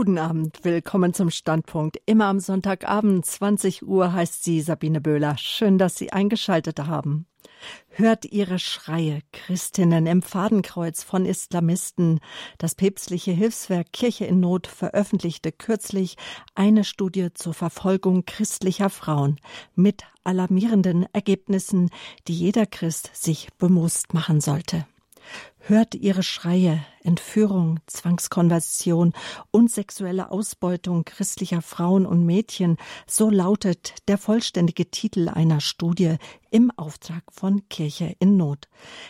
Guten 0.00 0.16
Abend, 0.16 0.60
willkommen 0.62 1.12
zum 1.12 1.28
Standpunkt. 1.28 2.00
Immer 2.06 2.24
am 2.24 2.40
Sonntagabend, 2.40 3.26
20 3.26 3.86
Uhr, 3.86 4.14
heißt 4.14 4.42
sie 4.42 4.62
Sabine 4.62 4.98
Böhler. 4.98 5.36
Schön, 5.36 5.76
dass 5.76 5.96
Sie 5.98 6.10
eingeschaltet 6.10 6.78
haben. 6.78 7.26
Hört 7.90 8.24
ihre 8.24 8.58
Schreie, 8.58 9.20
Christinnen 9.30 10.06
im 10.06 10.22
Fadenkreuz 10.22 11.02
von 11.02 11.26
Islamisten. 11.26 12.20
Das 12.56 12.74
päpstliche 12.74 13.32
Hilfswerk 13.32 13.92
Kirche 13.92 14.24
in 14.24 14.40
Not 14.40 14.68
veröffentlichte 14.68 15.52
kürzlich 15.52 16.16
eine 16.54 16.84
Studie 16.84 17.34
zur 17.34 17.52
Verfolgung 17.52 18.24
christlicher 18.24 18.88
Frauen 18.88 19.38
mit 19.74 20.04
alarmierenden 20.24 21.08
Ergebnissen, 21.12 21.90
die 22.26 22.34
jeder 22.34 22.64
Christ 22.64 23.10
sich 23.12 23.50
bewusst 23.58 24.14
machen 24.14 24.40
sollte. 24.40 24.86
Hört 25.62 25.94
ihre 25.94 26.22
Schreie, 26.22 26.82
Entführung, 27.02 27.80
Zwangskonversion 27.86 29.12
und 29.50 29.70
sexuelle 29.70 30.30
Ausbeutung 30.30 31.04
christlicher 31.04 31.60
Frauen 31.60 32.06
und 32.06 32.24
Mädchen, 32.24 32.78
so 33.06 33.28
lautet 33.28 33.94
der 34.08 34.16
vollständige 34.16 34.90
Titel 34.90 35.28
einer 35.28 35.60
Studie 35.60 36.16
im 36.50 36.70
Auftrag 36.76 37.24
von 37.30 37.68
Kirche 37.68 38.16
in 38.18 38.38
Not. 38.38 38.68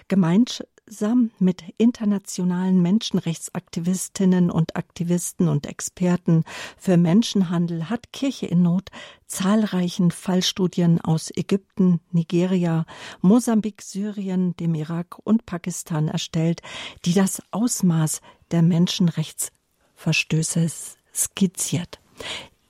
Gemeint 0.09 0.67
gemeinsam 0.91 1.31
mit 1.39 1.63
internationalen 1.79 2.83
Menschenrechtsaktivistinnen 2.83 4.51
und 4.51 4.75
Aktivisten 4.75 5.47
und 5.49 5.67
Experten 5.67 6.43
für 6.77 6.97
Menschenhandel 6.97 7.89
hat 7.89 8.13
Kirche 8.13 8.47
in 8.47 8.63
Not 8.63 8.91
zahlreichen 9.29 10.11
Fallstudien 10.11 11.01
aus 11.01 11.31
Ägypten, 11.35 12.01
Nigeria, 12.11 12.87
Mosambik, 13.21 13.83
Syrien, 13.83 14.57
dem 14.57 14.75
Irak 14.75 15.19
und 15.23 15.47
Pakistan 15.47 16.09
erstellt, 16.09 16.61
die 17.05 17.15
das 17.15 17.41
Ausmaß 17.53 18.21
der 18.51 18.63
Menschenrechtsverstöße 18.63 20.67
skizziert. 21.15 22.01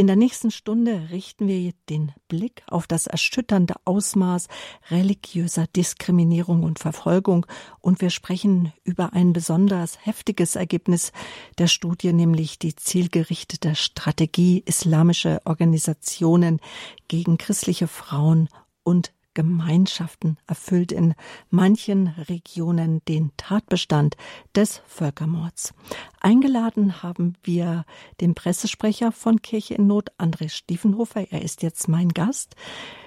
In 0.00 0.06
der 0.06 0.16
nächsten 0.16 0.50
Stunde 0.50 1.10
richten 1.10 1.46
wir 1.46 1.74
den 1.90 2.12
Blick 2.26 2.62
auf 2.68 2.86
das 2.86 3.06
erschütternde 3.06 3.74
Ausmaß 3.84 4.48
religiöser 4.90 5.66
Diskriminierung 5.66 6.62
und 6.62 6.78
Verfolgung. 6.78 7.44
Und 7.80 8.00
wir 8.00 8.08
sprechen 8.08 8.72
über 8.82 9.12
ein 9.12 9.34
besonders 9.34 9.98
heftiges 10.06 10.56
Ergebnis 10.56 11.12
der 11.58 11.66
Studie, 11.66 12.14
nämlich 12.14 12.58
die 12.58 12.74
zielgerichtete 12.74 13.74
Strategie 13.74 14.62
islamischer 14.64 15.42
Organisationen 15.44 16.60
gegen 17.08 17.36
christliche 17.36 17.86
Frauen 17.86 18.48
und 18.82 19.12
Gemeinschaften 19.34 20.38
erfüllt 20.46 20.92
in 20.92 21.14
manchen 21.50 22.08
Regionen 22.08 23.02
den 23.06 23.30
Tatbestand 23.36 24.16
des 24.54 24.82
Völkermords. 24.86 25.72
Eingeladen 26.20 27.02
haben 27.02 27.34
wir 27.42 27.84
den 28.20 28.34
Pressesprecher 28.34 29.12
von 29.12 29.42
Kirche 29.42 29.74
in 29.74 29.86
Not, 29.86 30.10
André 30.18 30.48
Stiefenhofer. 30.48 31.30
Er 31.30 31.42
ist 31.42 31.62
jetzt 31.62 31.88
mein 31.88 32.08
Gast. 32.08 32.56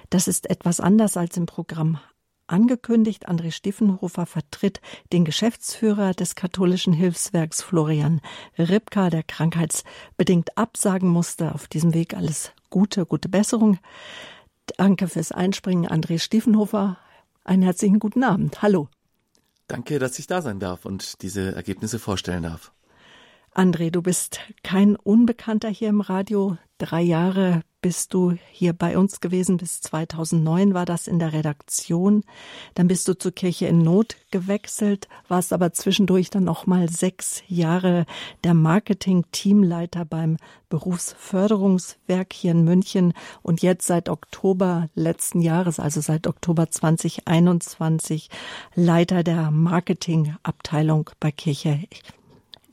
Das 0.10 0.28
ist 0.28 0.50
etwas 0.50 0.80
anders 0.80 1.18
als 1.18 1.38
im 1.38 1.46
Programm 1.46 2.00
angekündigt. 2.48 3.28
André 3.28 3.52
Stiefenhofer 3.52 4.26
vertritt 4.26 4.82
den 5.12 5.26
Geschäftsführer 5.26 6.14
des 6.14 6.36
katholischen 6.36 6.94
Hilfswerks 6.94 7.62
Florian 7.62 8.22
Ripka, 8.58 9.10
der 9.10 9.24
krankheitsbedingt 9.24 10.58
absagen 10.58 11.10
musste. 11.10 11.54
Auf 11.54 11.68
diesem 11.68 11.94
Weg 11.94 12.16
alles 12.16 12.52
Gute, 12.70 13.06
gute 13.06 13.30
Besserung. 13.30 13.80
Danke 14.78 15.08
fürs 15.08 15.32
Einspringen, 15.32 15.88
André 15.88 16.20
Stiefenhofer. 16.20 16.98
Einen 17.44 17.64
herzlichen 17.64 18.00
guten 18.00 18.24
Abend. 18.24 18.62
Hallo. 18.62 18.90
Danke, 19.68 20.00
dass 20.00 20.20
ich 20.20 20.28
da 20.28 20.42
sein 20.42 20.60
darf 20.60 20.86
und 20.86 21.22
diese 21.22 21.56
Ergebnisse 21.56 22.00
vorstellen 22.00 22.44
darf. 22.44 22.73
André, 23.56 23.92
du 23.92 24.02
bist 24.02 24.40
kein 24.64 24.96
Unbekannter 24.96 25.70
hier 25.70 25.90
im 25.90 26.02
Radio. 26.02 26.58
Drei 26.80 27.04
Jahre 27.04 27.62
bist 27.84 28.16
du 28.16 28.36
hier 28.50 28.74
bei 28.74 28.98
uns 28.98 29.22
gewesen. 29.22 29.58
Bis 29.58 29.80
2009 29.82 30.74
war 30.74 30.86
das 30.86 31.08
in 31.08 31.20
der 31.20 31.34
Redaktion. 31.34 32.24
Dann 32.74 32.88
bist 32.88 33.08
du 33.08 33.14
zur 33.16 33.32
Kirche 33.32 33.68
in 33.68 33.84
Not 33.84 34.18
gewechselt, 34.32 35.08
warst 35.28 35.54
aber 35.54 35.72
zwischendurch 35.72 36.32
dann 36.32 36.46
noch 36.46 36.66
mal 36.66 36.90
sechs 36.90 37.44
Jahre 37.48 38.08
der 38.44 38.56
Marketing-Teamleiter 38.56 40.04
beim 40.04 40.38
Berufsförderungswerk 40.70 42.34
hier 42.34 42.54
in 42.54 42.64
München 42.64 43.14
und 43.44 43.62
jetzt 43.62 43.86
seit 43.86 44.10
Oktober 44.10 44.90
letzten 44.96 45.42
Jahres, 45.42 45.80
also 45.80 46.02
seit 46.02 46.26
Oktober 46.26 46.72
2021, 46.72 48.30
Leiter 48.74 49.22
der 49.24 49.52
Marketingabteilung 49.52 51.12
bei 51.20 51.32
Kirche 51.32 51.84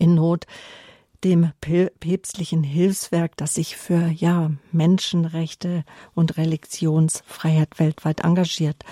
in 0.01 0.15
Not, 0.15 0.47
dem 1.23 1.53
päpstlichen 1.61 2.63
Hilfswerk, 2.63 3.37
das 3.37 3.55
sich 3.55 3.77
für 3.77 4.09
ja 4.09 4.51
Menschenrechte 4.73 5.85
und 6.15 6.39
Religionsfreiheit 6.39 7.79
weltweit 7.79 8.21
engagiert. 8.21 8.85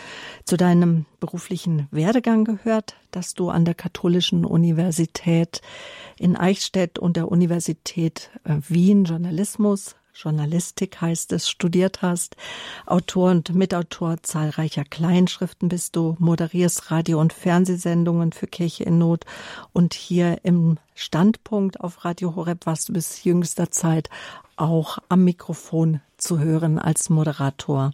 Zu 0.45 0.57
deinem 0.57 1.07
beruflichen 1.21 1.89
Werdegang 1.91 2.45
gehört, 2.45 2.97
dass 3.11 3.33
du 3.33 3.49
an 3.49 3.65
der 3.65 3.75
Katholischen 3.75 4.45
Universität 4.45 5.63
in 6.19 6.37
Eichstätt 6.37 6.99
und 6.99 7.17
der 7.17 7.29
Universität 7.29 8.31
äh, 8.45 8.57
Wien 8.69 9.05
Journalismus 9.05 9.97
Journalistik 10.21 11.01
heißt 11.01 11.33
es, 11.33 11.49
studiert 11.49 12.03
hast, 12.03 12.37
Autor 12.87 13.31
und 13.31 13.55
Mitautor 13.55 14.17
zahlreicher 14.23 14.85
Kleinschriften 14.85 15.69
bist 15.69 15.95
du, 15.95 16.17
moderierst 16.19 16.91
Radio- 16.91 17.21
und 17.21 17.33
Fernsehsendungen 17.33 18.33
für 18.33 18.49
Kirche 18.49 18.83
in 18.83 18.99
Not. 18.99 19.25
Und 19.73 19.95
hier 19.95 20.39
im 20.43 20.79
Standpunkt 20.95 21.79
auf 21.81 22.05
Radio 22.05 22.35
Horeb 22.35 22.67
warst 22.67 22.89
du 22.89 22.95
bis 22.95 23.23
jüngster 23.23 23.71
Zeit 23.71 24.11
auch 24.57 24.99
am 25.09 25.23
Mikrofon 25.23 26.01
zu 26.17 26.41
hören 26.41 26.81
als 26.81 27.11
Moderator. 27.11 27.93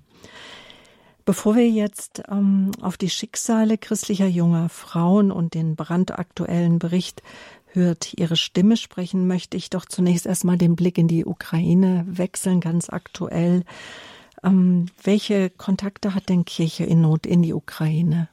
Bevor 1.26 1.56
wir 1.56 1.68
jetzt 1.68 2.22
ähm, 2.30 2.70
auf 2.80 2.96
die 2.96 3.10
Schicksale 3.10 3.76
christlicher 3.76 4.26
junger 4.26 4.70
Frauen 4.70 5.30
und 5.30 5.52
den 5.52 5.76
brandaktuellen 5.76 6.78
Bericht 6.78 7.22
hört 7.74 8.14
ihre 8.14 8.36
Stimme 8.36 8.76
sprechen, 8.76 9.26
möchte 9.26 9.56
ich 9.56 9.70
doch 9.70 9.84
zunächst 9.84 10.26
erstmal 10.26 10.58
den 10.58 10.76
Blick 10.76 10.98
in 10.98 11.08
die 11.08 11.24
Ukraine 11.24 12.04
wechseln, 12.06 12.60
ganz 12.60 12.88
aktuell. 12.88 13.64
Ähm, 14.42 14.86
welche 15.02 15.50
Kontakte 15.50 16.14
hat 16.14 16.28
denn 16.28 16.44
Kirche 16.44 16.84
in 16.84 17.00
Not 17.00 17.26
in 17.26 17.42
die 17.42 17.52
Ukraine? 17.52 18.28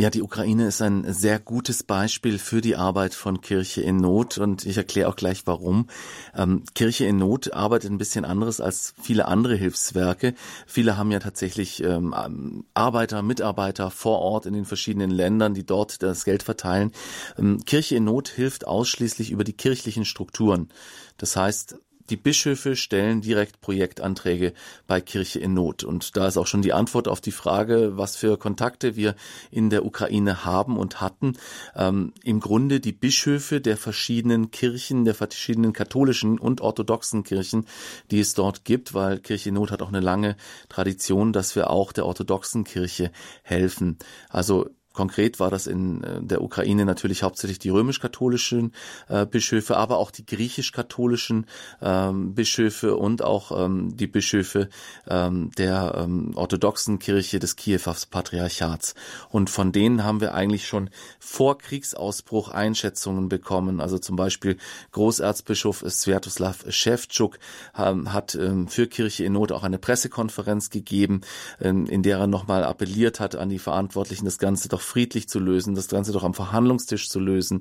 Ja, 0.00 0.10
die 0.10 0.22
Ukraine 0.22 0.68
ist 0.68 0.80
ein 0.80 1.12
sehr 1.12 1.40
gutes 1.40 1.82
Beispiel 1.82 2.38
für 2.38 2.60
die 2.60 2.76
Arbeit 2.76 3.14
von 3.14 3.40
Kirche 3.40 3.80
in 3.80 3.96
Not 3.96 4.38
und 4.38 4.64
ich 4.64 4.76
erkläre 4.76 5.08
auch 5.08 5.16
gleich 5.16 5.44
warum. 5.44 5.88
Ähm, 6.36 6.62
Kirche 6.76 7.06
in 7.06 7.16
Not 7.16 7.52
arbeitet 7.52 7.90
ein 7.90 7.98
bisschen 7.98 8.24
anderes 8.24 8.60
als 8.60 8.94
viele 9.02 9.26
andere 9.26 9.56
Hilfswerke. 9.56 10.34
Viele 10.68 10.96
haben 10.96 11.10
ja 11.10 11.18
tatsächlich 11.18 11.82
ähm, 11.82 12.64
Arbeiter, 12.74 13.22
Mitarbeiter 13.22 13.90
vor 13.90 14.20
Ort 14.20 14.46
in 14.46 14.52
den 14.52 14.66
verschiedenen 14.66 15.10
Ländern, 15.10 15.54
die 15.54 15.66
dort 15.66 16.00
das 16.00 16.24
Geld 16.24 16.44
verteilen. 16.44 16.92
Ähm, 17.36 17.64
Kirche 17.64 17.96
in 17.96 18.04
Not 18.04 18.28
hilft 18.28 18.68
ausschließlich 18.68 19.32
über 19.32 19.42
die 19.42 19.54
kirchlichen 19.54 20.04
Strukturen. 20.04 20.68
Das 21.16 21.34
heißt, 21.34 21.76
die 22.10 22.16
Bischöfe 22.16 22.76
stellen 22.76 23.20
direkt 23.20 23.60
Projektanträge 23.60 24.52
bei 24.86 25.00
Kirche 25.00 25.38
in 25.40 25.54
Not. 25.54 25.84
Und 25.84 26.16
da 26.16 26.28
ist 26.28 26.36
auch 26.36 26.46
schon 26.46 26.62
die 26.62 26.72
Antwort 26.72 27.08
auf 27.08 27.20
die 27.20 27.32
Frage, 27.32 27.96
was 27.96 28.16
für 28.16 28.38
Kontakte 28.38 28.96
wir 28.96 29.14
in 29.50 29.70
der 29.70 29.84
Ukraine 29.84 30.44
haben 30.44 30.76
und 30.78 31.00
hatten. 31.00 31.36
Ähm, 31.76 32.12
Im 32.22 32.40
Grunde 32.40 32.80
die 32.80 32.92
Bischöfe 32.92 33.60
der 33.60 33.76
verschiedenen 33.76 34.50
Kirchen, 34.50 35.04
der 35.04 35.14
verschiedenen 35.14 35.72
katholischen 35.72 36.38
und 36.38 36.60
orthodoxen 36.60 37.24
Kirchen, 37.24 37.66
die 38.10 38.20
es 38.20 38.34
dort 38.34 38.64
gibt, 38.64 38.94
weil 38.94 39.18
Kirche 39.18 39.50
in 39.50 39.56
Not 39.56 39.70
hat 39.70 39.82
auch 39.82 39.88
eine 39.88 40.00
lange 40.00 40.36
Tradition, 40.68 41.32
dass 41.32 41.56
wir 41.56 41.70
auch 41.70 41.92
der 41.92 42.06
orthodoxen 42.06 42.64
Kirche 42.64 43.10
helfen. 43.42 43.98
Also 44.28 44.70
Konkret 44.98 45.38
war 45.38 45.48
das 45.48 45.68
in 45.68 46.02
äh, 46.02 46.20
der 46.20 46.42
Ukraine 46.42 46.84
natürlich 46.84 47.22
hauptsächlich 47.22 47.60
die 47.60 47.68
römisch-katholischen 47.68 48.72
äh, 49.06 49.26
Bischöfe, 49.26 49.76
aber 49.76 49.96
auch 49.98 50.10
die 50.10 50.26
griechisch-katholischen 50.26 51.46
ähm, 51.80 52.34
Bischöfe 52.34 52.96
und 52.96 53.22
auch 53.22 53.52
ähm, 53.64 53.96
die 53.96 54.08
Bischöfe 54.08 54.68
ähm, 55.06 55.52
der 55.56 55.94
ähm, 55.96 56.32
orthodoxen 56.34 56.98
Kirche 56.98 57.38
des 57.38 57.54
Kiewer 57.54 57.78
Patriarchats. 58.10 58.96
Und 59.28 59.50
von 59.50 59.70
denen 59.70 60.02
haben 60.02 60.20
wir 60.20 60.34
eigentlich 60.34 60.66
schon 60.66 60.90
vor 61.20 61.58
Kriegsausbruch 61.58 62.48
Einschätzungen 62.48 63.28
bekommen. 63.28 63.80
Also 63.80 64.00
zum 64.00 64.16
Beispiel 64.16 64.56
Großerzbischof 64.90 65.84
Sviatoslav 65.88 66.64
Schewtschuk 66.70 67.38
ähm, 67.78 68.12
hat 68.12 68.34
ähm, 68.34 68.66
für 68.66 68.88
Kirche 68.88 69.22
in 69.22 69.34
Not 69.34 69.52
auch 69.52 69.62
eine 69.62 69.78
Pressekonferenz 69.78 70.70
gegeben, 70.70 71.20
ähm, 71.60 71.86
in 71.86 72.02
der 72.02 72.18
er 72.18 72.26
nochmal 72.26 72.64
appelliert 72.64 73.20
hat 73.20 73.36
an 73.36 73.48
die 73.48 73.60
Verantwortlichen, 73.60 74.24
das 74.24 74.38
Ganze 74.38 74.68
doch 74.68 74.87
friedlich 74.88 75.28
zu 75.28 75.38
lösen, 75.38 75.74
das 75.74 75.88
Ganze 75.88 76.12
doch 76.12 76.24
am 76.24 76.34
Verhandlungstisch 76.34 77.08
zu 77.08 77.20
lösen. 77.20 77.60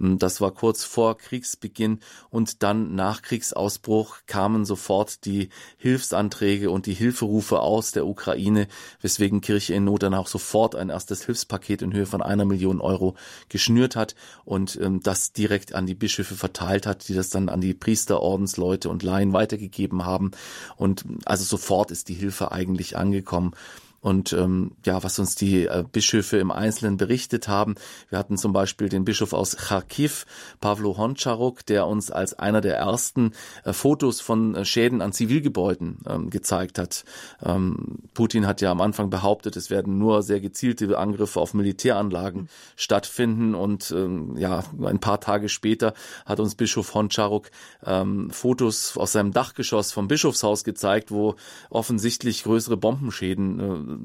Ähm, 0.00 0.18
das 0.18 0.40
war 0.40 0.52
kurz 0.52 0.84
vor 0.84 1.16
Kriegsbeginn 1.16 2.00
und 2.30 2.62
dann 2.62 2.94
nach 2.94 3.22
Kriegsausbruch 3.22 4.18
kamen 4.26 4.64
sofort 4.64 5.24
die 5.24 5.48
Hilfsanträge 5.78 6.70
und 6.70 6.86
die 6.86 6.94
Hilferufe 6.94 7.60
aus 7.60 7.92
der 7.92 8.06
Ukraine, 8.06 8.68
weswegen 9.00 9.40
Kirche 9.40 9.74
in 9.74 9.84
Not 9.84 10.02
dann 10.02 10.14
auch 10.14 10.28
sofort 10.28 10.74
ein 10.74 10.90
erstes 10.90 11.24
Hilfspaket 11.24 11.82
in 11.82 11.92
Höhe 11.92 12.06
von 12.06 12.22
einer 12.22 12.44
Million 12.44 12.80
Euro 12.80 13.16
geschnürt 13.48 13.96
hat 13.96 14.14
und 14.44 14.78
ähm, 14.80 15.02
das 15.02 15.32
direkt 15.32 15.74
an 15.74 15.86
die 15.86 15.94
Bischöfe 15.94 16.34
verteilt 16.34 16.86
hat, 16.86 17.08
die 17.08 17.14
das 17.14 17.30
dann 17.30 17.48
an 17.48 17.60
die 17.60 17.74
Priester, 17.74 18.20
Ordensleute 18.20 18.90
und 18.90 19.02
Laien 19.02 19.32
weitergegeben 19.32 20.04
haben. 20.04 20.32
Und 20.76 21.04
also 21.24 21.44
sofort 21.44 21.90
ist 21.90 22.08
die 22.08 22.14
Hilfe 22.14 22.52
eigentlich 22.52 22.96
angekommen 22.96 23.54
und 24.06 24.32
ähm, 24.34 24.70
ja, 24.84 25.02
was 25.02 25.18
uns 25.18 25.34
die 25.34 25.66
äh, 25.66 25.82
Bischöfe 25.90 26.36
im 26.36 26.52
Einzelnen 26.52 26.96
berichtet 26.96 27.48
haben. 27.48 27.74
Wir 28.08 28.20
hatten 28.20 28.38
zum 28.38 28.52
Beispiel 28.52 28.88
den 28.88 29.04
Bischof 29.04 29.32
aus 29.32 29.56
Kharkiv, 29.56 30.26
Pavlo 30.60 30.96
Honcharuk, 30.96 31.66
der 31.66 31.88
uns 31.88 32.12
als 32.12 32.32
einer 32.32 32.60
der 32.60 32.76
ersten 32.76 33.32
äh, 33.64 33.72
Fotos 33.72 34.20
von 34.20 34.54
äh, 34.54 34.64
Schäden 34.64 35.02
an 35.02 35.12
Zivilgebäuden 35.12 35.98
ähm, 36.08 36.30
gezeigt 36.30 36.78
hat. 36.78 37.04
Ähm, 37.42 37.98
Putin 38.14 38.46
hat 38.46 38.60
ja 38.60 38.70
am 38.70 38.80
Anfang 38.80 39.10
behauptet, 39.10 39.56
es 39.56 39.70
werden 39.70 39.98
nur 39.98 40.22
sehr 40.22 40.38
gezielte 40.38 40.96
Angriffe 40.96 41.40
auf 41.40 41.52
Militäranlagen 41.52 42.42
mhm. 42.42 42.48
stattfinden 42.76 43.56
und 43.56 43.90
ähm, 43.90 44.36
ja, 44.36 44.62
ein 44.84 45.00
paar 45.00 45.18
Tage 45.18 45.48
später 45.48 45.94
hat 46.24 46.38
uns 46.38 46.54
Bischof 46.54 46.94
Honcharuk 46.94 47.50
ähm, 47.84 48.30
Fotos 48.30 48.96
aus 48.96 49.10
seinem 49.10 49.32
Dachgeschoss 49.32 49.90
vom 49.90 50.06
Bischofshaus 50.06 50.62
gezeigt, 50.62 51.10
wo 51.10 51.34
offensichtlich 51.70 52.44
größere 52.44 52.76
Bombenschäden 52.76 53.58
äh, 53.58 53.95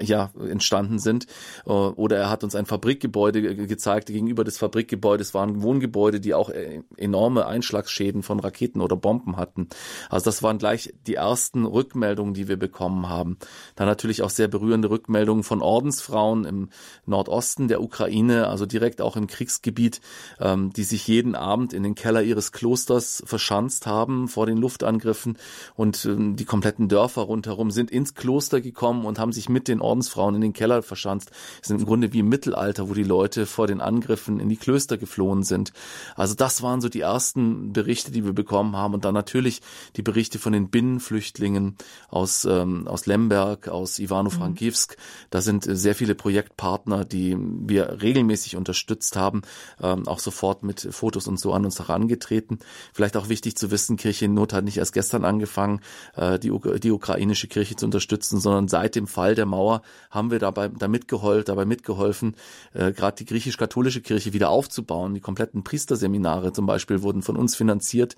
ja 0.00 0.30
entstanden 0.48 0.98
sind. 0.98 1.26
Äh, 1.66 1.70
oder 1.70 2.16
er 2.16 2.30
hat 2.30 2.44
uns 2.44 2.54
ein 2.54 2.66
Fabrikgebäude 2.66 3.54
gezeigt. 3.66 4.06
Gegenüber 4.06 4.44
des 4.44 4.58
Fabrikgebäudes 4.58 5.34
waren 5.34 5.62
Wohngebäude, 5.62 6.20
die 6.20 6.34
auch 6.34 6.50
äh, 6.50 6.82
enorme 6.96 7.46
Einschlagsschäden 7.46 8.22
von 8.22 8.40
Raketen 8.40 8.80
oder 8.80 8.96
Bomben 8.96 9.36
hatten. 9.36 9.68
Also 10.08 10.24
das 10.24 10.42
waren 10.42 10.58
gleich 10.58 10.94
die 11.06 11.14
ersten 11.14 11.64
Rückmeldungen, 11.64 12.34
die 12.34 12.48
wir 12.48 12.56
bekommen 12.56 13.08
haben. 13.08 13.38
Dann 13.76 13.86
natürlich 13.86 14.22
auch 14.22 14.30
sehr 14.30 14.48
berührende 14.48 14.90
Rückmeldungen 14.90 15.44
von 15.44 15.62
Ordensfrauen 15.62 16.44
im 16.44 16.68
Nordosten 17.06 17.68
der 17.68 17.82
Ukraine, 17.82 18.48
also 18.48 18.66
direkt 18.66 19.00
auch 19.00 19.16
im 19.16 19.26
Kriegsgebiet, 19.26 20.00
ähm, 20.38 20.72
die 20.72 20.84
sich 20.84 21.06
jeden 21.08 21.34
Abend 21.34 21.72
in 21.72 21.82
den 21.82 21.94
Keller 21.94 22.22
ihres 22.22 22.52
Klosters 22.52 23.22
verschanzt 23.26 23.86
haben 23.86 24.28
vor 24.28 24.46
den 24.46 24.58
Luftangriffen 24.58 25.38
und 25.74 26.04
ähm, 26.04 26.36
die 26.36 26.44
kompletten 26.44 26.88
Dörfer 26.88 27.22
rundherum 27.22 27.70
sind 27.70 27.90
ins 27.90 28.14
Kloster 28.14 28.60
gekommen 28.60 29.06
und 29.10 29.18
haben 29.18 29.32
sich 29.32 29.50
mit 29.50 29.68
den 29.68 29.80
Ordensfrauen 29.82 30.34
in 30.34 30.40
den 30.40 30.52
Keller 30.54 30.82
verschanzt. 30.82 31.30
Es 31.60 31.68
sind 31.68 31.80
im 31.80 31.86
Grunde 31.86 32.14
wie 32.14 32.20
im 32.20 32.28
Mittelalter, 32.28 32.88
wo 32.88 32.94
die 32.94 33.02
Leute 33.04 33.44
vor 33.44 33.66
den 33.66 33.82
Angriffen 33.82 34.40
in 34.40 34.48
die 34.48 34.56
Klöster 34.56 34.96
geflohen 34.96 35.42
sind. 35.42 35.72
Also 36.16 36.34
das 36.34 36.62
waren 36.62 36.80
so 36.80 36.88
die 36.88 37.00
ersten 37.00 37.72
Berichte, 37.72 38.10
die 38.10 38.24
wir 38.24 38.32
bekommen 38.32 38.76
haben. 38.76 38.94
Und 38.94 39.04
dann 39.04 39.14
natürlich 39.14 39.60
die 39.96 40.02
Berichte 40.02 40.38
von 40.38 40.52
den 40.52 40.70
Binnenflüchtlingen 40.70 41.76
aus, 42.08 42.44
ähm, 42.44 42.88
aus 42.88 43.06
Lemberg, 43.06 43.68
aus 43.68 43.98
Ivano-Frankivsk. 43.98 44.96
Mhm. 44.96 45.02
Da 45.30 45.40
sind 45.40 45.64
sehr 45.64 45.94
viele 45.94 46.14
Projektpartner, 46.14 47.04
die 47.04 47.36
wir 47.38 48.00
regelmäßig 48.00 48.56
unterstützt 48.56 49.16
haben, 49.16 49.42
ähm, 49.82 50.06
auch 50.06 50.20
sofort 50.20 50.62
mit 50.62 50.88
Fotos 50.90 51.26
und 51.26 51.38
so 51.38 51.52
an 51.52 51.64
uns 51.64 51.78
herangetreten. 51.78 52.60
Vielleicht 52.92 53.16
auch 53.16 53.28
wichtig 53.28 53.56
zu 53.56 53.70
wissen, 53.70 53.96
Kirche 53.96 54.26
in 54.26 54.34
Not 54.34 54.52
hat 54.52 54.64
nicht 54.64 54.78
erst 54.78 54.92
gestern 54.92 55.24
angefangen, 55.24 55.80
äh, 56.14 56.38
die, 56.38 56.52
die 56.80 56.90
ukrainische 56.90 57.48
Kirche 57.48 57.76
zu 57.76 57.86
unterstützen, 57.86 58.40
sondern 58.40 58.68
seit 58.68 58.89
dem 58.94 59.06
Fall 59.06 59.34
der 59.34 59.46
Mauer 59.46 59.82
haben 60.10 60.30
wir 60.30 60.38
dabei 60.38 60.68
da 60.68 60.88
mitgeholfen, 60.88 61.44
dabei 61.44 61.64
mitgeholfen, 61.64 62.36
äh, 62.72 62.92
gerade 62.92 63.16
die 63.16 63.24
griechisch-katholische 63.24 64.00
Kirche 64.00 64.32
wieder 64.32 64.50
aufzubauen. 64.50 65.14
Die 65.14 65.20
kompletten 65.20 65.64
Priesterseminare 65.64 66.52
zum 66.52 66.66
Beispiel 66.66 67.02
wurden 67.02 67.22
von 67.22 67.36
uns 67.36 67.56
finanziert. 67.56 68.16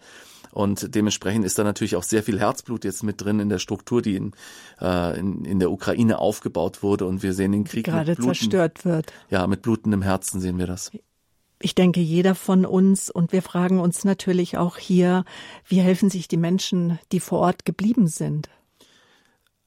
Und 0.52 0.94
dementsprechend 0.94 1.46
ist 1.46 1.58
da 1.58 1.64
natürlich 1.64 1.96
auch 1.96 2.02
sehr 2.02 2.22
viel 2.22 2.38
Herzblut 2.38 2.84
jetzt 2.84 3.02
mit 3.02 3.20
drin 3.22 3.40
in 3.40 3.48
der 3.48 3.58
Struktur, 3.58 4.02
die 4.02 4.16
in, 4.16 4.32
äh, 4.80 5.18
in, 5.18 5.44
in 5.44 5.58
der 5.58 5.70
Ukraine 5.70 6.18
aufgebaut 6.18 6.82
wurde. 6.82 7.06
Und 7.06 7.22
wir 7.22 7.32
sehen 7.32 7.52
den 7.52 7.64
Krieg 7.64 7.86
gerade 7.86 8.10
mit 8.10 8.18
Bluten, 8.18 8.34
zerstört 8.34 8.84
wird. 8.84 9.12
Ja, 9.30 9.46
mit 9.46 9.62
blutendem 9.62 10.02
Herzen 10.02 10.40
sehen 10.40 10.58
wir 10.58 10.66
das. 10.66 10.90
Ich 11.58 11.74
denke, 11.74 12.00
jeder 12.00 12.34
von 12.34 12.66
uns 12.66 13.08
und 13.08 13.32
wir 13.32 13.40
fragen 13.40 13.78
uns 13.78 14.04
natürlich 14.04 14.58
auch 14.58 14.76
hier, 14.76 15.24
wie 15.66 15.80
helfen 15.80 16.10
sich 16.10 16.26
die 16.26 16.36
Menschen, 16.36 16.98
die 17.12 17.20
vor 17.20 17.38
Ort 17.38 17.64
geblieben 17.64 18.08
sind? 18.08 18.50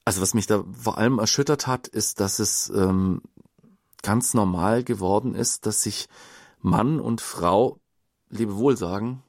Also 0.05 0.21
was 0.21 0.35
mich 0.35 0.45
da 0.45 0.63
vor 0.71 0.99
allem 0.99 1.17
erschüttert 1.17 1.65
hat, 1.65 1.87
ist, 1.87 2.19
dass 2.19 2.37
es 2.37 2.69
ähm, 2.69 3.23
ganz 4.03 4.35
normal 4.35 4.83
geworden 4.83 5.33
ist, 5.33 5.65
dass 5.65 5.81
sich 5.81 6.07
Mann 6.61 6.99
und 6.99 7.21
Frau 7.21 7.79
Lebewohl 8.29 8.77
sagen 8.77 9.23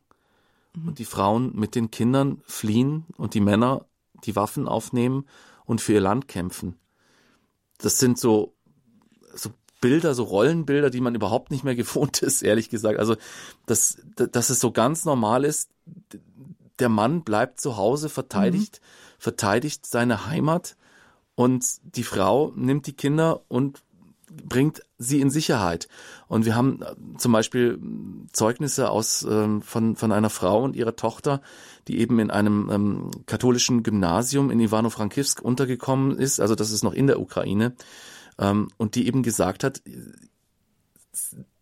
mhm. 0.74 0.88
und 0.88 0.98
die 0.98 1.06
Frauen 1.06 1.56
mit 1.56 1.74
den 1.74 1.90
Kindern 1.90 2.42
fliehen 2.44 3.06
und 3.16 3.32
die 3.32 3.40
Männer 3.40 3.86
die 4.24 4.36
Waffen 4.36 4.68
aufnehmen 4.68 5.24
und 5.64 5.80
für 5.80 5.94
ihr 5.94 6.00
Land 6.00 6.28
kämpfen. 6.28 6.76
Das 7.78 7.98
sind 7.98 8.18
so, 8.18 8.54
so 9.34 9.50
Bilder, 9.80 10.14
so 10.14 10.24
Rollenbilder, 10.24 10.90
die 10.90 11.00
man 11.00 11.14
überhaupt 11.14 11.50
nicht 11.50 11.64
mehr 11.64 11.74
gewohnt 11.76 12.20
ist, 12.20 12.42
ehrlich 12.42 12.68
gesagt. 12.68 12.98
Also, 12.98 13.16
dass, 13.64 13.96
dass 14.14 14.50
es 14.50 14.60
so 14.60 14.72
ganz 14.72 15.06
normal 15.06 15.46
ist, 15.46 15.70
der 16.78 16.90
Mann 16.90 17.22
bleibt 17.22 17.62
zu 17.62 17.78
Hause, 17.78 18.10
verteidigt 18.10 18.82
mhm 18.82 19.05
verteidigt 19.18 19.86
seine 19.86 20.26
Heimat 20.26 20.76
und 21.34 21.64
die 21.96 22.02
Frau 22.02 22.52
nimmt 22.56 22.86
die 22.86 22.94
Kinder 22.94 23.42
und 23.48 23.82
bringt 24.30 24.82
sie 24.98 25.20
in 25.20 25.30
Sicherheit. 25.30 25.88
Und 26.28 26.44
wir 26.44 26.56
haben 26.56 26.82
äh, 26.82 26.94
zum 27.18 27.32
Beispiel 27.32 27.78
Zeugnisse 28.32 28.90
aus 28.90 29.22
ähm, 29.28 29.62
von 29.62 29.96
von 29.96 30.12
einer 30.12 30.30
Frau 30.30 30.62
und 30.62 30.74
ihrer 30.76 30.96
Tochter, 30.96 31.40
die 31.88 31.98
eben 32.00 32.18
in 32.18 32.30
einem 32.30 32.68
ähm, 32.70 33.10
katholischen 33.26 33.82
Gymnasium 33.82 34.50
in 34.50 34.60
Ivano-Frankivsk 34.60 35.40
untergekommen 35.40 36.18
ist. 36.18 36.40
Also 36.40 36.54
das 36.54 36.70
ist 36.70 36.82
noch 36.82 36.92
in 36.92 37.06
der 37.06 37.20
Ukraine 37.20 37.74
ähm, 38.38 38.68
und 38.76 38.94
die 38.94 39.06
eben 39.06 39.22
gesagt 39.22 39.64
hat, 39.64 39.82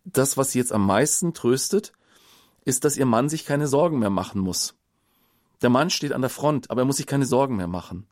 das, 0.03 0.37
was 0.37 0.51
sie 0.51 0.59
jetzt 0.59 0.73
am 0.73 0.85
meisten 0.85 1.33
tröstet, 1.33 1.93
ist, 2.63 2.83
dass 2.83 2.97
ihr 2.97 3.05
Mann 3.05 3.29
sich 3.29 3.45
keine 3.45 3.67
Sorgen 3.67 3.99
mehr 3.99 4.09
machen 4.09 4.41
muss. 4.41 4.75
Der 5.61 5.69
Mann 5.69 5.89
steht 5.89 6.13
an 6.13 6.21
der 6.21 6.29
Front, 6.29 6.69
aber 6.69 6.81
er 6.81 6.85
muss 6.85 6.97
sich 6.97 7.07
keine 7.07 7.25
Sorgen 7.25 7.55
mehr 7.55 7.67
machen. 7.67 8.07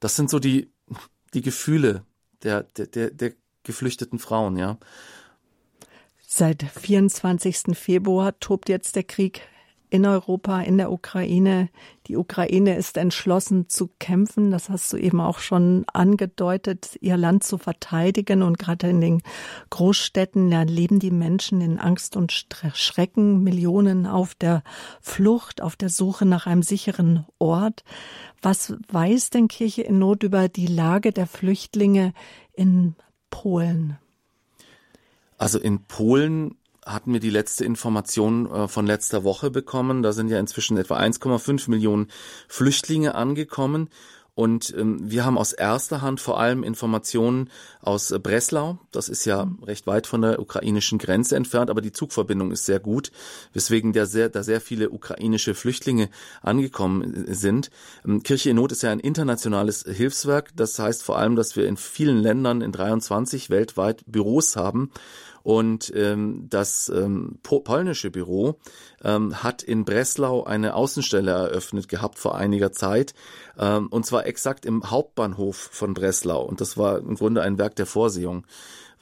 Das 0.00 0.16
sind 0.16 0.30
so 0.30 0.38
die, 0.38 0.70
die 1.34 1.42
Gefühle 1.42 2.04
der, 2.42 2.64
der, 2.64 2.86
der, 2.86 3.10
der 3.10 3.32
geflüchteten 3.62 4.18
Frauen, 4.18 4.56
ja. 4.56 4.78
Seit 6.26 6.62
24. 6.62 7.76
Februar 7.76 8.38
tobt 8.40 8.68
jetzt 8.68 8.96
der 8.96 9.04
Krieg 9.04 9.42
in 9.92 10.06
Europa, 10.06 10.62
in 10.62 10.78
der 10.78 10.90
Ukraine. 10.90 11.68
Die 12.06 12.16
Ukraine 12.16 12.76
ist 12.76 12.96
entschlossen 12.96 13.68
zu 13.68 13.90
kämpfen. 13.98 14.50
Das 14.50 14.70
hast 14.70 14.90
du 14.90 14.96
eben 14.96 15.20
auch 15.20 15.38
schon 15.38 15.84
angedeutet, 15.92 16.96
ihr 17.02 17.18
Land 17.18 17.44
zu 17.44 17.58
verteidigen. 17.58 18.42
Und 18.42 18.58
gerade 18.58 18.88
in 18.88 19.02
den 19.02 19.22
Großstädten 19.68 20.50
leben 20.66 20.98
die 20.98 21.10
Menschen 21.10 21.60
in 21.60 21.78
Angst 21.78 22.16
und 22.16 22.32
Schrecken. 22.32 23.42
Millionen 23.42 24.06
auf 24.06 24.34
der 24.34 24.62
Flucht, 25.02 25.60
auf 25.60 25.76
der 25.76 25.90
Suche 25.90 26.24
nach 26.24 26.46
einem 26.46 26.62
sicheren 26.62 27.26
Ort. 27.38 27.84
Was 28.40 28.74
weiß 28.90 29.28
denn 29.28 29.46
Kirche 29.46 29.82
in 29.82 29.98
Not 29.98 30.22
über 30.22 30.48
die 30.48 30.68
Lage 30.68 31.12
der 31.12 31.26
Flüchtlinge 31.26 32.14
in 32.54 32.94
Polen? 33.28 33.98
Also 35.36 35.58
in 35.58 35.82
Polen 35.82 36.56
hatten 36.84 37.12
wir 37.12 37.20
die 37.20 37.30
letzte 37.30 37.64
Information 37.64 38.50
äh, 38.50 38.68
von 38.68 38.86
letzter 38.86 39.24
Woche 39.24 39.50
bekommen. 39.50 40.02
Da 40.02 40.12
sind 40.12 40.28
ja 40.28 40.38
inzwischen 40.38 40.76
etwa 40.76 40.98
1,5 40.98 41.70
Millionen 41.70 42.08
Flüchtlinge 42.48 43.14
angekommen. 43.14 43.88
Und 44.34 44.74
ähm, 44.78 44.98
wir 45.10 45.26
haben 45.26 45.36
aus 45.36 45.52
erster 45.52 46.00
Hand 46.00 46.18
vor 46.18 46.40
allem 46.40 46.62
Informationen 46.62 47.50
aus 47.82 48.10
äh, 48.10 48.18
Breslau. 48.18 48.78
Das 48.90 49.10
ist 49.10 49.26
ja 49.26 49.46
recht 49.62 49.86
weit 49.86 50.06
von 50.06 50.22
der 50.22 50.38
ukrainischen 50.40 50.98
Grenze 50.98 51.36
entfernt, 51.36 51.68
aber 51.68 51.82
die 51.82 51.92
Zugverbindung 51.92 52.50
ist 52.50 52.64
sehr 52.64 52.80
gut, 52.80 53.12
weswegen 53.52 53.92
da 53.92 54.06
sehr, 54.06 54.30
da 54.30 54.42
sehr 54.42 54.62
viele 54.62 54.88
ukrainische 54.88 55.54
Flüchtlinge 55.54 56.08
angekommen 56.40 57.26
äh, 57.26 57.34
sind. 57.34 57.70
Ähm, 58.06 58.22
Kirche 58.22 58.48
in 58.48 58.56
Not 58.56 58.72
ist 58.72 58.82
ja 58.82 58.90
ein 58.90 59.00
internationales 59.00 59.84
Hilfswerk. 59.86 60.56
Das 60.56 60.78
heißt 60.78 61.02
vor 61.02 61.18
allem, 61.18 61.36
dass 61.36 61.54
wir 61.54 61.66
in 61.66 61.76
vielen 61.76 62.16
Ländern, 62.16 62.62
in 62.62 62.72
23 62.72 63.50
weltweit 63.50 64.02
Büros 64.06 64.56
haben 64.56 64.90
und 65.42 65.92
ähm, 65.94 66.46
das 66.48 66.90
ähm, 66.94 67.38
polnische 67.42 68.10
Büro 68.10 68.58
ähm, 69.02 69.42
hat 69.42 69.62
in 69.62 69.84
Breslau 69.84 70.44
eine 70.44 70.74
Außenstelle 70.74 71.30
eröffnet 71.30 71.88
gehabt 71.88 72.18
vor 72.18 72.36
einiger 72.36 72.72
Zeit. 72.72 73.14
Ähm, 73.58 73.88
und 73.88 74.06
zwar 74.06 74.26
exakt 74.26 74.64
im 74.66 74.90
Hauptbahnhof 74.90 75.56
von 75.56 75.94
Breslau. 75.94 76.42
Und 76.44 76.60
das 76.60 76.76
war 76.76 76.98
im 76.98 77.16
Grunde 77.16 77.42
ein 77.42 77.58
Werk 77.58 77.76
der 77.76 77.86
Vorsehung 77.86 78.44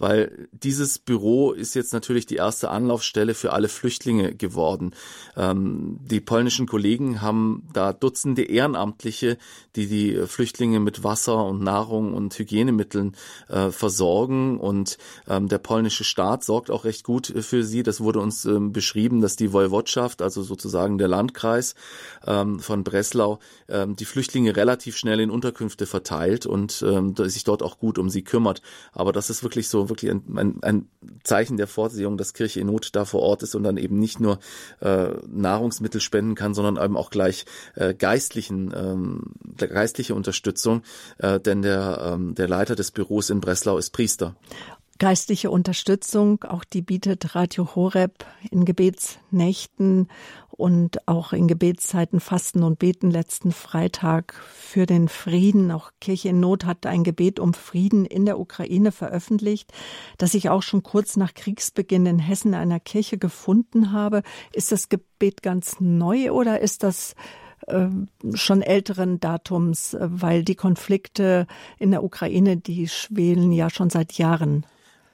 weil 0.01 0.49
dieses 0.53 0.99
Büro 0.99 1.53
ist 1.53 1.75
jetzt 1.75 1.93
natürlich 1.93 2.25
die 2.25 2.37
erste 2.37 2.71
Anlaufstelle 2.71 3.35
für 3.35 3.53
alle 3.53 3.69
Flüchtlinge 3.69 4.35
geworden. 4.35 4.93
Ähm, 5.37 5.99
die 6.03 6.21
polnischen 6.21 6.67
Kollegen 6.67 7.21
haben 7.21 7.69
da 7.75 7.93
Dutzende 7.93 8.43
Ehrenamtliche, 8.43 9.37
die 9.77 9.87
die 9.87 10.27
Flüchtlinge 10.27 10.81
mit 10.81 11.05
Wasser 11.05 11.45
und 11.45 11.63
Nahrung 11.63 12.15
und 12.15 12.37
Hygienemitteln 12.39 13.15
äh, 13.49 13.71
versorgen 13.71 14.59
und 14.59 14.97
ähm, 15.29 15.49
der 15.49 15.59
polnische 15.59 16.05
Staat 16.05 16.45
sorgt 16.45 16.71
auch 16.71 16.85
recht 16.85 17.05
gut 17.05 17.27
für 17.41 17.63
sie. 17.63 17.83
Das 17.83 18.01
wurde 18.01 18.21
uns 18.21 18.47
ähm, 18.47 18.73
beschrieben, 18.73 19.21
dass 19.21 19.37
die 19.37 19.53
Woiwodschaft, 19.53 20.23
also 20.23 20.43
sozusagen 20.43 20.97
der 20.97 21.09
Landkreis 21.09 21.75
ähm, 22.27 22.59
von 22.59 22.85
Breslau, 22.85 23.39
ähm, 23.69 23.97
die 23.97 24.07
Flüchtlinge 24.07 24.57
relativ 24.57 24.97
schnell 24.97 25.21
in 25.21 25.31
Unterkünfte 25.31 25.85
verteilt 25.85 26.47
und 26.47 26.83
ähm, 26.89 27.15
sich 27.17 27.45
dort 27.45 27.63
auch 27.63 27.79
gut 27.79 27.99
um 27.99 28.09
sie 28.09 28.23
kümmert. 28.23 28.63
Aber 28.93 29.13
das 29.13 29.29
ist 29.29 29.43
wirklich 29.43 29.69
so 29.69 29.90
wirklich 29.91 30.11
ein, 30.11 30.23
ein, 30.37 30.59
ein 30.63 30.89
Zeichen 31.25 31.57
der 31.57 31.67
Vorsehung, 31.67 32.17
dass 32.17 32.33
Kirche 32.33 32.61
in 32.61 32.69
Not 32.69 32.91
da 32.95 33.05
vor 33.05 33.23
Ort 33.23 33.43
ist 33.43 33.55
und 33.55 33.63
dann 33.63 33.77
eben 33.77 33.99
nicht 33.99 34.21
nur 34.21 34.39
äh, 34.81 35.09
Nahrungsmittel 35.29 36.01
spenden 36.01 36.35
kann, 36.35 36.55
sondern 36.55 36.83
eben 36.83 36.97
auch 36.97 37.11
gleich 37.11 37.45
äh, 37.75 37.95
geistlichen 37.95 38.73
ähm, 38.75 39.35
geistliche 39.59 40.15
Unterstützung, 40.15 40.83
äh, 41.19 41.39
denn 41.41 41.63
der 41.63 42.15
ähm, 42.15 42.35
der 42.35 42.49
Leiter 42.49 42.77
des 42.77 42.91
Büros 42.91 43.31
in 43.31 43.41
Breslau 43.41 43.77
ist 43.79 43.91
Priester 43.91 44.37
geistliche 45.01 45.51
Unterstützung. 45.51 46.45
Auch 46.45 46.63
die 46.63 46.83
bietet 46.83 47.35
Radio 47.35 47.75
Horeb 47.75 48.27
in 48.51 48.67
Gebetsnächten 48.67 50.09
und 50.51 51.09
auch 51.09 51.33
in 51.33 51.49
Gebetszeiten 51.49 52.21
Fasten 52.21 52.63
und 52.63 52.79
Beten 52.79 53.11
letzten 53.11 53.51
Freitag 53.51 54.35
für 54.35 54.85
den 54.85 55.09
Frieden. 55.09 55.71
Auch 55.71 55.91
Kirche 56.01 56.29
in 56.29 56.39
Not 56.41 56.67
hat 56.67 56.85
ein 56.85 57.03
Gebet 57.03 57.41
um 57.41 57.55
Frieden 57.55 58.05
in 58.05 58.27
der 58.27 58.39
Ukraine 58.39 58.93
veröffentlicht, 58.93 59.73
das 60.19 60.35
ich 60.35 60.51
auch 60.51 60.63
schon 60.63 60.83
kurz 60.83 61.17
nach 61.17 61.33
Kriegsbeginn 61.33 62.05
in 62.05 62.19
Hessen 62.19 62.53
einer 62.53 62.79
Kirche 62.79 63.17
gefunden 63.17 63.93
habe. 63.93 64.23
Ist 64.53 64.71
das 64.71 64.91
Gebet 64.91 65.43
ganz 65.43 65.81
neu 65.81 66.31
oder 66.31 66.61
ist 66.61 66.83
das 66.83 67.15
äh, 67.69 67.89
schon 68.35 68.61
älteren 68.61 69.19
Datums, 69.19 69.95
äh, 69.95 70.09
weil 70.11 70.45
die 70.45 70.57
Konflikte 70.57 71.47
in 71.79 71.91
der 71.91 72.05
Ukraine, 72.05 72.59
die 72.59 72.87
schwelen 72.87 73.51
ja 73.51 73.71
schon 73.71 73.89
seit 73.89 74.13
Jahren. 74.13 74.67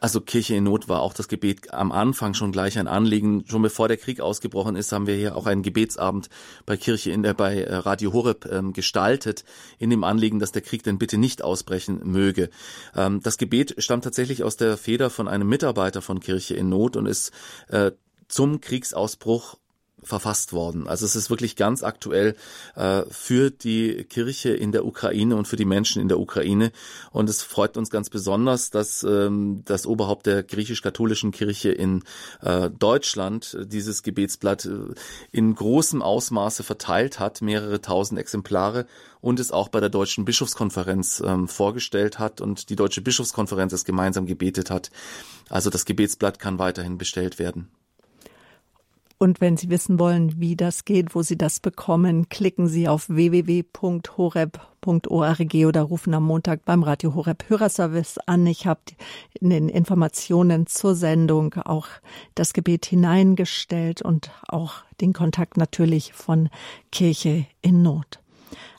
Also 0.06 0.20
Kirche 0.20 0.54
in 0.54 0.62
Not 0.62 0.88
war 0.88 1.02
auch 1.02 1.14
das 1.14 1.26
Gebet 1.26 1.74
am 1.74 1.90
Anfang 1.90 2.32
schon 2.34 2.52
gleich 2.52 2.78
ein 2.78 2.86
Anliegen. 2.86 3.44
Schon 3.48 3.62
bevor 3.62 3.88
der 3.88 3.96
Krieg 3.96 4.20
ausgebrochen 4.20 4.76
ist, 4.76 4.92
haben 4.92 5.08
wir 5.08 5.16
hier 5.16 5.34
auch 5.34 5.46
einen 5.46 5.64
Gebetsabend 5.64 6.28
bei 6.64 6.76
Kirche 6.76 7.10
in 7.10 7.24
der 7.24 7.34
bei 7.34 7.62
äh, 7.62 7.74
Radio 7.74 8.12
Horeb 8.12 8.46
ähm, 8.48 8.72
gestaltet, 8.72 9.42
in 9.80 9.90
dem 9.90 10.04
Anliegen, 10.04 10.38
dass 10.38 10.52
der 10.52 10.62
Krieg 10.62 10.84
denn 10.84 10.98
bitte 10.98 11.18
nicht 11.18 11.42
ausbrechen 11.42 12.02
möge. 12.04 12.50
Ähm, 12.94 13.20
das 13.20 13.36
Gebet 13.36 13.74
stammt 13.78 14.04
tatsächlich 14.04 14.44
aus 14.44 14.56
der 14.56 14.76
Feder 14.76 15.10
von 15.10 15.26
einem 15.26 15.48
Mitarbeiter 15.48 16.02
von 16.02 16.20
Kirche 16.20 16.54
in 16.54 16.68
Not 16.68 16.96
und 16.96 17.06
ist 17.06 17.32
äh, 17.66 17.90
zum 18.28 18.60
Kriegsausbruch 18.60 19.56
verfasst 20.06 20.52
worden. 20.52 20.86
Also 20.86 21.04
es 21.04 21.16
ist 21.16 21.30
wirklich 21.30 21.56
ganz 21.56 21.82
aktuell 21.82 22.36
äh, 22.76 23.02
für 23.10 23.50
die 23.50 24.04
Kirche 24.04 24.50
in 24.50 24.72
der 24.72 24.86
Ukraine 24.86 25.36
und 25.36 25.48
für 25.48 25.56
die 25.56 25.64
Menschen 25.64 26.00
in 26.00 26.08
der 26.08 26.20
Ukraine. 26.20 26.70
Und 27.10 27.28
es 27.28 27.42
freut 27.42 27.76
uns 27.76 27.90
ganz 27.90 28.08
besonders, 28.08 28.70
dass 28.70 29.02
ähm, 29.02 29.62
das 29.64 29.86
Oberhaupt 29.86 30.26
der 30.26 30.42
griechisch-katholischen 30.42 31.32
Kirche 31.32 31.70
in 31.70 32.04
äh, 32.40 32.70
Deutschland 32.70 33.58
dieses 33.60 34.02
Gebetsblatt 34.02 34.66
äh, 34.66 34.94
in 35.32 35.54
großem 35.54 36.02
Ausmaße 36.02 36.62
verteilt 36.62 37.18
hat, 37.18 37.42
mehrere 37.42 37.80
tausend 37.80 38.20
Exemplare 38.20 38.86
und 39.20 39.40
es 39.40 39.50
auch 39.50 39.68
bei 39.68 39.80
der 39.80 39.88
Deutschen 39.88 40.24
Bischofskonferenz 40.24 41.20
ähm, 41.24 41.48
vorgestellt 41.48 42.20
hat 42.20 42.40
und 42.40 42.70
die 42.70 42.76
Deutsche 42.76 43.00
Bischofskonferenz 43.00 43.72
es 43.72 43.84
gemeinsam 43.84 44.26
gebetet 44.26 44.70
hat. 44.70 44.90
Also 45.48 45.68
das 45.68 45.84
Gebetsblatt 45.84 46.38
kann 46.38 46.60
weiterhin 46.60 46.96
bestellt 46.96 47.40
werden. 47.40 47.68
Und 49.18 49.40
wenn 49.40 49.56
Sie 49.56 49.70
wissen 49.70 49.98
wollen, 49.98 50.38
wie 50.40 50.56
das 50.56 50.84
geht, 50.84 51.14
wo 51.14 51.22
Sie 51.22 51.38
das 51.38 51.58
bekommen, 51.58 52.28
klicken 52.28 52.68
Sie 52.68 52.86
auf 52.86 53.08
www.horeb.org 53.08 54.58
oder 55.66 55.82
rufen 55.82 56.12
am 56.12 56.24
Montag 56.24 56.66
beim 56.66 56.82
Radio 56.82 57.14
Horeb 57.14 57.48
Hörerservice 57.48 58.18
an. 58.26 58.46
Ich 58.46 58.66
habe 58.66 58.82
in 59.40 59.48
den 59.48 59.70
Informationen 59.70 60.66
zur 60.66 60.94
Sendung 60.94 61.54
auch 61.54 61.86
das 62.34 62.52
Gebet 62.52 62.84
hineingestellt 62.84 64.02
und 64.02 64.30
auch 64.48 64.74
den 65.00 65.14
Kontakt 65.14 65.56
natürlich 65.56 66.12
von 66.12 66.50
Kirche 66.92 67.46
in 67.62 67.80
Not. 67.80 68.20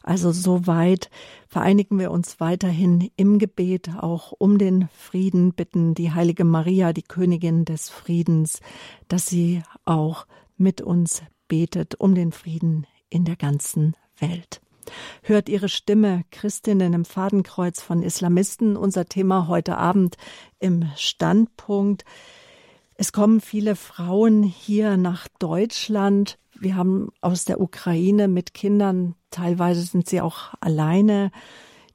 Also 0.03 0.31
soweit 0.31 1.09
vereinigen 1.57 1.97
wir 1.97 2.11
uns 2.11 2.39
weiterhin 2.39 3.09
im 3.15 3.39
Gebet 3.39 3.89
auch 3.99 4.31
um 4.31 4.59
den 4.59 4.89
Frieden, 4.89 5.53
bitten 5.53 5.95
die 5.95 6.11
heilige 6.11 6.43
Maria, 6.43 6.93
die 6.93 7.01
Königin 7.01 7.65
des 7.65 7.89
Friedens, 7.89 8.59
dass 9.07 9.25
sie 9.25 9.63
auch 9.83 10.27
mit 10.57 10.81
uns 10.81 11.23
betet 11.47 11.95
um 11.95 12.13
den 12.13 12.31
Frieden 12.31 12.85
in 13.09 13.25
der 13.25 13.37
ganzen 13.37 13.95
Welt. 14.19 14.61
Hört 15.23 15.49
ihre 15.49 15.67
Stimme, 15.67 16.25
Christinnen 16.29 16.93
im 16.93 17.05
Fadenkreuz 17.05 17.81
von 17.81 18.03
Islamisten, 18.03 18.77
unser 18.77 19.05
Thema 19.05 19.47
heute 19.47 19.79
Abend 19.79 20.15
im 20.59 20.85
Standpunkt. 20.95 22.05
Es 22.93 23.11
kommen 23.11 23.41
viele 23.41 23.75
Frauen 23.75 24.43
hier 24.43 24.95
nach 24.95 25.27
Deutschland. 25.39 26.37
Wir 26.59 26.75
haben 26.75 27.09
aus 27.21 27.45
der 27.45 27.61
Ukraine 27.61 28.27
mit 28.27 28.53
Kindern 28.53 29.15
teilweise 29.31 29.81
sind 29.81 30.07
sie 30.09 30.21
auch 30.21 30.53
alleine. 30.59 31.31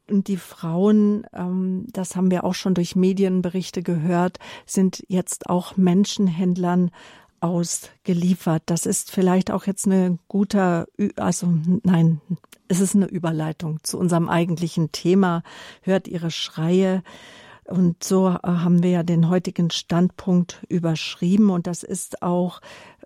Und 0.09 0.29
die 0.29 0.37
Frauen, 0.37 1.27
ähm, 1.33 1.87
das 1.93 2.17
haben 2.17 2.31
wir 2.31 2.45
auch 2.45 2.55
schon 2.55 2.75
durch 2.75 2.97
Medienberichte 2.97 3.83
gehört, 3.83 4.39
sind 4.67 5.05
jetzt 5.09 5.49
auch 5.49 5.77
Menschenhändlern 5.77 6.91
ausgeliefert. 7.41 8.63
Das 8.67 8.87
ist 8.87 9.11
vielleicht 9.11 9.51
auch 9.51 9.67
jetzt 9.67 9.87
eine 9.87 10.19
guter, 10.29 10.87
also 11.17 11.49
nein, 11.83 12.21
es 12.69 12.81
ist 12.81 12.95
eine 12.95 13.07
Überleitung 13.07 13.81
zu 13.83 13.99
unserem 13.99 14.29
eigentlichen 14.29 14.93
Thema. 14.93 15.43
Hört 15.83 16.09
ihre 16.09 16.31
Schreie. 16.31 17.03
Und 17.65 18.03
so 18.03 18.29
äh, 18.29 18.39
haben 18.43 18.83
wir 18.83 18.91
ja 18.91 19.03
den 19.03 19.29
heutigen 19.29 19.71
Standpunkt 19.71 20.65
überschrieben. 20.69 21.51
Und 21.51 21.67
das 21.67 21.83
ist 21.83 22.23
auch 22.23 22.61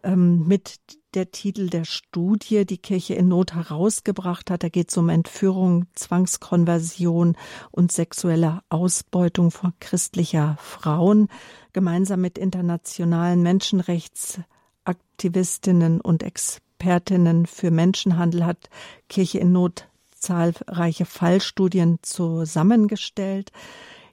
ähm, 0.07 0.47
mit 0.47 0.79
der 1.15 1.33
Titel 1.33 1.69
der 1.69 1.85
Studie, 1.85 2.65
die 2.65 2.79
Kirche 2.79 3.15
in 3.15 3.27
Not 3.29 3.55
herausgebracht 3.55 4.51
hat. 4.51 4.63
Da 4.63 4.69
geht 4.69 4.91
es 4.91 4.97
um 4.97 5.09
Entführung, 5.09 5.87
Zwangskonversion 5.95 7.37
und 7.71 7.93
sexuelle 7.93 8.61
Ausbeutung 8.69 9.51
von 9.51 9.73
christlicher 9.81 10.57
Frauen. 10.61 11.27
Gemeinsam 11.73 12.21
mit 12.21 12.39
internationalen 12.39 13.43
Menschenrechtsaktivistinnen 13.43 16.01
und 16.01 16.23
Expertinnen 16.23 17.47
für 17.47 17.71
Menschenhandel 17.71 18.47
hat 18.47 18.69
Kirche 19.09 19.39
in 19.39 19.53
Not 19.53 19.89
zahlreiche 20.15 21.07
Fallstudien 21.07 21.99
zusammengestellt. 22.03 23.53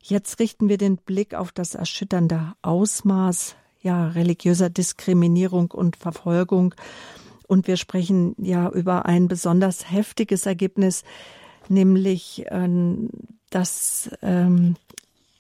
Jetzt 0.01 0.39
richten 0.39 0.69
wir 0.69 0.77
den 0.77 0.97
Blick 0.97 1.33
auf 1.33 1.51
das 1.51 1.75
erschütternde 1.75 2.53
Ausmaß 2.61 3.57
ja, 3.83 4.07
religiöser 4.07 4.69
Diskriminierung 4.69 5.71
und 5.71 5.97
Verfolgung. 5.97 6.73
Und 7.47 7.67
wir 7.67 7.77
sprechen 7.77 8.33
ja 8.39 8.69
über 8.69 9.05
ein 9.05 9.27
besonders 9.27 9.91
heftiges 9.91 10.45
Ergebnis, 10.45 11.03
nämlich, 11.69 12.45
ähm, 12.49 13.09
dass 13.49 14.09
ähm, 14.21 14.75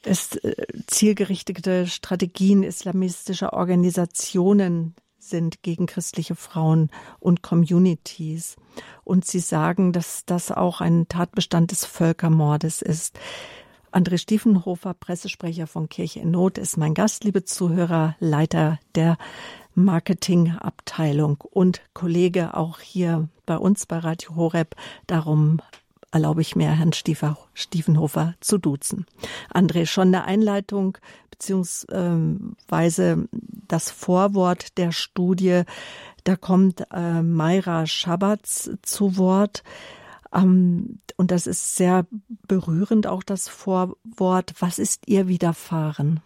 es 0.03 0.35
äh, 0.35 0.55
zielgerichtete 0.87 1.87
Strategien 1.87 2.63
islamistischer 2.63 3.53
Organisationen 3.53 4.93
sind 5.17 5.63
gegen 5.63 5.85
christliche 5.85 6.35
Frauen 6.35 6.89
und 7.19 7.41
Communities. 7.41 8.57
Und 9.05 9.25
sie 9.25 9.39
sagen, 9.39 9.93
dass 9.93 10.25
das 10.25 10.51
auch 10.51 10.81
ein 10.81 11.07
Tatbestand 11.07 11.71
des 11.71 11.85
Völkermordes 11.85 12.81
ist. 12.81 13.17
André 13.93 14.17
Stiefenhofer, 14.17 14.95
Pressesprecher 14.95 15.67
von 15.67 15.87
Kirche 15.87 16.19
in 16.19 16.31
Not, 16.31 16.57
ist 16.57 16.77
mein 16.77 16.95
Gast, 16.95 17.23
liebe 17.23 17.45
Zuhörer, 17.45 18.15
Leiter 18.19 18.79
der 18.95 19.19
Marketingabteilung 19.75 21.37
und 21.51 21.81
Kollege 21.93 22.55
auch 22.57 22.79
hier 22.79 23.29
bei 23.45 23.55
uns 23.55 23.85
bei 23.85 23.99
Radio 23.99 24.35
Horeb. 24.35 24.75
Darum 25.05 25.61
erlaube 26.11 26.41
ich 26.41 26.55
mir, 26.55 26.71
Herrn 26.71 26.93
Stiefenhofer 26.93 28.33
zu 28.39 28.57
duzen. 28.57 29.05
André, 29.53 29.85
schon 29.85 30.07
eine 30.07 30.23
Einleitung 30.23 30.97
beziehungsweise 31.29 33.27
das 33.67 33.91
Vorwort 33.91 34.75
der 34.79 34.91
Studie, 34.91 35.63
da 36.23 36.35
kommt 36.35 36.83
äh, 36.91 37.21
Mayra 37.21 37.85
Schabbatz 37.85 38.71
zu 38.81 39.17
Wort. 39.17 39.63
Ähm, 40.33 40.99
und 41.17 41.31
das 41.31 41.47
ist 41.47 41.75
sehr 41.75 42.07
berührend, 42.47 43.07
auch 43.07 43.23
das 43.23 43.47
Vorwort. 43.47 44.53
Was 44.59 44.79
ist 44.79 45.07
ihr 45.07 45.27
widerfahren? 45.27 46.21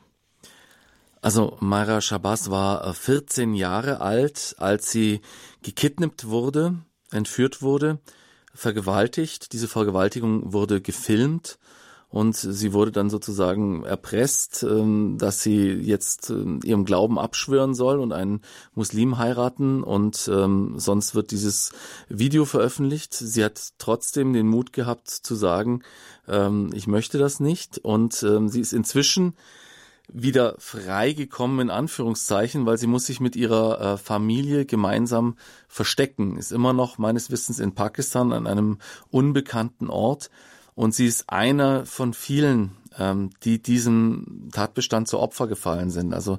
Also 1.22 1.58
Mara 1.60 2.00
Shabazz 2.00 2.50
war 2.50 2.94
14 2.94 3.54
äh, 3.54 3.58
Jahre 3.58 4.02
alt, 4.02 4.56
als 4.60 4.92
sie 4.92 5.22
gekidnappt 5.64 6.28
wurde, 6.28 6.76
entführt 7.12 7.62
wurde, 7.62 8.00
vergewaltigt. 8.54 9.52
Diese 9.54 9.68
Vergewaltigung 9.68 10.54
wurde 10.54 10.82
gefilmt 10.82 11.58
und 12.18 12.36
sie 12.36 12.74
wurde 12.74 12.92
dann 12.92 13.12
sozusagen 13.12 13.84
erpresst, 13.84 14.64
ähm, 14.64 15.20
dass 15.20 15.44
sie 15.44 15.70
jetzt 15.70 16.32
ähm, 16.32 16.62
ihrem 16.64 16.84
Glauben 16.84 17.20
abschwören 17.20 17.76
soll 17.76 18.00
und 18.00 18.12
einen 18.12 18.42
Muslim 18.74 19.20
heiraten 19.20 19.84
und 19.84 20.28
ähm, 20.34 20.80
sonst 20.80 21.14
wird 21.14 21.30
dieses 21.30 21.74
Video 22.10 22.46
veröffentlicht. 22.46 23.14
Sie 23.14 23.46
hat 23.46 23.74
trotzdem 23.78 24.34
den 24.34 24.48
Mut 24.48 24.74
gehabt 24.74 25.10
zu 25.10 25.36
sagen, 25.36 25.84
ich 26.74 26.88
möchte 26.88 27.18
das 27.18 27.40
nicht 27.40 27.78
und 27.78 28.14
sie 28.16 28.60
ist 28.60 28.74
inzwischen 28.74 29.34
wieder 30.12 30.56
freigekommen 30.60 31.62
in 31.62 31.70
Anführungszeichen, 31.70 32.66
weil 32.66 32.78
sie 32.78 32.88
muss 32.88 33.06
sich 33.06 33.22
mit 33.22 33.38
ihrer 33.38 33.80
äh, 33.80 33.98
Familie 33.98 34.66
gemeinsam 34.66 35.38
verstecken. 35.70 36.36
Ist 36.36 36.52
immer 36.52 36.74
noch 36.74 36.98
meines 36.98 37.32
Wissens 37.32 37.60
in 37.60 37.76
Pakistan 37.76 38.34
an 38.34 38.46
einem 38.46 38.80
unbekannten 39.10 39.90
Ort 39.90 40.30
und 40.78 40.94
sie 40.94 41.08
ist 41.08 41.32
einer 41.32 41.88
von 41.88 42.14
vielen, 42.14 42.78
ähm, 43.00 43.32
die 43.44 43.60
diesem 43.60 44.50
Tatbestand 44.54 45.08
zu 45.08 45.18
Opfer 45.18 45.48
gefallen 45.48 45.90
sind. 45.90 46.14
Also 46.14 46.38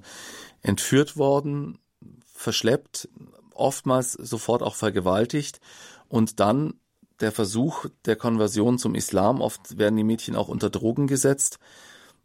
entführt 0.62 1.16
worden, 1.16 1.80
verschleppt, 2.24 3.08
oftmals 3.52 4.12
sofort 4.12 4.62
auch 4.62 4.76
vergewaltigt 4.76 5.60
und 6.08 6.38
dann 6.38 6.74
der 7.18 7.32
Versuch 7.32 7.86
der 8.04 8.14
Konversion 8.14 8.78
zum 8.78 8.94
Islam. 8.94 9.40
Oft 9.40 9.76
werden 9.76 9.96
die 9.96 10.04
Mädchen 10.04 10.36
auch 10.36 10.46
unter 10.46 10.70
Drogen 10.70 11.08
gesetzt 11.08 11.58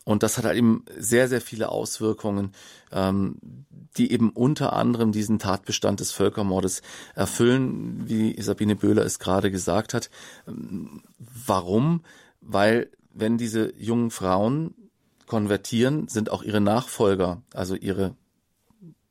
und 0.05 0.23
das 0.23 0.37
hat 0.37 0.45
halt 0.45 0.57
eben 0.57 0.83
sehr, 0.97 1.27
sehr 1.27 1.41
viele 1.41 1.69
Auswirkungen, 1.69 2.51
ähm, 2.91 3.37
die 3.97 4.11
eben 4.11 4.31
unter 4.31 4.73
anderem 4.73 5.11
diesen 5.11 5.39
Tatbestand 5.39 5.99
des 5.99 6.11
Völkermordes 6.11 6.81
erfüllen, 7.15 8.03
wie 8.07 8.39
Sabine 8.41 8.75
Böhler 8.75 9.05
es 9.05 9.19
gerade 9.19 9.51
gesagt 9.51 9.93
hat. 9.93 10.09
Ähm, 10.47 11.03
warum? 11.45 12.03
Weil 12.41 12.89
wenn 13.13 13.37
diese 13.37 13.73
jungen 13.77 14.11
Frauen 14.11 14.73
konvertieren, 15.27 16.07
sind 16.07 16.29
auch 16.29 16.43
ihre 16.43 16.61
Nachfolger, 16.61 17.41
also 17.53 17.75
ihre 17.75 18.15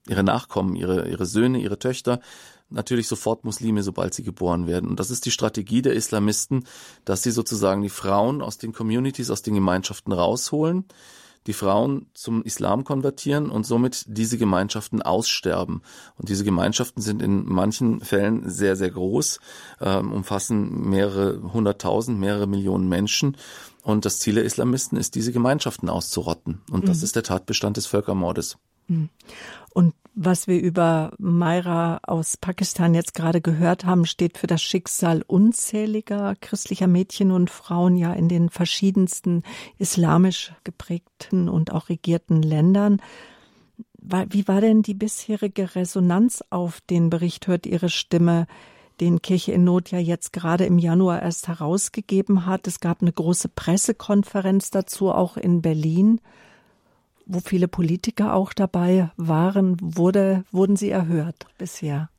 ihre 0.09 0.25
Nachkommen, 0.25 0.75
ihre, 0.75 1.09
ihre 1.09 1.27
Söhne, 1.27 1.61
ihre 1.61 1.79
Töchter 1.79 2.21
natürlich 2.73 3.09
sofort 3.09 3.45
Muslime, 3.45 3.83
sobald 3.83 4.15
sie 4.15 4.23
geboren 4.23 4.67
werden. 4.67 4.89
Und 4.89 5.01
das 5.01 5.11
ist 5.11 5.27
die 5.27 5.31
Strategie 5.31 5.83
der 5.83 5.95
Islamisten, 5.95 6.65
dass 7.05 7.23
sie 7.23 7.31
sozusagen 7.31 7.83
die 7.83 7.89
Frauen 7.89 8.43
aus 8.43 8.59
den 8.59 8.73
Communities, 8.73 9.31
aus 9.31 9.43
den 9.43 9.55
Gemeinschaften 9.55 10.13
rausholen, 10.13 10.85
die 11.47 11.53
Frauen 11.53 12.07
zum 12.15 12.43
Islam 12.43 12.85
konvertieren 12.85 13.51
und 13.51 13.67
somit 13.67 14.05
diese 14.07 14.39
Gemeinschaften 14.39 15.03
aussterben. 15.03 15.83
Und 16.17 16.29
diese 16.29 16.45
Gemeinschaften 16.45 17.01
sind 17.03 17.21
in 17.21 17.45
manchen 17.47 18.01
Fällen 18.01 18.49
sehr, 18.49 18.77
sehr 18.77 18.91
groß, 18.91 19.41
äh, 19.81 19.97
umfassen 19.97 20.89
mehrere 20.89 21.53
hunderttausend, 21.53 22.19
mehrere 22.19 22.47
Millionen 22.47 22.89
Menschen. 22.89 23.37
Und 23.83 24.05
das 24.05 24.21
Ziel 24.21 24.37
der 24.37 24.45
Islamisten 24.45 24.97
ist, 24.97 25.17
diese 25.17 25.33
Gemeinschaften 25.33 25.89
auszurotten. 25.89 26.63
Und 26.71 26.89
das 26.89 26.99
mhm. 26.99 27.05
ist 27.05 27.17
der 27.17 27.25
Tatbestand 27.25 27.77
des 27.77 27.87
Völkermordes. 27.87 28.59
Mhm. 28.87 29.09
Und 29.71 29.95
was 30.15 30.47
wir 30.47 30.61
über 30.61 31.13
Maira 31.19 32.01
aus 32.03 32.37
Pakistan 32.37 32.95
jetzt 32.95 33.15
gerade 33.15 33.41
gehört 33.41 33.85
haben, 33.85 34.05
steht 34.05 34.37
für 34.37 34.47
das 34.47 34.63
Schicksal 34.63 35.23
unzähliger 35.27 36.35
christlicher 36.41 36.87
Mädchen 36.87 37.31
und 37.31 37.51
Frauen 37.51 37.97
ja 37.97 38.13
in 38.13 38.29
den 38.29 38.51
verschiedensten 38.51 39.43
islamisch 39.79 40.53
geprägten 40.65 41.49
und 41.49 41.73
auch 41.73 41.89
regierten 41.89 42.43
Ländern. 42.43 43.01
Wie 43.99 44.49
war 44.49 44.61
denn 44.61 44.83
die 44.83 44.95
bisherige 44.95 45.75
Resonanz 45.77 46.45
auf 46.51 46.81
den 46.91 47.09
Bericht 47.09 47.47
Hört 47.47 47.67
Ihre 47.67 47.89
Stimme, 47.89 48.47
den 49.01 49.23
Kirche 49.23 49.53
in 49.53 49.65
Not 49.65 49.93
ja 49.93 49.99
jetzt 49.99 50.33
gerade 50.33 50.67
im 50.67 50.79
Januar 50.79 51.23
erst 51.23 51.49
herausgegeben 51.49 52.45
hat? 52.45 52.67
Es 52.67 52.81
gab 52.81 53.01
eine 53.01 53.13
große 53.13 53.49
Pressekonferenz 53.49 54.71
dazu, 54.71 55.11
auch 55.11 55.37
in 55.37 55.63
Berlin 55.63 56.21
wo 57.33 57.41
viele 57.41 57.69
Politiker 57.69 58.35
auch 58.35 58.53
dabei 58.53 59.11
waren, 59.17 59.77
wurde, 59.81 60.45
wurden 60.51 60.77
sie 60.77 60.91
erhört 60.91 61.47
bisher? 61.59 62.11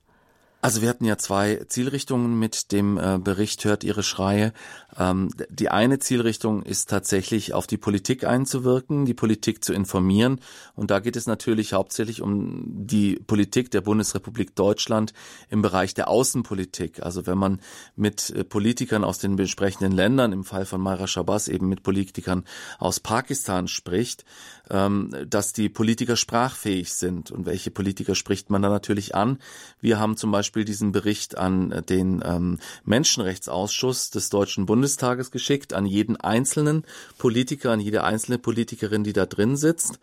Also 0.63 0.81
wir 0.81 0.87
hatten 0.87 1.03
ja 1.03 1.17
zwei 1.17 1.65
Zielrichtungen 1.67 2.39
mit 2.39 2.71
dem 2.71 2.97
äh, 2.97 3.19
Bericht 3.21 3.65
Hört 3.65 3.83
Ihre 3.83 4.01
Schreie. 4.01 4.53
Ähm, 4.97 5.29
die 5.49 5.67
eine 5.67 5.99
Zielrichtung 5.99 6.63
ist 6.63 6.89
tatsächlich 6.89 7.53
auf 7.53 7.67
die 7.67 7.75
Politik 7.75 8.23
einzuwirken, 8.23 9.05
die 9.05 9.13
Politik 9.13 9.61
zu 9.61 9.73
informieren. 9.73 10.39
Und 10.73 10.89
da 10.89 11.01
geht 11.01 11.17
es 11.17 11.27
natürlich 11.27 11.73
hauptsächlich 11.73 12.21
um 12.21 12.63
die 12.65 13.17
Politik 13.27 13.71
der 13.71 13.81
Bundesrepublik 13.81 14.55
Deutschland 14.55 15.11
im 15.49 15.61
Bereich 15.61 15.95
der 15.95 16.07
Außenpolitik. 16.07 17.03
Also 17.03 17.27
wenn 17.27 17.37
man 17.37 17.59
mit 17.97 18.29
äh, 18.29 18.45
Politikern 18.45 19.03
aus 19.03 19.17
den 19.17 19.35
besprechenden 19.35 19.91
Ländern, 19.91 20.31
im 20.31 20.45
Fall 20.45 20.65
von 20.65 20.79
Mayra 20.79 21.07
Shabazz 21.07 21.49
eben 21.49 21.67
mit 21.67 21.83
Politikern 21.83 22.45
aus 22.79 23.01
Pakistan 23.01 23.67
spricht, 23.67 24.23
ähm, 24.69 25.13
dass 25.27 25.51
die 25.51 25.67
Politiker 25.67 26.15
sprachfähig 26.15 26.93
sind. 26.93 27.31
Und 27.31 27.45
welche 27.45 27.69
Politiker 27.69 28.15
spricht 28.15 28.49
man 28.49 28.61
da 28.61 28.69
natürlich 28.69 29.13
an? 29.13 29.39
Wir 29.81 29.99
haben 29.99 30.15
zum 30.15 30.31
Beispiel 30.31 30.52
diesen 30.55 30.91
Bericht 30.91 31.37
an 31.37 31.83
den 31.89 32.23
ähm, 32.25 32.59
Menschenrechtsausschuss 32.85 34.11
des 34.11 34.29
Deutschen 34.29 34.65
Bundestages 34.65 35.31
geschickt, 35.31 35.73
an 35.73 35.85
jeden 35.85 36.15
einzelnen 36.15 36.85
Politiker, 37.17 37.71
an 37.71 37.79
jede 37.79 38.03
einzelne 38.03 38.37
Politikerin, 38.37 39.03
die 39.03 39.13
da 39.13 39.25
drin 39.25 39.57
sitzt. 39.57 39.99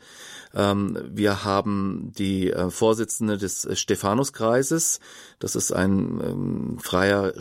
Ähm, 0.55 0.99
wir 1.13 1.45
haben 1.45 2.13
die 2.19 2.51
äh, 2.51 2.71
Vorsitzende 2.71 3.39
des 3.39 3.69
Stephanuskreises. 3.73 5.01
Das 5.39 5.55
ist 5.55 5.73
ein 5.73 6.21
ähm, 6.21 6.79
freier 6.81 7.33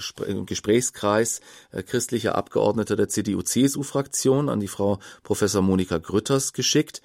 Gesprächskreis 0.45 1.41
äh, 1.71 1.81
christlicher 1.81 2.35
Abgeordneter 2.35 2.95
der 2.95 3.09
CDU-CSU-Fraktion 3.09 4.49
an 4.49 4.59
die 4.59 4.67
Frau 4.67 4.99
Professor 5.23 5.61
Monika 5.61 5.97
Grütters 5.97 6.53
geschickt. 6.53 7.01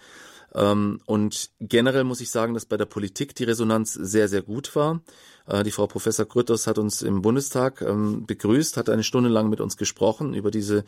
Ähm, 0.55 1.01
und 1.07 1.51
generell 1.61 2.05
muss 2.05 2.21
ich 2.21 2.31
sagen, 2.31 2.55
dass 2.55 2.67
bei 2.67 2.77
der 2.77 2.85
Politik 2.85 3.35
die 3.35 3.45
Resonanz 3.45 3.95
sehr, 3.95 4.29
sehr 4.29 4.43
gut 4.43 4.77
war. 4.77 5.01
Äh, 5.47 5.63
die 5.63 5.71
Frau 5.71 5.87
Professor 5.87 6.25
Grütters 6.25 6.67
hat 6.67 6.79
uns 6.79 7.03
im 7.03 7.23
Bundestag 7.23 7.83
ähm, 7.83 8.27
begrüßt, 8.27 8.77
hat 8.77 8.89
eine 8.89 9.03
Stunde 9.03 9.29
lang 9.29 9.49
mit 9.51 9.61
uns 9.61 9.77
gesprochen 9.77 10.35
über 10.35 10.51
diese 10.51 10.85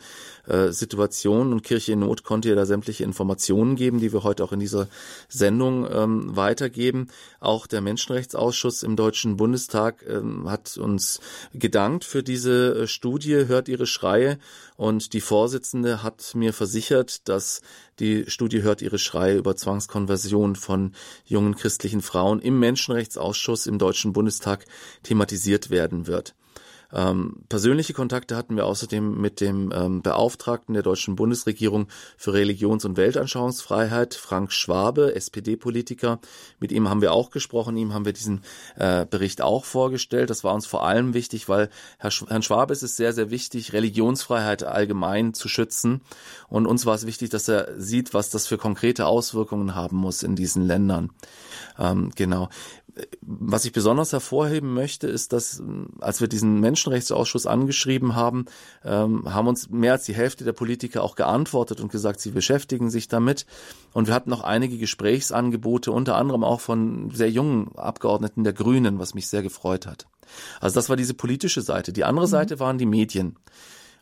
äh, 0.47 0.69
Situation. 0.69 1.51
Und 1.53 1.63
Kirche 1.63 1.93
in 1.93 1.99
Not 1.99 2.23
konnte 2.23 2.49
ihr 2.49 2.55
da 2.55 2.65
sämtliche 2.65 3.03
Informationen 3.03 3.75
geben, 3.75 3.99
die 3.99 4.11
wir 4.11 4.23
heute 4.23 4.43
auch 4.43 4.51
in 4.51 4.59
dieser 4.59 4.87
Sendung 5.29 5.87
ähm, 5.91 6.35
weitergeben. 6.35 7.07
Auch 7.39 7.67
der 7.67 7.81
Menschenrechtsausschuss 7.81 8.83
im 8.83 8.95
Deutschen 8.95 9.37
Bundestag 9.37 10.03
ähm, 10.07 10.49
hat 10.49 10.77
uns 10.77 11.19
gedankt 11.53 12.03
für 12.03 12.23
diese 12.23 12.83
äh, 12.83 12.87
Studie, 12.87 13.47
hört 13.47 13.69
ihre 13.69 13.85
Schreie. 13.85 14.39
Und 14.75 15.13
die 15.13 15.21
Vorsitzende 15.21 16.03
hat 16.03 16.35
mir 16.35 16.53
versichert, 16.53 17.27
dass 17.27 17.61
die 17.99 18.25
Studie 18.27 18.61
hört 18.61 18.83
ihre 18.83 18.99
Schreie 18.99 19.37
über 19.37 19.55
Zwangskonversion 19.55 20.55
von 20.55 20.91
jungen 21.25 21.55
christlichen 21.55 22.03
Frauen 22.03 22.39
im 22.39 22.59
Menschenrechtsausschuss 22.59 23.65
im 23.65 23.79
Deutschen 23.79 24.13
Bundestag 24.13 24.46
Bundestag 24.47 24.65
thematisiert 25.03 25.69
werden 25.69 26.07
wird. 26.07 26.33
Ähm, 26.93 27.43
persönliche 27.49 27.91
Kontakte 27.93 28.37
hatten 28.37 28.55
wir 28.55 28.65
außerdem 28.65 29.19
mit 29.19 29.41
dem 29.41 29.73
ähm, 29.75 30.01
Beauftragten 30.01 30.73
der 30.73 30.83
deutschen 30.83 31.17
Bundesregierung 31.17 31.87
für 32.15 32.33
Religions- 32.33 32.85
und 32.85 32.95
Weltanschauungsfreiheit, 32.95 34.13
Frank 34.13 34.53
Schwabe, 34.53 35.13
SPD-Politiker. 35.13 36.19
Mit 36.61 36.71
ihm 36.71 36.87
haben 36.87 37.01
wir 37.01 37.11
auch 37.11 37.29
gesprochen, 37.29 37.75
ihm 37.75 37.93
haben 37.93 38.05
wir 38.05 38.13
diesen 38.13 38.41
äh, 38.77 39.05
Bericht 39.05 39.41
auch 39.41 39.65
vorgestellt. 39.65 40.29
Das 40.29 40.45
war 40.45 40.53
uns 40.53 40.65
vor 40.65 40.85
allem 40.85 41.13
wichtig, 41.13 41.49
weil 41.49 41.69
Herr 41.97 42.11
Sch 42.11 42.23
Herrn 42.29 42.43
Schwabe 42.43 42.71
ist 42.71 42.83
es 42.83 42.95
sehr, 42.95 43.11
sehr 43.11 43.31
wichtig, 43.31 43.73
Religionsfreiheit 43.73 44.63
allgemein 44.63 45.33
zu 45.33 45.49
schützen. 45.49 45.99
Und 46.47 46.67
uns 46.67 46.85
war 46.85 46.95
es 46.95 47.05
wichtig, 47.05 47.29
dass 47.31 47.49
er 47.49 47.77
sieht, 47.77 48.13
was 48.13 48.29
das 48.29 48.47
für 48.47 48.57
konkrete 48.57 49.07
Auswirkungen 49.07 49.75
haben 49.75 49.97
muss 49.97 50.23
in 50.23 50.37
diesen 50.37 50.65
Ländern. 50.65 51.09
Ähm, 51.77 52.11
genau 52.15 52.49
was 53.21 53.65
ich 53.65 53.71
besonders 53.71 54.11
hervorheben 54.11 54.73
möchte, 54.73 55.07
ist, 55.07 55.33
dass 55.33 55.61
als 55.99 56.21
wir 56.21 56.27
diesen 56.27 56.59
Menschenrechtsausschuss 56.59 57.45
angeschrieben 57.45 58.15
haben, 58.15 58.45
ähm, 58.83 59.33
haben 59.33 59.47
uns 59.47 59.69
mehr 59.69 59.93
als 59.93 60.05
die 60.05 60.15
Hälfte 60.15 60.43
der 60.43 60.53
Politiker 60.53 61.03
auch 61.03 61.15
geantwortet 61.15 61.81
und 61.81 61.91
gesagt, 61.91 62.19
sie 62.19 62.31
beschäftigen 62.31 62.89
sich 62.89 63.07
damit. 63.07 63.45
Und 63.93 64.07
wir 64.07 64.13
hatten 64.13 64.29
noch 64.29 64.43
einige 64.43 64.77
Gesprächsangebote, 64.77 65.91
unter 65.91 66.15
anderem 66.15 66.43
auch 66.43 66.61
von 66.61 67.11
sehr 67.11 67.29
jungen 67.29 67.75
Abgeordneten 67.75 68.43
der 68.43 68.53
Grünen, 68.53 68.99
was 68.99 69.13
mich 69.13 69.27
sehr 69.27 69.43
gefreut 69.43 69.85
hat. 69.85 70.07
Also 70.59 70.75
das 70.75 70.89
war 70.89 70.95
diese 70.95 71.13
politische 71.13 71.61
Seite. 71.61 71.93
Die 71.93 72.03
andere 72.03 72.25
mhm. 72.25 72.31
Seite 72.31 72.59
waren 72.59 72.77
die 72.77 72.85
Medien. 72.85 73.37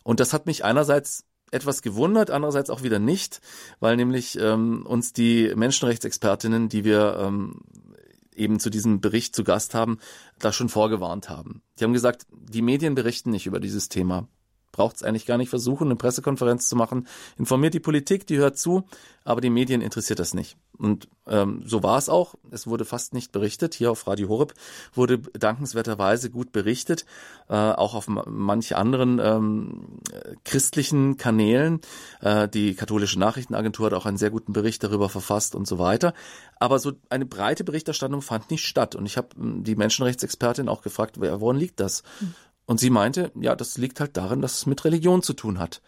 Und 0.03 0.19
das 0.19 0.33
hat 0.33 0.45
mich 0.45 0.63
einerseits 0.63 1.25
etwas 1.55 1.81
gewundert, 1.81 2.29
andererseits 2.29 2.69
auch 2.69 2.83
wieder 2.83 2.99
nicht, 2.99 3.41
weil 3.79 3.95
nämlich 3.95 4.37
ähm, 4.39 4.85
uns 4.85 5.13
die 5.13 5.53
Menschenrechtsexpertinnen, 5.55 6.69
die 6.69 6.83
wir 6.83 7.17
ähm, 7.19 7.61
eben 8.35 8.59
zu 8.59 8.69
diesem 8.69 9.01
Bericht 9.01 9.35
zu 9.35 9.43
Gast 9.43 9.73
haben, 9.73 9.99
da 10.39 10.51
schon 10.51 10.69
vorgewarnt 10.69 11.29
haben. 11.29 11.61
Die 11.79 11.83
haben 11.83 11.93
gesagt, 11.93 12.27
die 12.31 12.61
Medien 12.61 12.95
berichten 12.95 13.31
nicht 13.31 13.47
über 13.47 13.59
dieses 13.59 13.89
Thema. 13.89 14.27
Braucht 14.71 14.97
es 14.97 15.03
eigentlich 15.03 15.25
gar 15.25 15.37
nicht 15.37 15.49
versuchen, 15.49 15.87
eine 15.87 15.95
Pressekonferenz 15.95 16.67
zu 16.67 16.75
machen. 16.75 17.07
Informiert 17.37 17.73
die 17.73 17.79
Politik, 17.79 18.27
die 18.27 18.37
hört 18.37 18.57
zu, 18.57 18.83
aber 19.23 19.39
die 19.39 19.49
Medien 19.49 19.81
interessiert 19.81 20.19
das 20.19 20.33
nicht. 20.33 20.57
Und 20.77 21.07
ähm, 21.27 21.63
so 21.65 21.83
war 21.83 21.97
es 21.97 22.09
auch. 22.09 22.35
Es 22.51 22.67
wurde 22.67 22.85
fast 22.85 23.13
nicht 23.13 23.31
berichtet. 23.31 23.73
Hier 23.73 23.91
auf 23.91 24.07
Radio 24.07 24.29
Horeb 24.29 24.53
wurde 24.93 25.19
dankenswerterweise 25.19 26.29
gut 26.29 26.51
berichtet, 26.51 27.05
äh, 27.49 27.55
auch 27.55 27.95
auf 27.95 28.07
manche 28.07 28.77
anderen 28.77 29.19
ähm, 29.19 29.99
christlichen 30.43 31.17
Kanälen. 31.17 31.81
Äh, 32.21 32.47
die 32.47 32.75
katholische 32.75 33.19
Nachrichtenagentur 33.19 33.87
hat 33.87 33.93
auch 33.93 34.05
einen 34.05 34.17
sehr 34.17 34.31
guten 34.31 34.53
Bericht 34.53 34.83
darüber 34.83 35.09
verfasst 35.09 35.55
und 35.55 35.67
so 35.67 35.79
weiter. 35.79 36.13
Aber 36.59 36.79
so 36.79 36.93
eine 37.09 37.25
breite 37.25 37.63
Berichterstattung 37.63 38.21
fand 38.21 38.51
nicht 38.51 38.65
statt. 38.65 38.95
Und 38.95 39.05
ich 39.05 39.17
habe 39.17 39.29
hm, 39.35 39.63
die 39.63 39.75
Menschenrechtsexpertin 39.75 40.69
auch 40.69 40.81
gefragt, 40.81 41.19
woran 41.19 41.57
liegt 41.57 41.79
das? 41.79 42.03
Hm. 42.19 42.33
Und 42.67 42.79
sie 42.79 42.89
meinte, 42.89 43.31
ja, 43.35 43.55
das 43.55 43.77
liegt 43.77 43.99
halt 43.99 44.17
darin, 44.17 44.41
dass 44.41 44.57
es 44.57 44.65
mit 44.65 44.83
Religion 44.85 45.21
zu 45.21 45.33
tun 45.33 45.59
hat. 45.59 45.81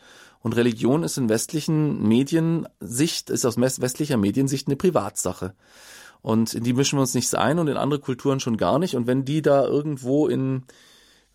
Und 0.48 0.56
Religion 0.56 1.04
ist 1.04 1.18
in 1.18 1.28
westlichen 1.28 2.08
Mediensicht, 2.08 3.30
ist 3.30 3.46
aus 3.46 3.58
westlicher 3.58 4.16
Mediensicht 4.16 4.68
eine 4.68 4.78
Privatsache. 4.78 5.54
Und 6.22 6.54
in 6.54 6.64
die 6.64 6.72
mischen 6.72 6.98
wir 6.98 7.02
uns 7.02 7.16
nicht 7.16 7.36
ein 7.36 7.60
und 7.60 7.68
in 7.68 7.76
andere 7.76 8.00
Kulturen 8.00 8.40
schon 8.40 8.56
gar 8.56 8.80
nicht. 8.80 8.96
Und 8.96 9.08
wenn 9.08 9.26
die 9.26 9.42
da 9.42 9.66
irgendwo 9.66 10.26
in, 10.26 10.64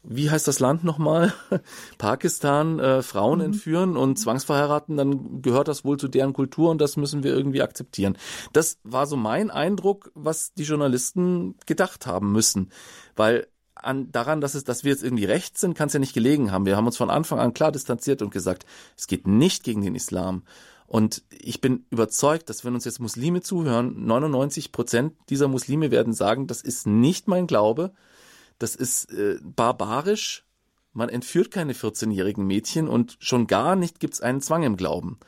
wie 0.03 0.31
heißt 0.31 0.49
das 0.49 0.61
Land 0.61 0.83
nochmal? 0.83 1.35
Pakistan 1.99 2.79
äh, 2.79 3.03
Frauen 3.03 3.41
mhm. 3.41 3.45
entführen 3.45 3.99
und 3.99 4.19
zwangsverheiraten, 4.19 4.97
dann 4.97 5.43
gehört 5.43 5.69
das 5.69 5.85
wohl 5.85 5.99
zu 5.99 6.09
deren 6.09 6.33
Kultur 6.33 6.71
und 6.71 6.81
das 6.81 6.97
müssen 6.97 7.23
wir 7.23 7.35
irgendwie 7.35 7.61
akzeptieren. 7.61 8.17
Das 8.55 8.79
war 8.83 9.05
so 9.05 9.17
mein 9.19 9.51
Eindruck, 9.51 10.11
was 10.15 10.55
die 10.55 10.65
Journalisten 10.65 11.55
gedacht 11.67 12.07
haben 12.07 12.33
müssen. 12.33 12.71
Weil 13.15 13.47
an, 13.83 14.11
daran, 14.13 14.41
dass, 14.41 14.55
es, 14.55 14.65
dass 14.65 14.85
wir 14.85 14.93
jetzt 14.93 15.03
irgendwie 15.03 15.25
rechts 15.25 15.61
sind, 15.61 15.77
kann 15.77 15.89
es 15.89 15.93
ja 15.93 16.01
nicht 16.01 16.15
gelegen 16.15 16.51
haben. 16.53 16.67
Wir 16.67 16.77
haben 16.77 16.87
uns 16.87 16.97
von 16.97 17.11
Anfang 17.11 17.39
an 17.39 17.55
klar 17.55 17.73
distanziert 17.73 18.23
und 18.23 18.31
gesagt, 18.31 18.65
es 18.97 19.07
geht 19.07 19.27
nicht 19.27 19.65
gegen 19.65 19.83
den 19.83 19.95
Islam. 19.95 20.43
Und 20.87 21.23
ich 21.31 21.61
bin 21.61 21.87
überzeugt, 21.91 22.51
dass 22.51 22.65
wenn 22.65 22.75
uns 22.75 22.85
jetzt 22.85 23.01
Muslime 23.01 23.41
zuhören, 23.41 24.05
99 24.05 24.73
Prozent 24.73 25.15
dieser 25.31 25.49
Muslime 25.49 25.91
werden 25.91 26.13
sagen, 26.13 26.47
das 26.47 26.61
ist 26.61 26.87
nicht 26.87 27.29
mein 27.29 27.47
Glaube, 27.47 27.93
das 28.59 28.77
ist 28.77 29.11
äh, 29.13 29.39
barbarisch, 29.43 30.45
man 30.93 31.09
entführt 31.09 31.51
keine 31.51 31.73
14-jährigen 31.73 32.47
Mädchen 32.47 32.89
und 32.89 33.17
schon 33.21 33.47
gar 33.47 33.77
nicht 33.77 34.01
gibt 34.01 34.15
es 34.15 34.21
einen 34.21 34.43
Zwang 34.43 34.63
im 34.63 34.77
Glauben. 34.77 35.19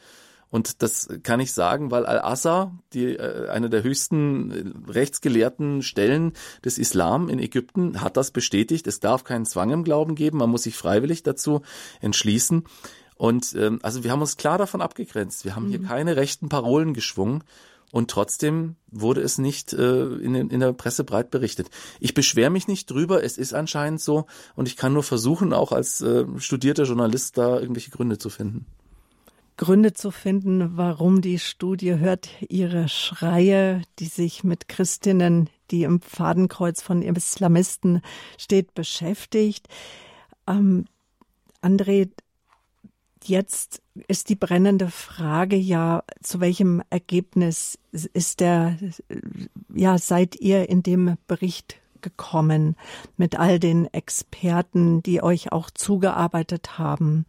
Und 0.54 0.84
das 0.84 1.08
kann 1.24 1.40
ich 1.40 1.52
sagen, 1.52 1.90
weil 1.90 2.06
Al-Azhar, 2.06 2.78
die 2.92 3.16
äh, 3.16 3.48
eine 3.48 3.68
der 3.68 3.82
höchsten 3.82 4.52
äh, 4.52 4.92
rechtsgelehrten 4.92 5.82
Stellen 5.82 6.32
des 6.64 6.78
Islam 6.78 7.28
in 7.28 7.40
Ägypten, 7.40 8.00
hat 8.00 8.16
das 8.16 8.30
bestätigt. 8.30 8.86
Es 8.86 9.00
darf 9.00 9.24
keinen 9.24 9.46
Zwang 9.46 9.72
im 9.72 9.82
Glauben 9.82 10.14
geben, 10.14 10.38
man 10.38 10.50
muss 10.50 10.62
sich 10.62 10.76
freiwillig 10.76 11.24
dazu 11.24 11.62
entschließen. 12.00 12.62
Und 13.16 13.52
ähm, 13.56 13.80
also 13.82 14.04
wir 14.04 14.12
haben 14.12 14.20
uns 14.20 14.36
klar 14.36 14.56
davon 14.56 14.80
abgegrenzt. 14.80 15.44
Wir 15.44 15.56
haben 15.56 15.66
mhm. 15.66 15.70
hier 15.70 15.82
keine 15.82 16.14
rechten 16.14 16.48
Parolen 16.48 16.94
geschwungen. 16.94 17.42
Und 17.90 18.12
trotzdem 18.12 18.76
wurde 18.92 19.22
es 19.22 19.38
nicht 19.38 19.72
äh, 19.72 20.04
in, 20.04 20.36
in 20.36 20.60
der 20.60 20.72
Presse 20.72 21.02
breit 21.02 21.32
berichtet. 21.32 21.68
Ich 21.98 22.14
beschwere 22.14 22.50
mich 22.50 22.68
nicht 22.68 22.88
drüber, 22.88 23.24
es 23.24 23.38
ist 23.38 23.54
anscheinend 23.54 24.00
so 24.00 24.26
und 24.54 24.68
ich 24.68 24.76
kann 24.76 24.92
nur 24.92 25.02
versuchen, 25.02 25.52
auch 25.52 25.72
als 25.72 26.00
äh, 26.00 26.26
studierter 26.36 26.84
Journalist 26.84 27.38
da 27.38 27.58
irgendwelche 27.58 27.90
Gründe 27.90 28.18
zu 28.18 28.30
finden. 28.30 28.66
Gründe 29.56 29.92
zu 29.92 30.10
finden, 30.10 30.76
warum 30.76 31.20
die 31.20 31.38
Studie 31.38 31.94
hört 31.94 32.28
ihre 32.48 32.88
Schreie, 32.88 33.82
die 33.98 34.06
sich 34.06 34.42
mit 34.42 34.68
Christinnen, 34.68 35.48
die 35.70 35.84
im 35.84 36.00
Fadenkreuz 36.00 36.82
von 36.82 37.02
Islamisten 37.02 38.02
steht, 38.36 38.74
beschäftigt. 38.74 39.68
Ähm, 40.48 40.86
André, 41.62 42.10
jetzt 43.24 43.80
ist 44.08 44.28
die 44.28 44.34
brennende 44.34 44.90
Frage 44.90 45.56
ja, 45.56 46.02
zu 46.20 46.40
welchem 46.40 46.82
Ergebnis 46.90 47.78
ist 47.92 48.40
der, 48.40 48.76
ja, 49.72 49.98
seid 49.98 50.36
ihr 50.36 50.68
in 50.68 50.82
dem 50.82 51.16
Bericht 51.26 51.76
gekommen 52.00 52.76
mit 53.16 53.38
all 53.38 53.58
den 53.58 53.92
Experten, 53.94 55.02
die 55.02 55.22
euch 55.22 55.52
auch 55.52 55.70
zugearbeitet 55.70 56.78
haben? 56.78 57.24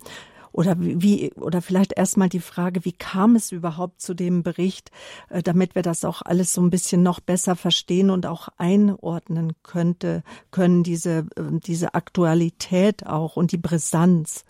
Oder 0.55 0.77
wie, 0.79 1.33
oder 1.33 1.61
vielleicht 1.61 1.97
erstmal 1.97 2.29
die 2.29 2.39
Frage, 2.39 2.85
wie 2.85 2.93
kam 2.93 3.35
es 3.35 3.51
überhaupt 3.51 4.01
zu 4.01 4.13
dem 4.13 4.41
Bericht, 4.41 4.89
äh, 5.27 5.43
damit 5.43 5.75
wir 5.75 5.81
das 5.81 6.05
auch 6.05 6.21
alles 6.21 6.53
so 6.53 6.61
ein 6.61 6.69
bisschen 6.69 7.03
noch 7.03 7.19
besser 7.19 7.57
verstehen 7.57 8.09
und 8.09 8.25
auch 8.25 8.47
einordnen 8.57 9.51
könnte, 9.63 10.23
können 10.51 10.83
diese, 10.83 11.27
äh, 11.35 11.59
diese 11.65 11.93
Aktualität 11.93 13.05
auch 13.05 13.35
und 13.35 13.51
die 13.51 13.57
Brisanz. 13.57 14.45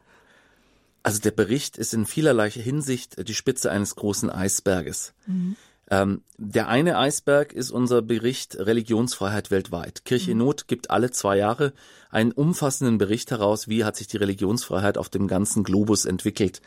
Also 1.02 1.20
der 1.22 1.32
Bericht 1.32 1.76
ist 1.76 1.96
in 1.96 2.06
vielerlei 2.06 2.52
Hinsicht 2.52 3.28
die 3.28 3.34
Spitze 3.34 3.72
eines 3.72 3.96
großen 3.96 4.30
Eisberges. 4.30 5.16
Mhm. 5.26 5.56
Ähm, 5.92 6.24
der 6.38 6.68
eine 6.68 6.98
Eisberg 6.98 7.54
ist 7.54 7.70
unser 7.70 8.02
Bericht 8.02 8.58
Religionsfreiheit 8.58 9.52
weltweit. 9.52 10.04
Kirche 10.04 10.32
in 10.32 10.40
mhm. 10.40 10.46
Not 10.46 10.68
gibt 10.68 10.90
alle 10.90 11.12
zwei 11.12 11.38
Jahre 11.38 11.74
einen 12.10 12.32
umfassenden 12.32 12.98
Bericht 12.98 13.30
heraus, 13.30 13.68
wie 13.68 13.84
hat 13.84 13.96
sich 13.96 14.08
die 14.08 14.18
Religionsfreiheit 14.18 14.98
auf 14.98 15.10
dem 15.10 15.28
ganzen 15.28 15.64
Globus 15.64 16.06
entwickelt. 16.06 16.64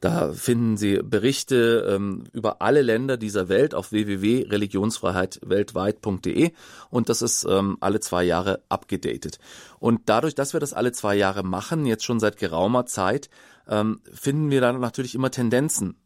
Da 0.00 0.32
finden 0.32 0.76
Sie 0.76 1.00
Berichte 1.02 1.84
ähm, 1.88 2.22
über 2.32 2.62
alle 2.62 2.82
Länder 2.82 3.16
dieser 3.16 3.48
Welt 3.48 3.74
auf 3.74 3.90
www.religionsfreiheitweltweit.de 3.92 6.52
und 6.90 7.08
das 7.08 7.22
ist 7.22 7.46
ähm, 7.48 7.78
alle 7.80 8.00
zwei 8.00 8.24
Jahre 8.24 8.62
abgedatet. 8.68 9.38
Und 9.78 10.02
dadurch, 10.06 10.34
dass 10.34 10.52
wir 10.52 10.60
das 10.60 10.74
alle 10.74 10.92
zwei 10.92 11.16
Jahre 11.16 11.42
machen, 11.42 11.86
jetzt 11.86 12.04
schon 12.04 12.20
seit 12.20 12.36
geraumer 12.36 12.84
Zeit, 12.86 13.30
ähm, 13.68 14.00
finden 14.12 14.50
wir 14.50 14.60
dann 14.60 14.80
natürlich 14.80 15.14
immer 15.14 15.30
Tendenzen. 15.30 15.96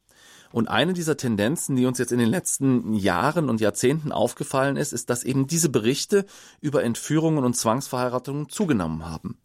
Und 0.55 0.69
eine 0.69 0.93
dieser 0.93 1.17
Tendenzen, 1.17 1.75
die 1.75 1.85
uns 1.85 1.99
jetzt 1.99 2.13
in 2.13 2.21
den 2.21 2.29
letzten 2.29 2.95
Jahren 2.95 3.49
und 3.49 3.61
Jahrzehnten 3.61 4.13
aufgefallen 4.13 4.77
ist, 4.77 4.93
ist, 4.93 5.11
dass 5.11 5.25
eben 5.25 5.49
diese 5.49 5.69
Berichte 5.69 6.27
über 6.61 6.85
Entführungen 6.85 7.43
und 7.43 7.57
Zwangsverheiratungen 7.57 8.49
zugenommen 8.49 9.05
haben. 9.05 9.37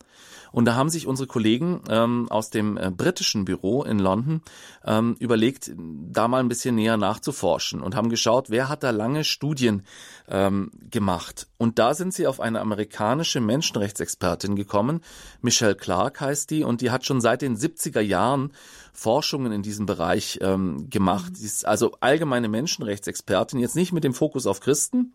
Und 0.52 0.66
da 0.66 0.76
haben 0.76 0.90
sich 0.90 1.08
unsere 1.08 1.28
Kollegen 1.28 1.82
ähm, 1.90 2.28
aus 2.30 2.50
dem 2.50 2.78
äh, 2.78 2.92
britischen 2.92 3.46
Büro 3.46 3.84
in 3.84 4.00
London 4.00 4.42
ähm, 4.86 5.16
überlegt, 5.20 5.72
da 5.76 6.28
mal 6.28 6.40
ein 6.40 6.50
bisschen 6.50 6.76
näher 6.76 6.98
nachzuforschen 6.98 7.82
und 7.82 7.96
haben 7.96 8.10
geschaut, 8.10 8.50
wer 8.50 8.70
hat 8.70 8.84
da 8.84 8.90
lange 8.92 9.24
Studien 9.24 9.84
ähm, 10.28 10.72
gemacht. 10.90 11.48
Und 11.58 11.80
da 11.80 11.94
sind 11.94 12.14
sie 12.14 12.28
auf 12.28 12.40
eine 12.40 12.62
amerikanische 12.62 13.40
Menschenrechtsexpertin 13.42 14.56
gekommen, 14.56 15.02
Michelle 15.42 15.76
Clark 15.76 16.22
heißt 16.22 16.50
die, 16.50 16.64
und 16.64 16.82
die 16.82 16.92
hat 16.92 17.06
schon 17.06 17.22
seit 17.22 17.42
den 17.42 17.58
70er 17.58 18.02
Jahren 18.02 18.52
Forschungen 18.94 19.52
in 19.52 19.62
diesem 19.62 19.86
Bereich 19.86 20.40
ähm, 20.42 20.90
gemacht. 20.90 21.38
Sie 21.38 21.46
ist 21.46 21.66
also 21.66 21.96
allgemeine 22.02 22.50
Menschenrechtsexpertin, 22.50 23.60
jetzt 23.60 23.76
nicht 23.76 23.94
mit 23.94 24.04
dem 24.04 24.14
Fokus 24.14 24.46
auf 24.46 24.60
Christen, 24.60 25.14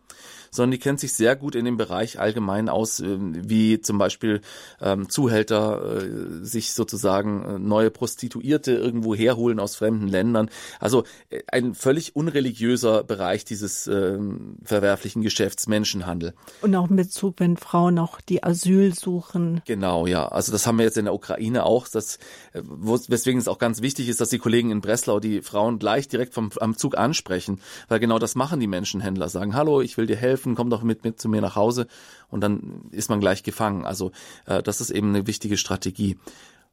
sondern 0.55 0.71
die 0.71 0.79
kennt 0.79 1.01
sich 1.01 1.13
sehr 1.13 1.37
gut 1.37 1.55
in 1.55 1.65
dem 1.65 1.77
Bereich 1.77 2.21
allgemein 2.21 2.69
aus, 2.69 3.01
äh, 3.01 3.17
wie 3.19 3.81
zum 3.81 3.99
Beispiel 3.99 4.41
ähm, 4.81 5.09
Zuhälter 5.09 6.03
äh, 6.03 6.45
sich 6.45 6.73
sozusagen 6.73 7.45
äh, 7.45 7.59
neue 7.59 7.91
Prostituierte 7.91 8.73
irgendwo 8.73 9.15
herholen 9.15 9.59
aus 9.59 9.77
fremden 9.77 10.09
Ländern. 10.09 10.49
Also 10.79 11.05
äh, 11.31 11.41
ein 11.49 11.75
völlig 11.75 12.15
unreligiöser 12.15 13.03
Bereich 13.03 13.45
dieses 13.45 13.87
äh, 13.87 14.19
verwerflichen 14.63 15.23
Geschäfts 15.23 15.67
Menschenhandel. 15.67 16.35
Und 16.63 16.75
auch 16.77 16.89
in 16.89 16.97
Bezug, 16.97 17.35
wenn 17.39 17.57
Frauen 17.57 17.99
auch 17.99 18.21
die 18.21 18.45
Asyl 18.45 18.95
suchen. 18.95 19.61
Genau, 19.67 20.07
ja. 20.07 20.29
Also 20.29 20.53
das 20.53 20.67
haben 20.67 20.79
wir 20.79 20.85
jetzt 20.85 20.99
in 20.99 21.07
der 21.07 21.15
Ukraine 21.15 21.65
auch, 21.65 21.89
das, 21.89 22.19
äh, 22.53 22.63
weswegen 22.63 23.41
es 23.41 23.49
auch 23.49 23.59
ganz 23.59 23.83
wichtig 23.83 24.09
ist, 24.09 24.21
dass 24.21 24.29
die 24.29 24.39
Kollegen 24.39 24.71
in 24.71 24.81
Breslau 24.81 25.19
die 25.19 25.43
Frauen 25.43 25.79
gleich 25.79 26.07
direkt 26.07 26.35
vom, 26.35 26.51
am 26.61 26.77
Zug 26.77 26.97
ansprechen, 26.97 27.61
weil 27.89 27.99
genau 27.99 28.19
das 28.19 28.37
machen 28.37 28.61
die 28.61 28.67
Menschenhändler, 28.67 29.29
sagen, 29.29 29.57
hallo, 29.57 29.81
ich 29.81 29.97
will 29.97 30.07
dir 30.07 30.17
helfen 30.17 30.44
helfen, 30.45 30.55
komm 30.55 30.71
doch 30.71 30.83
mit, 30.83 31.05
mit 31.05 31.21
zu 31.21 31.29
mir 31.29 31.41
nach 31.41 31.57
Hause 31.57 31.87
und 32.29 32.41
dann 32.41 32.89
ist 32.91 33.11
man 33.11 33.21
gleich 33.21 33.43
gefangen. 33.43 33.85
Also 33.85 34.13
äh, 34.47 34.63
das 34.63 34.81
ist 34.81 34.91
eben 34.91 35.09
eine 35.09 35.27
wichtige 35.27 35.57
Strategie. 35.57 36.19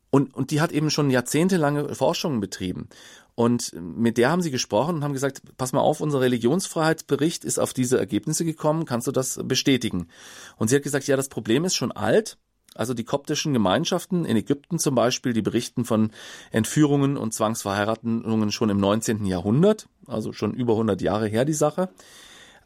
Und, 0.09 0.35
und 0.35 0.51
die 0.51 0.59
hat 0.59 0.73
eben 0.73 0.89
schon 0.89 1.09
jahrzehntelange 1.09 1.95
Forschungen 1.95 2.41
betrieben. 2.41 2.89
Und 3.33 3.73
mit 3.79 4.17
der 4.17 4.29
haben 4.29 4.41
sie 4.41 4.51
gesprochen 4.51 4.95
und 4.95 5.03
haben 5.05 5.13
gesagt, 5.13 5.41
pass 5.57 5.71
mal 5.71 5.79
auf, 5.79 6.01
unser 6.01 6.19
Religionsfreiheitsbericht 6.19 7.45
ist 7.45 7.59
auf 7.59 7.73
diese 7.73 7.97
Ergebnisse 7.97 8.43
gekommen, 8.43 8.83
kannst 8.83 9.07
du 9.07 9.13
das 9.13 9.39
bestätigen? 9.41 10.09
Und 10.57 10.67
sie 10.67 10.75
hat 10.75 10.83
gesagt, 10.83 11.07
ja, 11.07 11.15
das 11.15 11.29
Problem 11.29 11.63
ist 11.63 11.75
schon 11.75 11.93
alt. 11.93 12.37
Also 12.75 12.93
die 12.93 13.05
koptischen 13.05 13.53
Gemeinschaften 13.53 14.25
in 14.25 14.37
Ägypten 14.37 14.79
zum 14.79 14.95
Beispiel, 14.95 15.33
die 15.33 15.41
berichten 15.41 15.85
von 15.85 16.11
Entführungen 16.51 17.17
und 17.17 17.33
Zwangsverheiratungen 17.33 18.51
schon 18.51 18.69
im 18.69 18.79
19. 18.79 19.25
Jahrhundert, 19.25 19.87
also 20.07 20.33
schon 20.33 20.53
über 20.53 20.73
100 20.73 21.01
Jahre 21.01 21.27
her 21.27 21.45
die 21.45 21.53
Sache. 21.53 21.89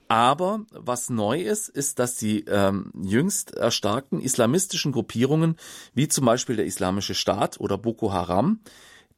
Aber 0.07 0.65
was 0.71 1.09
neu 1.09 1.41
ist, 1.41 1.67
ist, 1.69 1.99
dass 1.99 2.15
die 2.15 2.41
ähm, 2.45 2.91
jüngst 3.01 3.55
erstarkten 3.55 4.21
islamistischen 4.21 4.91
Gruppierungen, 4.91 5.57
wie 5.93 6.07
zum 6.07 6.25
Beispiel 6.25 6.55
der 6.55 6.65
Islamische 6.65 7.15
Staat 7.15 7.59
oder 7.59 7.77
Boko 7.77 8.13
Haram, 8.13 8.59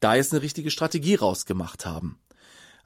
da 0.00 0.14
jetzt 0.14 0.32
eine 0.32 0.42
richtige 0.42 0.70
Strategie 0.70 1.16
rausgemacht 1.16 1.84
haben. 1.84 2.18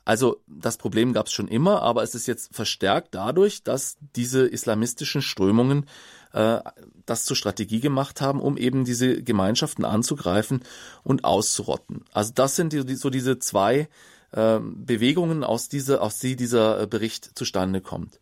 Also 0.05 0.43
das 0.49 0.79
Problem 0.79 1.12
gab 1.12 1.27
es 1.27 1.33
schon 1.33 1.47
immer, 1.47 1.83
aber 1.83 2.03
es 2.03 2.17
ist 2.17 2.27
jetzt 2.27 2.55
verstärkt 2.55 3.15
dadurch, 3.15 3.62
dass 3.62 3.99
diese 4.17 4.47
islamistischen 4.47 5.23
Strömungen 5.23 5.87
äh, 6.33 6.59
das 7.07 7.25
zur 7.25 7.37
Strategie 7.37 7.79
gemacht 7.79 8.21
haben, 8.21 8.41
um 8.41 8.57
eben 8.57 8.85
diese 8.85 9.23
Gemeinschaften 9.23 9.85
anzugreifen 9.85 10.65
und 11.05 11.25
auszurotten. 11.25 12.05
Also 12.12 12.33
das 12.35 12.57
sind 12.57 12.73
die, 12.73 12.95
so 12.95 13.11
diese 13.11 13.38
zwei 13.38 13.88
äh, 14.33 14.59
Bewegungen 14.61 15.45
aus 15.45 15.68
dieser, 15.68 16.03
aus 16.03 16.18
die 16.18 16.37
dieser 16.37 16.81
äh, 16.81 16.87
Bericht 16.87 17.38
zustande 17.38 17.81
kommt. 17.81 18.21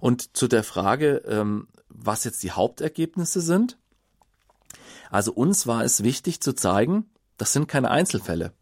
Und 0.00 0.36
zu 0.36 0.48
der 0.48 0.64
Frage, 0.64 1.22
ähm, 1.26 1.68
was 1.88 2.24
jetzt 2.24 2.42
die 2.42 2.52
Hauptergebnisse 2.52 3.40
sind. 3.40 3.78
Also 5.10 5.32
uns 5.32 5.66
war 5.66 5.84
es 5.84 6.02
wichtig 6.02 6.40
zu 6.40 6.54
zeigen, 6.54 7.10
das 7.36 7.52
sind 7.52 7.68
keine 7.68 7.90
Einzelfälle. 7.90 8.52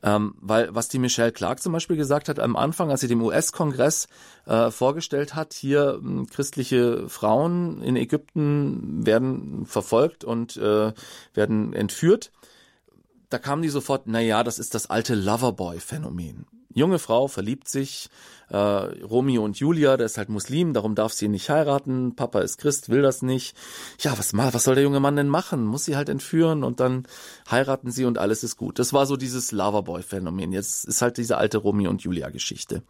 Ähm, 0.00 0.34
weil 0.40 0.72
was 0.72 0.88
die 0.88 1.00
Michelle 1.00 1.32
Clark 1.32 1.60
zum 1.60 1.72
Beispiel 1.72 1.96
gesagt 1.96 2.28
hat 2.28 2.38
am 2.38 2.54
Anfang, 2.54 2.90
als 2.90 3.00
sie 3.00 3.08
dem 3.08 3.20
US-Kongress 3.20 4.06
äh, 4.46 4.70
vorgestellt 4.70 5.34
hat, 5.34 5.54
hier 5.54 6.00
äh, 6.00 6.24
christliche 6.26 7.08
Frauen 7.08 7.82
in 7.82 7.96
Ägypten 7.96 9.04
werden 9.04 9.66
verfolgt 9.66 10.22
und 10.22 10.56
äh, 10.56 10.92
werden 11.34 11.72
entführt, 11.72 12.30
da 13.30 13.38
kamen 13.38 13.62
die 13.62 13.68
sofort, 13.68 14.02
na 14.06 14.20
ja, 14.20 14.42
das 14.42 14.58
ist 14.58 14.74
das 14.74 14.88
alte 14.88 15.14
Loverboy-Phänomen. 15.14 16.46
Junge 16.72 16.98
Frau 16.98 17.28
verliebt 17.28 17.68
sich, 17.68 18.08
äh, 18.50 18.56
Romeo 18.56 19.44
und 19.44 19.58
Julia, 19.58 19.96
der 19.96 20.06
ist 20.06 20.16
halt 20.16 20.28
Muslim, 20.28 20.74
darum 20.74 20.94
darf 20.94 21.12
sie 21.12 21.24
ihn 21.24 21.32
nicht 21.32 21.50
heiraten, 21.50 22.14
Papa 22.14 22.40
ist 22.40 22.58
Christ, 22.58 22.88
will 22.88 23.02
das 23.02 23.22
nicht. 23.22 23.56
Ja, 24.00 24.16
was, 24.16 24.34
was 24.34 24.64
soll 24.64 24.74
der 24.74 24.84
junge 24.84 25.00
Mann 25.00 25.16
denn 25.16 25.28
machen? 25.28 25.64
Muss 25.64 25.84
sie 25.84 25.96
halt 25.96 26.08
entführen 26.08 26.64
und 26.64 26.80
dann 26.80 27.06
heiraten 27.50 27.90
sie 27.90 28.04
und 28.04 28.18
alles 28.18 28.44
ist 28.44 28.56
gut. 28.56 28.78
Das 28.78 28.92
war 28.92 29.06
so 29.06 29.16
dieses 29.16 29.50
Loverboy-Phänomen. 29.52 30.52
Jetzt 30.52 30.84
ist 30.84 31.02
halt 31.02 31.16
diese 31.16 31.36
alte 31.38 31.58
Romeo 31.58 31.90
und 31.90 32.02
Julia-Geschichte. 32.02 32.82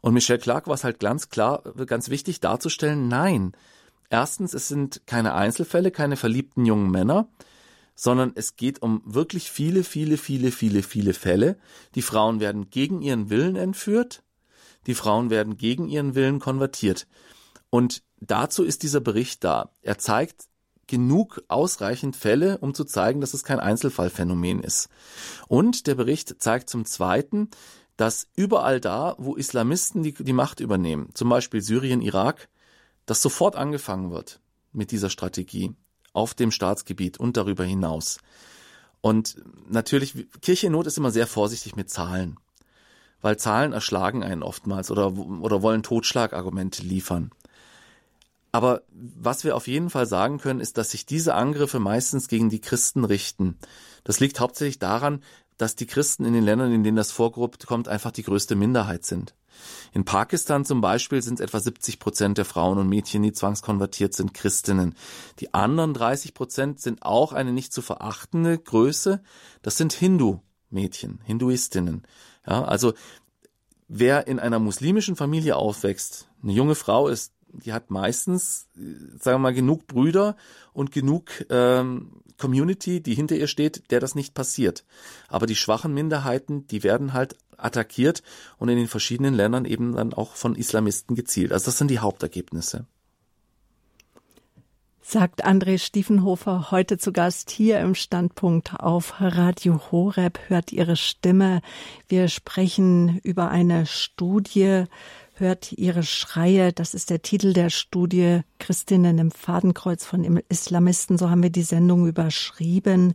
Und 0.00 0.12
Michelle 0.12 0.38
Clark 0.38 0.66
war 0.66 0.74
es 0.74 0.84
halt 0.84 1.00
ganz 1.00 1.30
klar, 1.30 1.62
ganz 1.86 2.10
wichtig 2.10 2.40
darzustellen, 2.40 3.08
nein. 3.08 3.52
Erstens, 4.10 4.52
es 4.52 4.68
sind 4.68 5.02
keine 5.06 5.34
Einzelfälle, 5.34 5.90
keine 5.90 6.16
verliebten 6.16 6.66
jungen 6.66 6.90
Männer, 6.90 7.26
sondern 7.94 8.32
es 8.34 8.56
geht 8.56 8.82
um 8.82 9.02
wirklich 9.04 9.50
viele, 9.50 9.84
viele, 9.84 10.16
viele, 10.16 10.50
viele, 10.50 10.82
viele 10.82 11.14
Fälle. 11.14 11.58
Die 11.94 12.02
Frauen 12.02 12.40
werden 12.40 12.70
gegen 12.70 13.02
ihren 13.02 13.30
Willen 13.30 13.56
entführt, 13.56 14.22
die 14.86 14.94
Frauen 14.94 15.30
werden 15.30 15.56
gegen 15.56 15.88
ihren 15.88 16.14
Willen 16.14 16.40
konvertiert. 16.40 17.06
Und 17.70 18.02
dazu 18.20 18.64
ist 18.64 18.82
dieser 18.82 19.00
Bericht 19.00 19.44
da. 19.44 19.70
Er 19.82 19.98
zeigt 19.98 20.46
genug 20.86 21.42
ausreichend 21.48 22.16
Fälle, 22.16 22.58
um 22.58 22.74
zu 22.74 22.84
zeigen, 22.84 23.20
dass 23.20 23.34
es 23.34 23.44
kein 23.44 23.60
Einzelfallphänomen 23.60 24.60
ist. 24.60 24.88
Und 25.48 25.86
der 25.86 25.94
Bericht 25.94 26.42
zeigt 26.42 26.68
zum 26.68 26.84
Zweiten, 26.84 27.48
dass 27.96 28.28
überall 28.34 28.80
da, 28.80 29.14
wo 29.18 29.34
Islamisten 29.34 30.02
die, 30.02 30.12
die 30.12 30.32
Macht 30.32 30.60
übernehmen, 30.60 31.10
zum 31.14 31.28
Beispiel 31.28 31.62
Syrien, 31.62 32.02
Irak, 32.02 32.48
dass 33.06 33.22
sofort 33.22 33.56
angefangen 33.56 34.10
wird 34.10 34.40
mit 34.72 34.90
dieser 34.90 35.10
Strategie 35.10 35.74
auf 36.14 36.32
dem 36.32 36.50
Staatsgebiet 36.50 37.20
und 37.20 37.36
darüber 37.36 37.64
hinaus. 37.64 38.18
Und 39.02 39.36
natürlich, 39.68 40.26
Kirche 40.40 40.68
in 40.68 40.72
Not 40.72 40.86
ist 40.86 40.96
immer 40.96 41.10
sehr 41.10 41.26
vorsichtig 41.26 41.76
mit 41.76 41.90
Zahlen, 41.90 42.38
weil 43.20 43.36
Zahlen 43.36 43.74
erschlagen 43.74 44.22
einen 44.22 44.42
oftmals 44.42 44.90
oder, 44.90 45.12
oder 45.12 45.60
wollen 45.60 45.82
Totschlagargumente 45.82 46.82
liefern. 46.82 47.30
Aber 48.50 48.82
was 48.92 49.44
wir 49.44 49.56
auf 49.56 49.66
jeden 49.66 49.90
Fall 49.90 50.06
sagen 50.06 50.38
können, 50.38 50.60
ist, 50.60 50.78
dass 50.78 50.92
sich 50.92 51.04
diese 51.04 51.34
Angriffe 51.34 51.80
meistens 51.80 52.28
gegen 52.28 52.48
die 52.48 52.60
Christen 52.60 53.04
richten. 53.04 53.58
Das 54.04 54.20
liegt 54.20 54.40
hauptsächlich 54.40 54.78
daran, 54.78 55.22
dass 55.56 55.76
die 55.76 55.86
Christen 55.86 56.24
in 56.24 56.32
den 56.32 56.44
Ländern, 56.44 56.72
in 56.72 56.84
denen 56.84 56.96
das 56.96 57.10
vorkommt, 57.10 57.88
einfach 57.88 58.12
die 58.12 58.22
größte 58.22 58.54
Minderheit 58.54 59.04
sind. 59.04 59.34
In 59.92 60.04
Pakistan 60.04 60.64
zum 60.64 60.80
Beispiel 60.80 61.22
sind 61.22 61.40
etwa 61.40 61.60
70 61.60 61.98
Prozent 61.98 62.38
der 62.38 62.44
Frauen 62.44 62.78
und 62.78 62.88
Mädchen, 62.88 63.22
die 63.22 63.32
zwangskonvertiert 63.32 64.14
sind, 64.14 64.34
Christinnen. 64.34 64.94
Die 65.38 65.54
anderen 65.54 65.94
30 65.94 66.34
Prozent 66.34 66.80
sind 66.80 67.02
auch 67.02 67.32
eine 67.32 67.52
nicht 67.52 67.72
zu 67.72 67.82
verachtende 67.82 68.58
Größe. 68.58 69.22
Das 69.62 69.76
sind 69.76 69.92
Hindu-Mädchen, 69.92 71.20
Hinduistinnen. 71.24 72.02
Ja, 72.46 72.64
also 72.64 72.94
wer 73.88 74.26
in 74.26 74.38
einer 74.38 74.58
muslimischen 74.58 75.16
Familie 75.16 75.56
aufwächst, 75.56 76.28
eine 76.42 76.52
junge 76.52 76.74
Frau 76.74 77.08
ist, 77.08 77.32
die 77.64 77.72
hat 77.72 77.90
meistens, 77.90 78.68
sagen 78.74 79.36
wir 79.36 79.38
mal, 79.38 79.54
genug 79.54 79.86
Brüder 79.86 80.36
und 80.72 80.92
genug 80.92 81.30
ähm, 81.50 82.22
Community, 82.38 83.00
die 83.00 83.14
hinter 83.14 83.36
ihr 83.36 83.46
steht, 83.46 83.90
der 83.90 84.00
das 84.00 84.14
nicht 84.14 84.34
passiert. 84.34 84.84
Aber 85.28 85.46
die 85.46 85.56
schwachen 85.56 85.94
Minderheiten, 85.94 86.66
die 86.66 86.82
werden 86.82 87.12
halt 87.12 87.36
attackiert 87.56 88.22
und 88.58 88.68
in 88.68 88.76
den 88.76 88.88
verschiedenen 88.88 89.34
Ländern 89.34 89.64
eben 89.64 89.94
dann 89.94 90.12
auch 90.12 90.34
von 90.34 90.56
Islamisten 90.56 91.14
gezielt. 91.14 91.52
Also 91.52 91.66
das 91.66 91.78
sind 91.78 91.90
die 91.90 92.00
Hauptergebnisse. 92.00 92.86
Sagt 95.06 95.44
André 95.44 95.78
Stiefenhofer 95.78 96.70
heute 96.70 96.96
zu 96.96 97.12
Gast 97.12 97.50
hier 97.50 97.78
im 97.80 97.94
Standpunkt 97.94 98.80
auf 98.80 99.14
Radio 99.20 99.78
Horeb. 99.92 100.40
Hört 100.48 100.72
ihre 100.72 100.96
Stimme. 100.96 101.60
Wir 102.08 102.28
sprechen 102.28 103.20
über 103.22 103.50
eine 103.50 103.84
Studie, 103.84 104.84
hört 105.34 105.72
ihre 105.72 106.02
Schreie. 106.02 106.72
Das 106.72 106.94
ist 106.94 107.10
der 107.10 107.22
Titel 107.22 107.52
der 107.52 107.70
Studie 107.70 108.40
Christinnen 108.58 109.18
im 109.18 109.30
Fadenkreuz 109.30 110.04
von 110.04 110.42
Islamisten. 110.48 111.18
So 111.18 111.30
haben 111.30 111.42
wir 111.42 111.50
die 111.50 111.62
Sendung 111.62 112.06
überschrieben. 112.06 113.14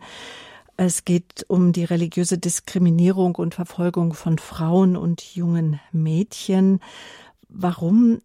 Es 0.77 1.05
geht 1.05 1.45
um 1.47 1.73
die 1.73 1.83
religiöse 1.83 2.37
Diskriminierung 2.37 3.35
und 3.35 3.55
Verfolgung 3.55 4.13
von 4.13 4.37
Frauen 4.37 4.95
und 4.95 5.21
jungen 5.21 5.79
Mädchen. 5.91 6.79
Warum 7.49 8.21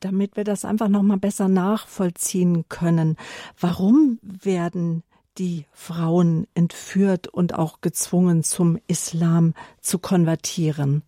damit 0.00 0.36
wir 0.36 0.44
das 0.44 0.64
einfach 0.64 0.88
noch 0.88 1.02
mal 1.02 1.18
besser 1.18 1.48
nachvollziehen 1.48 2.64
können. 2.68 3.16
Warum 3.58 4.18
werden 4.22 5.04
die 5.38 5.66
Frauen 5.72 6.46
entführt 6.54 7.28
und 7.28 7.54
auch 7.54 7.80
gezwungen 7.80 8.42
zum 8.42 8.78
Islam 8.88 9.54
zu 9.80 9.98
konvertieren? 9.98 11.02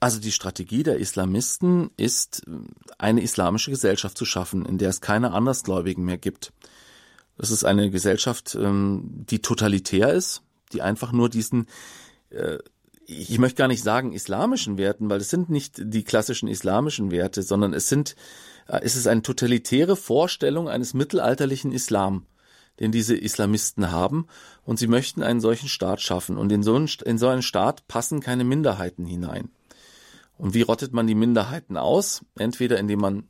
Also 0.00 0.20
die 0.20 0.32
Strategie 0.32 0.84
der 0.84 0.98
Islamisten 0.98 1.90
ist, 1.96 2.42
eine 2.98 3.20
islamische 3.20 3.70
Gesellschaft 3.70 4.16
zu 4.16 4.24
schaffen, 4.24 4.64
in 4.64 4.78
der 4.78 4.90
es 4.90 5.00
keine 5.00 5.32
Andersgläubigen 5.32 6.04
mehr 6.04 6.18
gibt. 6.18 6.52
Das 7.36 7.50
ist 7.50 7.64
eine 7.64 7.90
Gesellschaft, 7.90 8.56
ähm, 8.60 9.24
die 9.28 9.40
totalitär 9.40 10.12
ist, 10.12 10.42
die 10.72 10.82
einfach 10.82 11.12
nur 11.12 11.28
diesen, 11.28 11.66
äh, 12.30 12.58
ich 13.06 13.38
möchte 13.38 13.58
gar 13.58 13.68
nicht 13.68 13.82
sagen 13.82 14.12
islamischen 14.12 14.78
Werten, 14.78 15.08
weil 15.08 15.20
es 15.20 15.30
sind 15.30 15.48
nicht 15.48 15.74
die 15.78 16.04
klassischen 16.04 16.48
islamischen 16.48 17.10
Werte, 17.10 17.42
sondern 17.42 17.72
es 17.74 17.88
sind, 17.88 18.14
äh, 18.68 18.80
es 18.82 18.94
ist 18.94 19.06
eine 19.08 19.22
totalitäre 19.22 19.96
Vorstellung 19.96 20.68
eines 20.68 20.94
mittelalterlichen 20.94 21.72
Islam 21.72 22.26
den 22.80 22.92
diese 22.92 23.16
Islamisten 23.16 23.90
haben, 23.90 24.26
und 24.64 24.78
sie 24.78 24.86
möchten 24.86 25.22
einen 25.22 25.40
solchen 25.40 25.68
Staat 25.68 26.00
schaffen. 26.00 26.36
Und 26.36 26.52
in 26.52 26.62
so 26.62 26.76
einen, 26.76 26.88
in 27.04 27.18
so 27.18 27.28
einen 27.28 27.42
Staat 27.42 27.88
passen 27.88 28.20
keine 28.20 28.44
Minderheiten 28.44 29.04
hinein. 29.04 29.50
Und 30.38 30.54
wie 30.54 30.62
rottet 30.62 30.92
man 30.92 31.06
die 31.06 31.14
Minderheiten 31.14 31.76
aus? 31.76 32.24
Entweder 32.36 32.78
indem 32.78 33.00
man 33.00 33.28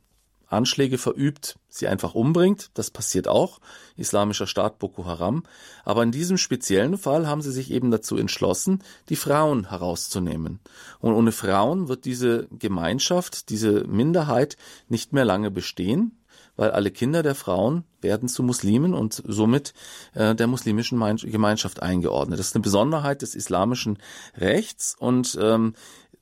Anschläge 0.49 0.97
verübt, 0.97 1.59
sie 1.67 1.87
einfach 1.87 2.15
umbringt. 2.15 2.71
Das 2.73 2.89
passiert 2.89 3.27
auch. 3.27 3.59
Islamischer 3.95 4.47
Staat 4.47 4.79
Boko 4.79 5.05
Haram. 5.05 5.43
Aber 5.85 6.03
in 6.03 6.11
diesem 6.11 6.37
speziellen 6.37 6.97
Fall 6.97 7.27
haben 7.27 7.41
sie 7.41 7.51
sich 7.51 7.71
eben 7.71 7.91
dazu 7.91 8.17
entschlossen, 8.17 8.83
die 9.09 9.15
Frauen 9.15 9.69
herauszunehmen. 9.69 10.59
Und 10.99 11.13
ohne 11.13 11.31
Frauen 11.31 11.87
wird 11.87 12.05
diese 12.05 12.47
Gemeinschaft, 12.51 13.49
diese 13.49 13.83
Minderheit 13.85 14.57
nicht 14.87 15.13
mehr 15.13 15.25
lange 15.25 15.51
bestehen, 15.51 16.19
weil 16.55 16.71
alle 16.71 16.91
Kinder 16.91 17.23
der 17.23 17.35
Frauen 17.35 17.83
werden 18.01 18.27
zu 18.27 18.43
Muslimen 18.43 18.93
und 18.93 19.21
somit 19.25 19.73
äh, 20.13 20.35
der 20.35 20.47
muslimischen 20.47 20.99
Gemeinschaft 21.17 21.81
eingeordnet. 21.81 22.39
Das 22.39 22.47
ist 22.47 22.55
eine 22.55 22.63
Besonderheit 22.63 23.21
des 23.21 23.35
islamischen 23.35 23.99
Rechts 24.35 24.95
und 24.97 25.37
ähm, 25.39 25.73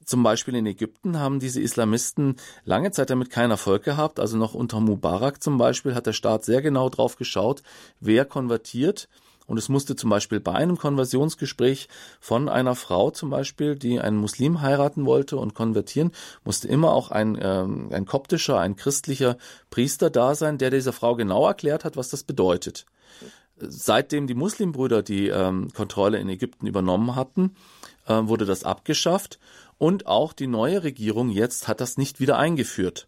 zum 0.07 0.23
Beispiel 0.23 0.55
in 0.55 0.65
Ägypten 0.65 1.19
haben 1.19 1.39
diese 1.39 1.61
Islamisten 1.61 2.37
lange 2.63 2.91
Zeit 2.91 3.09
damit 3.09 3.29
keinen 3.29 3.51
Erfolg 3.51 3.83
gehabt. 3.83 4.21
Also 4.21 4.37
noch 4.37 4.53
unter 4.53 4.79
Mubarak 4.79 5.43
zum 5.43 5.57
Beispiel 5.57 5.93
hat 5.93 6.07
der 6.07 6.13
Staat 6.13 6.45
sehr 6.45 6.61
genau 6.61 6.89
drauf 6.89 7.17
geschaut, 7.17 7.61
wer 7.99 8.23
konvertiert. 8.23 9.09
Und 9.47 9.57
es 9.57 9.67
musste 9.67 9.97
zum 9.97 10.09
Beispiel 10.09 10.39
bei 10.39 10.53
einem 10.53 10.77
Konversionsgespräch 10.77 11.89
von 12.21 12.47
einer 12.47 12.75
Frau 12.75 13.11
zum 13.11 13.29
Beispiel, 13.29 13.75
die 13.75 13.99
einen 13.99 14.17
Muslim 14.17 14.61
heiraten 14.61 15.05
wollte 15.05 15.37
und 15.37 15.53
konvertieren, 15.53 16.11
musste 16.45 16.69
immer 16.69 16.93
auch 16.93 17.11
ein, 17.11 17.37
ähm, 17.41 17.89
ein 17.91 18.05
koptischer, 18.05 18.59
ein 18.59 18.77
christlicher 18.77 19.37
Priester 19.69 20.09
da 20.09 20.35
sein, 20.35 20.57
der 20.57 20.69
dieser 20.69 20.93
Frau 20.93 21.15
genau 21.15 21.45
erklärt 21.47 21.83
hat, 21.83 21.97
was 21.97 22.09
das 22.09 22.23
bedeutet. 22.23 22.85
Seitdem 23.57 24.27
die 24.27 24.35
Muslimbrüder 24.35 25.01
die 25.01 25.27
ähm, 25.29 25.69
Kontrolle 25.73 26.19
in 26.19 26.29
Ägypten 26.29 26.67
übernommen 26.67 27.15
hatten, 27.15 27.55
äh, 28.05 28.21
wurde 28.23 28.45
das 28.45 28.63
abgeschafft 28.63 29.39
und 29.77 30.07
auch 30.07 30.33
die 30.33 30.47
neue 30.47 30.83
Regierung 30.83 31.29
jetzt 31.29 31.67
hat 31.67 31.81
das 31.81 31.97
nicht 31.97 32.19
wieder 32.19 32.37
eingeführt. 32.37 33.07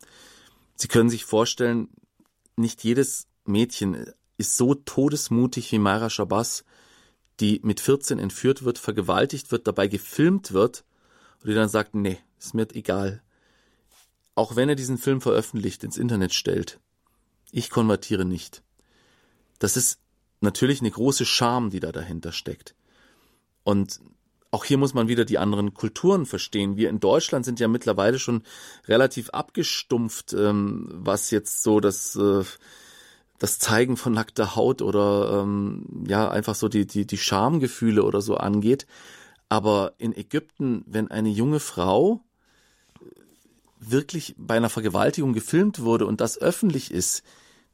Sie 0.75 0.87
können 0.87 1.09
sich 1.09 1.25
vorstellen, 1.25 1.89
nicht 2.55 2.83
jedes 2.83 3.27
Mädchen 3.45 4.05
ist 4.41 4.57
so 4.57 4.75
todesmutig 4.75 5.71
wie 5.71 5.79
Mayra 5.79 6.09
Shabazz, 6.09 6.65
die 7.39 7.61
mit 7.63 7.79
14 7.79 8.19
entführt 8.19 8.63
wird, 8.63 8.77
vergewaltigt 8.77 9.51
wird, 9.51 9.67
dabei 9.67 9.87
gefilmt 9.87 10.51
wird 10.51 10.83
und 11.41 11.49
die 11.49 11.55
dann 11.55 11.69
sagt, 11.69 11.95
nee, 11.95 12.19
ist 12.37 12.53
mir 12.53 12.67
egal. 12.73 13.21
Auch 14.35 14.55
wenn 14.55 14.69
er 14.69 14.75
diesen 14.75 14.97
Film 14.97 15.21
veröffentlicht, 15.21 15.83
ins 15.83 15.97
Internet 15.97 16.33
stellt. 16.33 16.79
Ich 17.51 17.69
konvertiere 17.69 18.25
nicht. 18.25 18.63
Das 19.59 19.77
ist 19.77 19.99
natürlich 20.39 20.81
eine 20.81 20.91
große 20.91 21.25
Scham, 21.25 21.69
die 21.69 21.79
da 21.79 21.91
dahinter 21.91 22.31
steckt. 22.31 22.75
Und 23.63 23.99
auch 24.49 24.65
hier 24.65 24.77
muss 24.77 24.93
man 24.93 25.07
wieder 25.07 25.25
die 25.25 25.37
anderen 25.37 25.73
Kulturen 25.73 26.25
verstehen. 26.25 26.77
Wir 26.77 26.89
in 26.89 26.99
Deutschland 26.99 27.45
sind 27.45 27.59
ja 27.59 27.67
mittlerweile 27.67 28.19
schon 28.19 28.43
relativ 28.87 29.29
abgestumpft, 29.29 30.33
ähm, 30.33 30.87
was 30.91 31.31
jetzt 31.31 31.63
so 31.63 31.79
das 31.79 32.15
äh, 32.15 32.43
das 33.41 33.57
Zeigen 33.57 33.97
von 33.97 34.13
nackter 34.13 34.55
Haut 34.55 34.83
oder 34.83 35.41
ähm, 35.41 36.05
ja 36.07 36.29
einfach 36.29 36.53
so 36.53 36.67
die 36.69 36.85
die 36.85 37.07
die 37.07 37.17
Schamgefühle 37.17 38.03
oder 38.03 38.21
so 38.21 38.37
angeht. 38.37 38.85
Aber 39.49 39.93
in 39.97 40.15
Ägypten, 40.15 40.83
wenn 40.85 41.09
eine 41.09 41.29
junge 41.29 41.59
Frau 41.59 42.23
wirklich 43.79 44.35
bei 44.37 44.57
einer 44.57 44.69
Vergewaltigung 44.69 45.33
gefilmt 45.33 45.81
wurde 45.81 46.05
und 46.05 46.21
das 46.21 46.37
öffentlich 46.37 46.91
ist, 46.91 47.23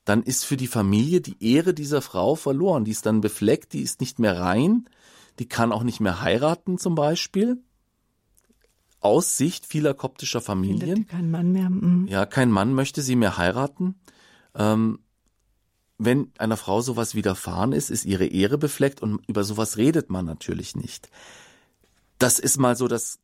dann 0.06 0.24
ist 0.24 0.46
für 0.46 0.56
die 0.56 0.68
Familie 0.68 1.20
die 1.20 1.36
Ehre 1.42 1.74
dieser 1.74 2.02
Frau 2.02 2.36
verloren. 2.36 2.86
Die 2.86 2.92
ist 2.92 3.06
dann 3.06 3.20
befleckt, 3.20 3.74
die 3.74 3.82
ist 3.82 4.00
nicht 4.00 4.20
mehr 4.20 4.40
rein, 4.40 4.86
die 5.38 5.50
kann 5.50 5.74
auch 5.74 5.84
nicht 5.84 6.00
mehr 6.00 6.22
heiraten 6.22 6.78
zum 6.78 6.96
Beispiel. 6.96 7.62
Aus 9.02 9.36
Sicht 9.36 9.66
vieler 9.66 9.94
koptischer 9.94 10.40
Familien. 10.40 11.08
Kein 11.08 11.30
Mann 11.30 11.52
mehr. 11.52 11.70
Mhm. 11.70 12.08
Ja, 12.08 12.26
kein 12.26 12.52
Mann 12.52 12.74
möchte 12.74 13.02
sie 13.02 13.18
mehr 13.18 13.38
heiraten. 13.38 13.96
Ähm, 14.56 15.00
wenn 15.98 16.32
einer 16.38 16.58
Frau 16.58 16.82
sowas 16.82 17.16
widerfahren 17.16 17.74
ist, 17.74 17.90
ist 17.90 18.06
ihre 18.06 18.26
Ehre 18.26 18.58
befleckt 18.58 19.02
und 19.02 19.22
über 19.28 19.44
sowas 19.44 19.78
redet 19.78 20.10
man 20.10 20.26
natürlich 20.26 20.76
nicht. 20.76 21.10
Das 22.20 22.40
ist 22.40 22.58
mal 22.58 22.76
so 22.76 22.88
das 22.88 23.20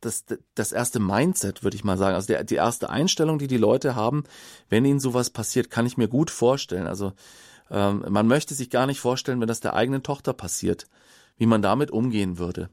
das, 0.00 0.24
das 0.54 0.72
erste 0.72 1.00
Mindset, 1.00 1.62
würde 1.62 1.76
ich 1.76 1.84
mal 1.84 1.98
sagen. 1.98 2.14
Also 2.14 2.28
der, 2.28 2.44
die 2.44 2.56
erste 2.56 2.90
Einstellung, 2.90 3.38
die 3.38 3.46
die 3.46 3.56
Leute 3.56 3.94
haben, 3.94 4.24
wenn 4.68 4.84
ihnen 4.84 5.00
sowas 5.00 5.30
passiert, 5.30 5.70
kann 5.70 5.86
ich 5.86 5.96
mir 5.96 6.08
gut 6.08 6.30
vorstellen. 6.30 6.86
Also 6.86 7.12
ähm, 7.70 8.04
man 8.08 8.26
möchte 8.26 8.54
sich 8.54 8.70
gar 8.70 8.86
nicht 8.86 9.00
vorstellen, 9.00 9.40
wenn 9.40 9.48
das 9.48 9.60
der 9.60 9.74
eigenen 9.74 10.02
Tochter 10.02 10.32
passiert, 10.32 10.86
wie 11.38 11.46
man 11.46 11.62
damit 11.62 11.90
umgehen 11.90 12.38
würde. 12.38 12.70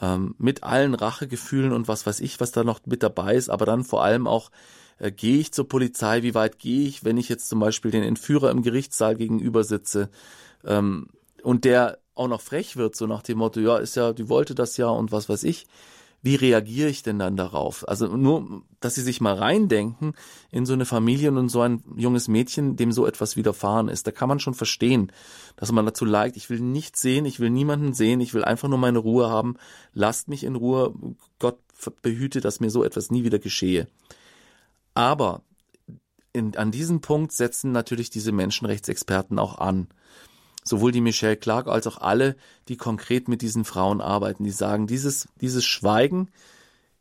Ähm, 0.00 0.34
mit 0.38 0.62
allen 0.62 0.94
Rachegefühlen 0.94 1.72
und 1.72 1.88
was 1.88 2.06
weiß 2.06 2.20
ich, 2.20 2.40
was 2.40 2.52
da 2.52 2.64
noch 2.64 2.80
mit 2.86 3.02
dabei 3.02 3.34
ist, 3.34 3.50
aber 3.50 3.66
dann 3.66 3.84
vor 3.84 4.02
allem 4.02 4.26
auch, 4.26 4.50
äh, 4.98 5.10
gehe 5.10 5.38
ich 5.38 5.52
zur 5.52 5.68
Polizei, 5.68 6.22
wie 6.22 6.34
weit 6.34 6.58
gehe 6.58 6.86
ich, 6.86 7.04
wenn 7.04 7.16
ich 7.16 7.28
jetzt 7.28 7.48
zum 7.48 7.60
Beispiel 7.60 7.90
den 7.90 8.02
Entführer 8.02 8.50
im 8.50 8.62
Gerichtssaal 8.62 9.16
gegenüber 9.16 9.64
sitze 9.64 10.10
ähm, 10.64 11.08
und 11.42 11.64
der 11.64 11.98
auch 12.14 12.28
noch 12.28 12.40
frech 12.40 12.76
wird, 12.76 12.96
so 12.96 13.06
nach 13.06 13.22
dem 13.22 13.38
Motto, 13.38 13.60
ja, 13.60 13.78
ist 13.78 13.94
ja, 13.94 14.12
die 14.12 14.28
wollte 14.28 14.54
das 14.54 14.76
ja 14.76 14.88
und 14.88 15.12
was 15.12 15.28
weiß 15.28 15.44
ich 15.44 15.66
wie 16.22 16.34
reagiere 16.34 16.88
ich 16.88 17.02
denn 17.02 17.18
dann 17.18 17.36
darauf? 17.36 17.86
Also 17.88 18.08
nur, 18.16 18.62
dass 18.80 18.96
sie 18.96 19.02
sich 19.02 19.20
mal 19.20 19.34
reindenken 19.34 20.14
in 20.50 20.66
so 20.66 20.72
eine 20.72 20.84
Familie 20.84 21.30
und 21.30 21.48
so 21.48 21.60
ein 21.60 21.84
junges 21.96 22.26
Mädchen, 22.26 22.76
dem 22.76 22.90
so 22.90 23.06
etwas 23.06 23.36
widerfahren 23.36 23.88
ist. 23.88 24.06
Da 24.06 24.10
kann 24.10 24.28
man 24.28 24.40
schon 24.40 24.54
verstehen, 24.54 25.12
dass 25.56 25.70
man 25.70 25.86
dazu 25.86 26.04
neigt, 26.04 26.36
ich 26.36 26.50
will 26.50 26.60
nichts 26.60 27.00
sehen, 27.00 27.24
ich 27.24 27.38
will 27.38 27.50
niemanden 27.50 27.92
sehen, 27.92 28.20
ich 28.20 28.34
will 28.34 28.44
einfach 28.44 28.68
nur 28.68 28.78
meine 28.78 28.98
Ruhe 28.98 29.30
haben. 29.30 29.56
Lasst 29.92 30.28
mich 30.28 30.42
in 30.42 30.56
Ruhe. 30.56 30.92
Gott 31.38 31.58
behüte, 32.02 32.40
dass 32.40 32.58
mir 32.58 32.70
so 32.70 32.82
etwas 32.82 33.10
nie 33.12 33.22
wieder 33.22 33.38
geschehe. 33.38 33.86
Aber 34.98 35.42
in, 36.32 36.56
an 36.56 36.72
diesem 36.72 37.00
Punkt 37.00 37.30
setzen 37.30 37.70
natürlich 37.70 38.10
diese 38.10 38.32
Menschenrechtsexperten 38.32 39.38
auch 39.38 39.58
an 39.58 39.86
sowohl 40.64 40.90
die 40.90 41.00
Michelle 41.00 41.36
Clark 41.36 41.68
als 41.68 41.86
auch 41.86 41.98
alle, 41.98 42.34
die 42.66 42.76
konkret 42.76 43.28
mit 43.28 43.40
diesen 43.40 43.64
Frauen 43.64 44.00
arbeiten, 44.00 44.42
die 44.42 44.50
sagen, 44.50 44.88
dieses, 44.88 45.28
dieses 45.40 45.64
Schweigen 45.64 46.32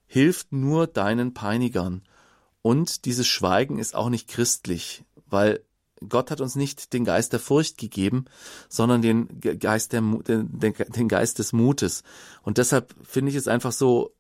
hilft 0.06 0.52
nur 0.52 0.86
deinen 0.86 1.34
Peinigern. 1.34 2.04
Und 2.62 3.06
dieses 3.06 3.26
Schweigen 3.26 3.80
ist 3.80 3.96
auch 3.96 4.10
nicht 4.10 4.28
christlich, 4.28 5.04
weil 5.26 5.64
Gott 6.08 6.30
hat 6.30 6.40
uns 6.40 6.56
nicht 6.56 6.94
den 6.94 7.04
Geist 7.04 7.34
der 7.34 7.40
Furcht 7.40 7.80
gegeben, 7.80 8.26
sondern 8.70 9.02
den 9.02 9.42
Geist, 9.42 9.92
der, 9.94 10.02
den, 10.02 10.76
den 10.76 11.08
Geist 11.08 11.40
des 11.40 11.52
Mutes. 11.52 12.04
Und 12.44 12.60
deshalb 12.60 12.94
finde 13.02 13.32
ich 13.32 13.36
es 13.36 13.48
einfach 13.48 13.72
so 13.72 14.14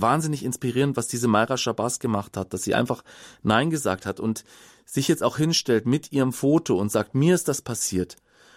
wahnsinnig 0.00 0.44
inspirierend, 0.44 0.96
was 0.96 1.08
diese 1.08 1.28
Mayra 1.28 1.56
Shabazz 1.56 1.98
gemacht 1.98 2.36
hat, 2.36 2.52
dass 2.52 2.62
sie 2.62 2.74
einfach 2.74 3.04
Nein 3.42 3.70
gesagt 3.70 4.06
hat 4.06 4.20
und 4.20 4.44
sich 4.84 5.08
jetzt 5.08 5.22
auch 5.22 5.36
hinstellt 5.36 5.86
mit 5.86 6.12
ihrem 6.12 6.32
Foto 6.32 6.78
und 6.78 6.90
sagt, 6.90 7.14
mir 7.14 7.34
ist 7.34 7.48
das 7.48 7.62
passiert. 7.62 8.16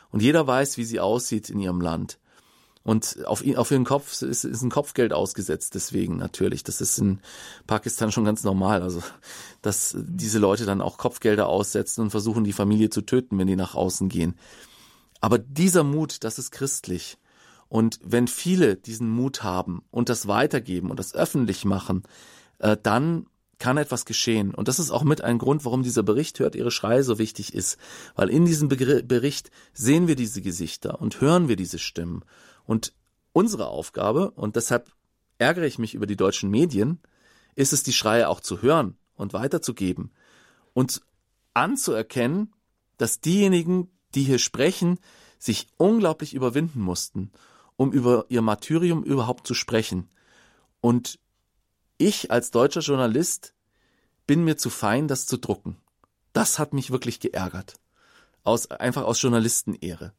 Und 0.09 0.21
jeder 0.21 0.47
weiß, 0.47 0.77
wie 0.77 0.83
sie 0.83 0.99
aussieht 0.99 1.49
in 1.49 1.59
ihrem 1.59 1.81
Land. 1.81 2.19
Und 2.83 3.25
auf, 3.25 3.45
auf 3.57 3.71
ihren 3.71 3.83
Kopf 3.83 4.21
ist, 4.21 4.45
ist 4.45 4.61
ein 4.61 4.69
Kopfgeld 4.69 5.11
ausgesetzt, 5.11 5.75
deswegen 5.75 6.15
natürlich. 6.15 6.63
Das 6.63 6.79
ist 6.79 6.97
in 6.99 7.19
Pakistan 7.65 8.13
schon 8.13 8.23
ganz 8.23 8.43
normal. 8.43 8.81
Also, 8.81 9.03
dass 9.61 9.93
diese 9.99 10.39
Leute 10.39 10.65
dann 10.65 10.79
auch 10.81 10.97
Kopfgelder 10.97 11.47
aussetzen 11.47 11.99
und 11.99 12.11
versuchen, 12.11 12.45
die 12.45 12.53
Familie 12.53 12.89
zu 12.89 13.01
töten, 13.01 13.37
wenn 13.37 13.47
die 13.47 13.57
nach 13.57 13.75
außen 13.75 14.07
gehen. 14.07 14.35
Aber 15.19 15.37
dieser 15.37 15.83
Mut, 15.83 16.23
das 16.23 16.39
ist 16.39 16.51
christlich. 16.51 17.17
Und 17.69 17.99
wenn 18.03 18.27
viele 18.27 18.75
diesen 18.75 19.09
Mut 19.09 19.43
haben 19.43 19.83
und 19.91 20.09
das 20.09 20.27
weitergeben 20.27 20.89
und 20.89 20.99
das 20.99 21.13
öffentlich 21.13 21.65
machen, 21.65 22.03
äh, 22.59 22.77
dann 22.81 23.25
kann 23.59 23.77
etwas 23.77 24.05
geschehen. 24.05 24.53
Und 24.53 24.67
das 24.67 24.79
ist 24.79 24.91
auch 24.91 25.03
mit 25.03 25.21
ein 25.21 25.39
Grund, 25.39 25.65
warum 25.65 25.83
dieser 25.83 26.03
Bericht 26.03 26.39
Hört 26.39 26.55
ihre 26.55 26.71
Schreie 26.71 27.03
so 27.03 27.17
wichtig 27.17 27.53
ist. 27.53 27.77
Weil 28.15 28.29
in 28.29 28.45
diesem 28.45 28.69
Bericht 28.69 29.51
sehen 29.73 30.07
wir 30.07 30.15
diese 30.15 30.41
Gesichter 30.41 31.01
und 31.01 31.21
hören 31.21 31.47
wir 31.47 31.55
diese 31.55 31.79
Stimmen. 31.79 32.23
Und 32.65 32.93
unsere 33.33 33.67
Aufgabe, 33.67 34.31
und 34.31 34.55
deshalb 34.55 34.91
ärgere 35.37 35.65
ich 35.65 35.79
mich 35.79 35.95
über 35.95 36.05
die 36.05 36.15
deutschen 36.15 36.49
Medien, 36.49 36.99
ist 37.55 37.73
es, 37.73 37.83
die 37.83 37.93
Schreie 37.93 38.29
auch 38.29 38.41
zu 38.41 38.61
hören 38.61 38.97
und 39.15 39.33
weiterzugeben 39.33 40.11
und 40.73 41.01
anzuerkennen, 41.55 42.53
dass 42.97 43.19
diejenigen, 43.19 43.89
die 44.13 44.23
hier 44.23 44.39
sprechen, 44.39 44.99
sich 45.39 45.67
unglaublich 45.77 46.33
überwinden 46.35 46.81
mussten, 46.81 47.31
um 47.77 47.91
über 47.91 48.25
ihr 48.27 48.41
Martyrium 48.41 49.03
überhaupt 49.03 49.47
zu 49.47 49.53
sprechen. 49.53 50.09
Und 50.81 51.19
ich 51.97 52.31
als 52.31 52.51
deutscher 52.51 52.81
Journalist 52.81 53.53
bin 54.25 54.43
mir 54.43 54.57
zu 54.57 54.69
fein, 54.69 55.07
das 55.07 55.25
zu 55.25 55.37
drucken. 55.37 55.77
Das 56.33 56.59
hat 56.59 56.73
mich 56.73 56.91
wirklich 56.91 57.19
geärgert. 57.19 57.75
Aus, 58.43 58.69
einfach 58.69 59.03
aus 59.03 59.21
Journalistenehre. 59.21 60.13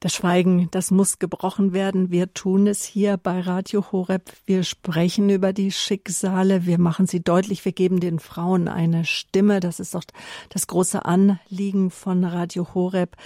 Das 0.00 0.14
Schweigen, 0.14 0.68
das 0.72 0.90
muss 0.90 1.18
gebrochen 1.18 1.72
werden. 1.72 2.10
Wir 2.10 2.34
tun 2.34 2.66
es 2.66 2.84
hier 2.84 3.16
bei 3.16 3.40
Radio 3.40 3.92
Horeb. 3.92 4.30
Wir 4.44 4.62
sprechen 4.62 5.30
über 5.30 5.54
die 5.54 5.72
Schicksale. 5.72 6.66
Wir 6.66 6.78
machen 6.78 7.06
sie 7.06 7.24
deutlich. 7.24 7.64
Wir 7.64 7.72
geben 7.72 7.98
den 7.98 8.18
Frauen 8.18 8.68
eine 8.68 9.06
Stimme. 9.06 9.58
Das 9.58 9.80
ist 9.80 9.94
doch 9.94 10.04
das 10.50 10.66
große 10.66 11.04
Anliegen 11.06 11.90
von 11.90 12.24
Radio 12.24 12.74
Horeb. 12.74 13.16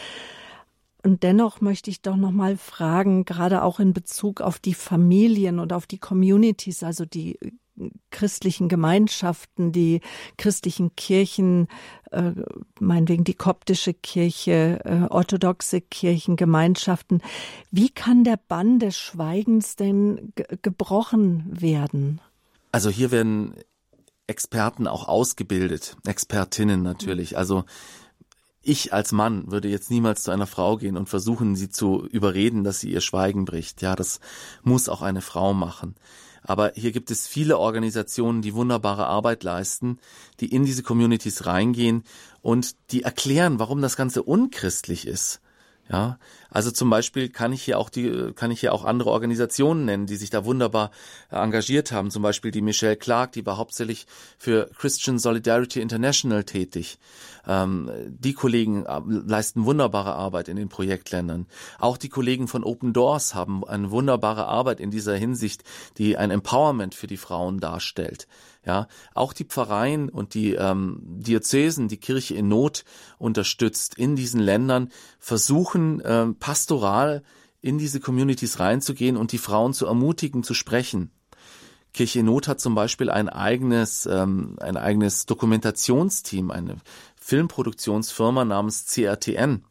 Und 1.02 1.22
dennoch 1.22 1.60
möchte 1.60 1.90
ich 1.90 2.02
doch 2.02 2.16
noch 2.16 2.30
mal 2.30 2.56
fragen, 2.56 3.24
gerade 3.24 3.62
auch 3.62 3.80
in 3.80 3.92
Bezug 3.92 4.40
auf 4.40 4.58
die 4.58 4.74
Familien 4.74 5.58
und 5.58 5.72
auf 5.72 5.86
die 5.86 5.98
Communities, 5.98 6.82
also 6.82 7.04
die 7.04 7.36
äh, 7.40 7.50
christlichen 8.10 8.68
Gemeinschaften, 8.68 9.72
die 9.72 10.00
christlichen 10.36 10.94
Kirchen, 10.96 11.68
äh, 12.10 12.32
meinetwegen 12.78 13.24
die 13.24 13.34
koptische 13.34 13.94
Kirche, 13.94 14.80
äh, 14.84 15.06
orthodoxe 15.08 15.80
Kirchengemeinschaften. 15.80 17.22
Wie 17.70 17.88
kann 17.88 18.24
der 18.24 18.36
Bann 18.36 18.78
des 18.78 18.98
Schweigens 18.98 19.76
denn 19.76 20.34
gebrochen 20.62 21.46
werden? 21.48 22.20
Also 22.72 22.90
hier 22.90 23.10
werden 23.10 23.54
Experten 24.26 24.86
auch 24.86 25.08
ausgebildet, 25.08 25.96
Expertinnen 26.06 26.82
natürlich. 26.82 27.36
Also 27.36 27.64
ich 28.62 28.92
als 28.92 29.12
Mann 29.12 29.50
würde 29.50 29.68
jetzt 29.68 29.90
niemals 29.90 30.22
zu 30.22 30.30
einer 30.30 30.46
Frau 30.46 30.76
gehen 30.76 30.96
und 30.96 31.08
versuchen, 31.08 31.56
sie 31.56 31.70
zu 31.70 32.06
überreden, 32.06 32.62
dass 32.64 32.80
sie 32.80 32.90
ihr 32.90 33.00
Schweigen 33.00 33.44
bricht. 33.44 33.80
Ja, 33.82 33.96
das 33.96 34.20
muss 34.62 34.88
auch 34.88 35.02
eine 35.02 35.22
Frau 35.22 35.54
machen. 35.54 35.94
Aber 36.42 36.72
hier 36.74 36.92
gibt 36.92 37.10
es 37.10 37.26
viele 37.26 37.58
Organisationen, 37.58 38.42
die 38.42 38.54
wunderbare 38.54 39.06
Arbeit 39.06 39.44
leisten, 39.44 39.98
die 40.40 40.52
in 40.52 40.64
diese 40.64 40.82
Communities 40.82 41.46
reingehen 41.46 42.04
und 42.42 42.76
die 42.92 43.02
erklären, 43.02 43.58
warum 43.58 43.82
das 43.82 43.96
Ganze 43.96 44.22
unchristlich 44.22 45.06
ist. 45.06 45.40
Ja, 45.88 46.18
also 46.50 46.70
zum 46.70 46.90
Beispiel 46.90 47.28
kann 47.28 47.52
ich 47.52 47.62
hier 47.62 47.78
auch 47.78 47.90
die, 47.90 48.32
kann 48.34 48.50
ich 48.50 48.60
hier 48.60 48.72
auch 48.72 48.84
andere 48.84 49.10
Organisationen 49.10 49.84
nennen, 49.84 50.06
die 50.06 50.16
sich 50.16 50.30
da 50.30 50.44
wunderbar 50.44 50.90
engagiert 51.30 51.92
haben. 51.92 52.10
Zum 52.10 52.22
Beispiel 52.22 52.50
die 52.50 52.62
Michelle 52.62 52.96
Clark, 52.96 53.32
die 53.32 53.46
war 53.46 53.56
hauptsächlich 53.56 54.06
für 54.38 54.70
Christian 54.76 55.18
Solidarity 55.18 55.80
International 55.80 56.44
tätig. 56.44 56.98
Ähm, 57.46 57.90
die 58.08 58.34
Kollegen 58.34 58.84
äh, 58.84 59.00
leisten 59.06 59.64
wunderbare 59.64 60.14
Arbeit 60.14 60.48
in 60.48 60.56
den 60.56 60.68
Projektländern. 60.68 61.46
Auch 61.78 61.96
die 61.96 62.08
Kollegen 62.08 62.48
von 62.48 62.64
Open 62.64 62.92
Doors 62.92 63.34
haben 63.34 63.64
eine 63.64 63.90
wunderbare 63.90 64.46
Arbeit 64.46 64.80
in 64.80 64.90
dieser 64.90 65.16
Hinsicht, 65.16 65.64
die 65.98 66.16
ein 66.16 66.30
Empowerment 66.30 66.94
für 66.94 67.06
die 67.06 67.16
Frauen 67.16 67.60
darstellt. 67.60 68.26
Ja, 68.66 68.88
auch 69.14 69.32
die 69.32 69.44
Pfarreien 69.44 70.10
und 70.10 70.34
die 70.34 70.52
ähm, 70.52 71.00
Diözesen, 71.02 71.88
die 71.88 71.96
Kirche 71.96 72.34
in 72.34 72.48
Not 72.48 72.84
unterstützt 73.18 73.94
in 73.94 74.16
diesen 74.16 74.38
Ländern, 74.38 74.90
versuchen 75.18 76.02
ähm, 76.04 76.36
pastoral 76.40 77.22
in 77.60 77.78
diese 77.78 78.00
Communities 78.00 78.58
reinzugehen 78.58 79.16
und 79.16 79.32
die 79.32 79.38
Frauen 79.38 79.74
zu 79.74 79.86
ermutigen, 79.86 80.42
zu 80.42 80.54
sprechen. 80.54 81.10
Kirche 81.92 82.22
Not 82.22 82.48
hat 82.48 82.60
zum 82.60 82.74
Beispiel 82.74 83.10
ein 83.10 83.28
eigenes, 83.28 84.06
ähm, 84.06 84.56
ein 84.60 84.76
eigenes 84.76 85.26
Dokumentationsteam, 85.26 86.50
eine 86.50 86.76
Filmproduktionsfirma 87.16 88.44
namens 88.44 88.86
CRTN. 88.86 89.64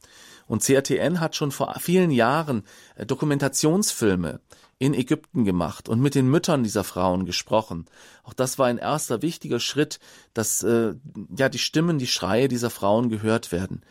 Und 0.47 0.63
CRTN 0.63 1.19
hat 1.19 1.35
schon 1.35 1.51
vor 1.51 1.75
vielen 1.79 2.11
Jahren 2.11 2.63
äh, 2.95 3.05
Dokumentationsfilme 3.05 4.41
in 4.79 4.93
Ägypten 4.93 5.43
gemacht 5.43 5.89
und 5.89 5.99
mit 5.99 6.15
den 6.15 6.29
Müttern 6.29 6.63
dieser 6.63 6.85
Frauen 6.85 7.25
gesprochen. 7.25 7.85
Auch 8.23 8.33
das 8.33 8.57
war 8.57 8.67
ein 8.67 8.77
erster 8.77 9.21
wichtiger 9.21 9.59
Schritt, 9.59 9.99
dass 10.33 10.63
äh, 10.63 10.95
ja 11.37 11.49
die 11.49 11.59
Stimmen, 11.59 11.99
die 11.99 12.07
Schreie 12.07 12.47
dieser 12.47 12.69
Frauen 12.69 13.09
gehört 13.09 13.51
werden. 13.51 13.83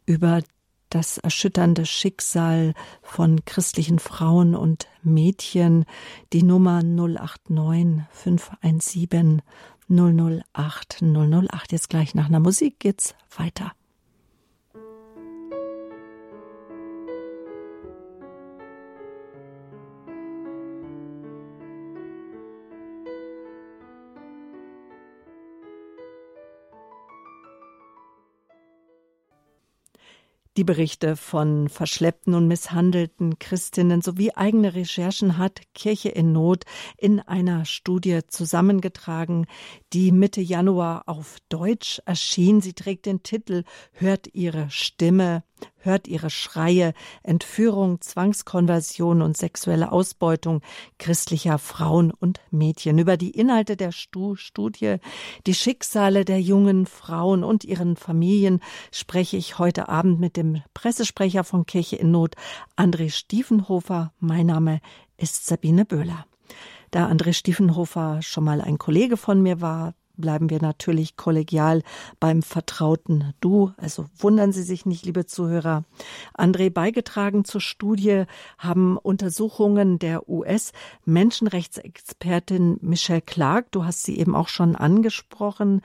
über 0.07 0.43
das 0.91 1.19
erschütternde 1.19 1.85
Schicksal 1.85 2.75
von 3.03 3.45
christlichen 3.45 3.99
Frauen 3.99 4.55
und 4.55 4.89
Mädchen. 5.03 5.85
Die 6.33 6.43
Nummer 6.43 6.83
089 6.83 8.07
517 8.11 9.43
008 9.89 11.03
008. 11.03 11.73
Jetzt 11.73 11.91
gleich 11.91 12.15
nach 12.15 12.27
einer 12.27 12.41
Musik 12.41 12.79
geht's 12.81 13.15
weiter. 13.37 13.73
Die 30.59 30.65
Berichte 30.65 31.15
von 31.15 31.69
verschleppten 31.69 32.35
und 32.35 32.49
misshandelten 32.49 33.39
Christinnen 33.39 34.03
sowie 34.03 34.33
eigene 34.33 34.75
Recherchen 34.75 35.39
hat 35.39 35.61
Kirche 35.73 36.09
in 36.09 36.33
Not 36.33 36.65
in 36.97 37.21
einer 37.21 37.65
Studie 37.65 38.23
zusammengetragen, 38.27 39.47
die 39.93 40.11
Mitte 40.11 40.41
Januar 40.41 41.05
auf 41.07 41.37
Deutsch 41.49 42.03
erschien. 42.07 42.61
Sie 42.61 42.73
trägt 42.73 43.07
den 43.07 43.23
Titel 43.23 43.63
Hört 43.93 44.35
ihre 44.35 44.69
Stimme 44.69 45.45
hört 45.79 46.09
ihre 46.09 46.31
Schreie, 46.31 46.93
Entführung, 47.23 48.01
Zwangskonversion 48.01 49.23
und 49.23 49.37
sexuelle 49.37 49.93
Ausbeutung 49.93 50.61
christlicher 50.99 51.59
Frauen 51.59 52.11
und 52.11 52.41
Mädchen. 52.51 52.99
Über 52.99 53.17
die 53.17 53.31
Inhalte 53.31 53.77
der 53.77 53.93
Studie, 53.93 54.97
die 55.47 55.55
Schicksale 55.55 56.25
der 56.25 56.41
jungen 56.41 56.87
Frauen 56.87 57.45
und 57.45 57.65
ihren 57.65 57.97
Familien 57.97 58.61
spreche 58.93 59.37
ich 59.37 59.59
heute 59.59 59.89
Abend 59.89 60.21
mit 60.21 60.37
dem 60.37 60.63
Pressesprecher 60.75 61.45
von 61.45 61.67
Kirche 61.67 61.97
in 61.97 62.11
Not, 62.11 62.35
André 62.77 63.11
Stiefenhofer. 63.11 64.13
Mein 64.21 64.47
Name 64.47 64.81
ist 65.17 65.47
Sabine 65.47 65.85
Böhler. 65.85 66.27
Da 66.91 67.07
André 67.09 67.33
Stiefenhofer 67.33 68.23
schon 68.23 68.45
mal 68.45 68.61
ein 68.61 68.79
Kollege 68.79 69.17
von 69.17 69.43
mir 69.43 69.61
war, 69.61 69.95
bleiben 70.19 70.51
wir 70.51 70.61
natürlich 70.61 71.17
kollegial 71.17 71.83
beim 72.21 72.43
vertrauten 72.43 73.33
Du. 73.41 73.73
Also 73.77 74.05
wundern 74.19 74.53
Sie 74.53 74.63
sich 74.63 74.85
nicht, 74.85 75.07
liebe 75.07 75.27
Zuhörer. 75.27 75.85
André, 76.37 76.71
beigetragen 76.71 77.45
zur 77.45 77.61
Studie 77.61 78.25
haben 78.59 78.99
Untersuchungen 78.99 79.99
der 79.99 80.29
US-Menschenrechtsexpertin 80.29 82.79
Michelle 82.83 83.23
Clark. 83.23 83.73
Du 83.73 83.85
hast 83.85 84.03
sie 84.03 84.19
eben 84.19 84.35
auch 84.35 84.49
schon 84.49 84.77
angesprochen. 84.77 85.83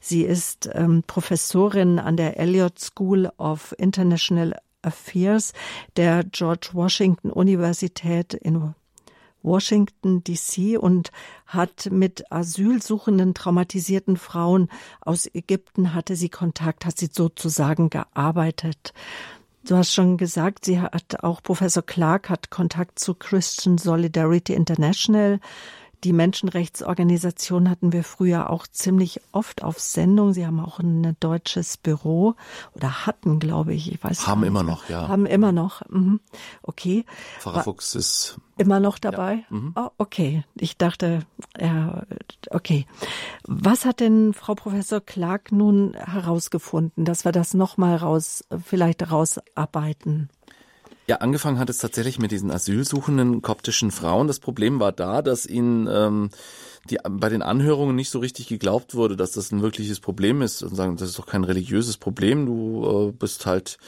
Sie 0.00 0.22
ist 0.22 0.68
ähm, 0.72 1.02
Professorin 1.06 1.98
an 1.98 2.16
der 2.16 2.38
Elliott 2.38 2.78
School 2.78 3.30
of 3.38 3.74
International 3.78 4.56
Affairs 4.82 5.52
der 5.96 6.24
George 6.24 6.70
Washington 6.72 7.30
Universität 7.30 8.34
in 8.34 8.74
Washington 9.46 10.22
DC 10.22 10.78
und 10.78 11.10
hat 11.46 11.88
mit 11.90 12.30
asylsuchenden, 12.30 13.32
traumatisierten 13.32 14.16
Frauen 14.16 14.68
aus 15.00 15.26
Ägypten 15.32 15.94
hatte 15.94 16.16
sie 16.16 16.28
Kontakt, 16.28 16.84
hat 16.84 16.98
sie 16.98 17.08
sozusagen 17.10 17.88
gearbeitet. 17.88 18.92
Du 19.64 19.76
hast 19.76 19.94
schon 19.94 20.16
gesagt, 20.16 20.64
sie 20.64 20.80
hat 20.80 21.24
auch 21.24 21.42
Professor 21.42 21.82
Clark 21.82 22.28
hat 22.28 22.50
Kontakt 22.50 22.98
zu 22.98 23.14
Christian 23.14 23.78
Solidarity 23.78 24.52
International. 24.52 25.40
Die 26.06 26.12
Menschenrechtsorganisation 26.12 27.68
hatten 27.68 27.92
wir 27.92 28.04
früher 28.04 28.48
auch 28.50 28.68
ziemlich 28.68 29.20
oft 29.32 29.64
auf 29.64 29.80
Sendung. 29.80 30.32
Sie 30.32 30.46
haben 30.46 30.60
auch 30.60 30.78
ein 30.78 31.16
deutsches 31.18 31.76
Büro 31.76 32.36
oder 32.74 33.06
hatten, 33.06 33.40
glaube 33.40 33.74
ich. 33.74 33.90
Ich 33.90 34.04
weiß 34.04 34.28
haben 34.28 34.44
immer 34.44 34.62
noch, 34.62 34.88
ja. 34.88 35.08
Haben 35.08 35.26
immer 35.26 35.50
noch. 35.50 35.82
Mhm. 35.88 36.20
Okay. 36.62 37.04
Pfarrer 37.40 37.64
Fuchs 37.64 37.96
ist 37.96 38.38
immer 38.56 38.78
noch 38.78 39.00
dabei. 39.00 39.44
Ja. 39.50 39.56
Mhm. 39.56 39.72
Oh, 39.74 39.88
okay. 39.98 40.44
Ich 40.54 40.76
dachte, 40.76 41.22
ja, 41.58 42.04
okay. 42.50 42.86
Was 43.42 43.84
hat 43.84 43.98
denn 43.98 44.32
Frau 44.32 44.54
Professor 44.54 45.00
Clark 45.00 45.50
nun 45.50 45.94
herausgefunden, 45.94 47.04
dass 47.04 47.24
wir 47.24 47.32
das 47.32 47.52
nochmal 47.52 47.96
raus, 47.96 48.44
vielleicht 48.64 49.10
rausarbeiten? 49.10 50.30
Ja, 51.08 51.16
angefangen 51.16 51.60
hat 51.60 51.70
es 51.70 51.78
tatsächlich 51.78 52.18
mit 52.18 52.32
diesen 52.32 52.50
asylsuchenden 52.50 53.40
koptischen 53.40 53.92
Frauen. 53.92 54.26
Das 54.26 54.40
Problem 54.40 54.80
war 54.80 54.90
da, 54.90 55.22
dass 55.22 55.46
ihnen 55.46 55.86
ähm, 55.88 56.30
die, 56.90 56.98
bei 57.08 57.28
den 57.28 57.42
Anhörungen 57.42 57.94
nicht 57.94 58.10
so 58.10 58.18
richtig 58.18 58.48
geglaubt 58.48 58.96
wurde, 58.96 59.16
dass 59.16 59.30
das 59.30 59.52
ein 59.52 59.62
wirkliches 59.62 60.00
Problem 60.00 60.42
ist 60.42 60.64
und 60.64 60.74
sagen, 60.74 60.96
das 60.96 61.10
ist 61.10 61.18
doch 61.18 61.26
kein 61.26 61.44
religiöses 61.44 61.96
Problem, 61.96 62.46
du 62.46 63.08
äh, 63.08 63.12
bist 63.12 63.46
halt, 63.46 63.78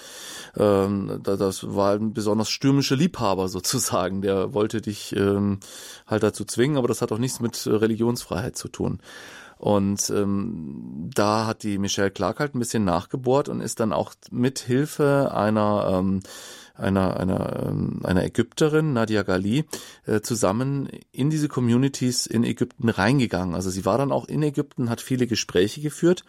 ähm, 0.56 1.20
das 1.24 1.74
war 1.74 1.94
ein 1.94 2.12
besonders 2.12 2.50
stürmischer 2.50 2.94
Liebhaber 2.94 3.48
sozusagen, 3.48 4.22
der 4.22 4.54
wollte 4.54 4.80
dich 4.80 5.14
ähm, 5.16 5.58
halt 6.06 6.22
dazu 6.22 6.44
zwingen, 6.44 6.76
aber 6.76 6.86
das 6.86 7.02
hat 7.02 7.10
auch 7.10 7.18
nichts 7.18 7.40
mit 7.40 7.66
Religionsfreiheit 7.66 8.56
zu 8.56 8.68
tun. 8.68 9.00
Und 9.58 10.08
ähm, 10.10 11.10
da 11.12 11.46
hat 11.46 11.64
die 11.64 11.78
Michelle 11.78 12.12
Clark 12.12 12.38
halt 12.38 12.54
ein 12.54 12.60
bisschen 12.60 12.84
nachgebohrt 12.84 13.48
und 13.48 13.60
ist 13.60 13.80
dann 13.80 13.92
auch 13.92 14.14
mit 14.30 14.60
Hilfe 14.60 15.32
einer 15.34 15.98
ähm, 15.98 16.20
einer, 16.78 17.18
einer, 17.18 17.66
ähm, 17.66 18.00
einer 18.04 18.24
Ägypterin, 18.24 18.92
Nadia 18.92 19.22
Gali, 19.22 19.64
äh, 20.06 20.20
zusammen 20.20 20.88
in 21.12 21.30
diese 21.30 21.48
Communities 21.48 22.26
in 22.26 22.44
Ägypten 22.44 22.88
reingegangen. 22.88 23.54
Also 23.54 23.70
sie 23.70 23.84
war 23.84 23.98
dann 23.98 24.12
auch 24.12 24.26
in 24.26 24.42
Ägypten, 24.42 24.90
hat 24.90 25.00
viele 25.00 25.26
Gespräche 25.26 25.80
geführt 25.80 26.24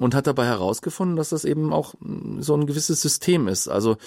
und 0.00 0.14
hat 0.14 0.26
dabei 0.26 0.46
herausgefunden, 0.46 1.16
dass 1.16 1.28
das 1.28 1.44
eben 1.44 1.72
auch 1.72 1.94
mm, 2.00 2.40
so 2.40 2.54
ein 2.54 2.66
gewisses 2.66 3.02
System 3.02 3.48
ist. 3.48 3.68
Also 3.68 3.98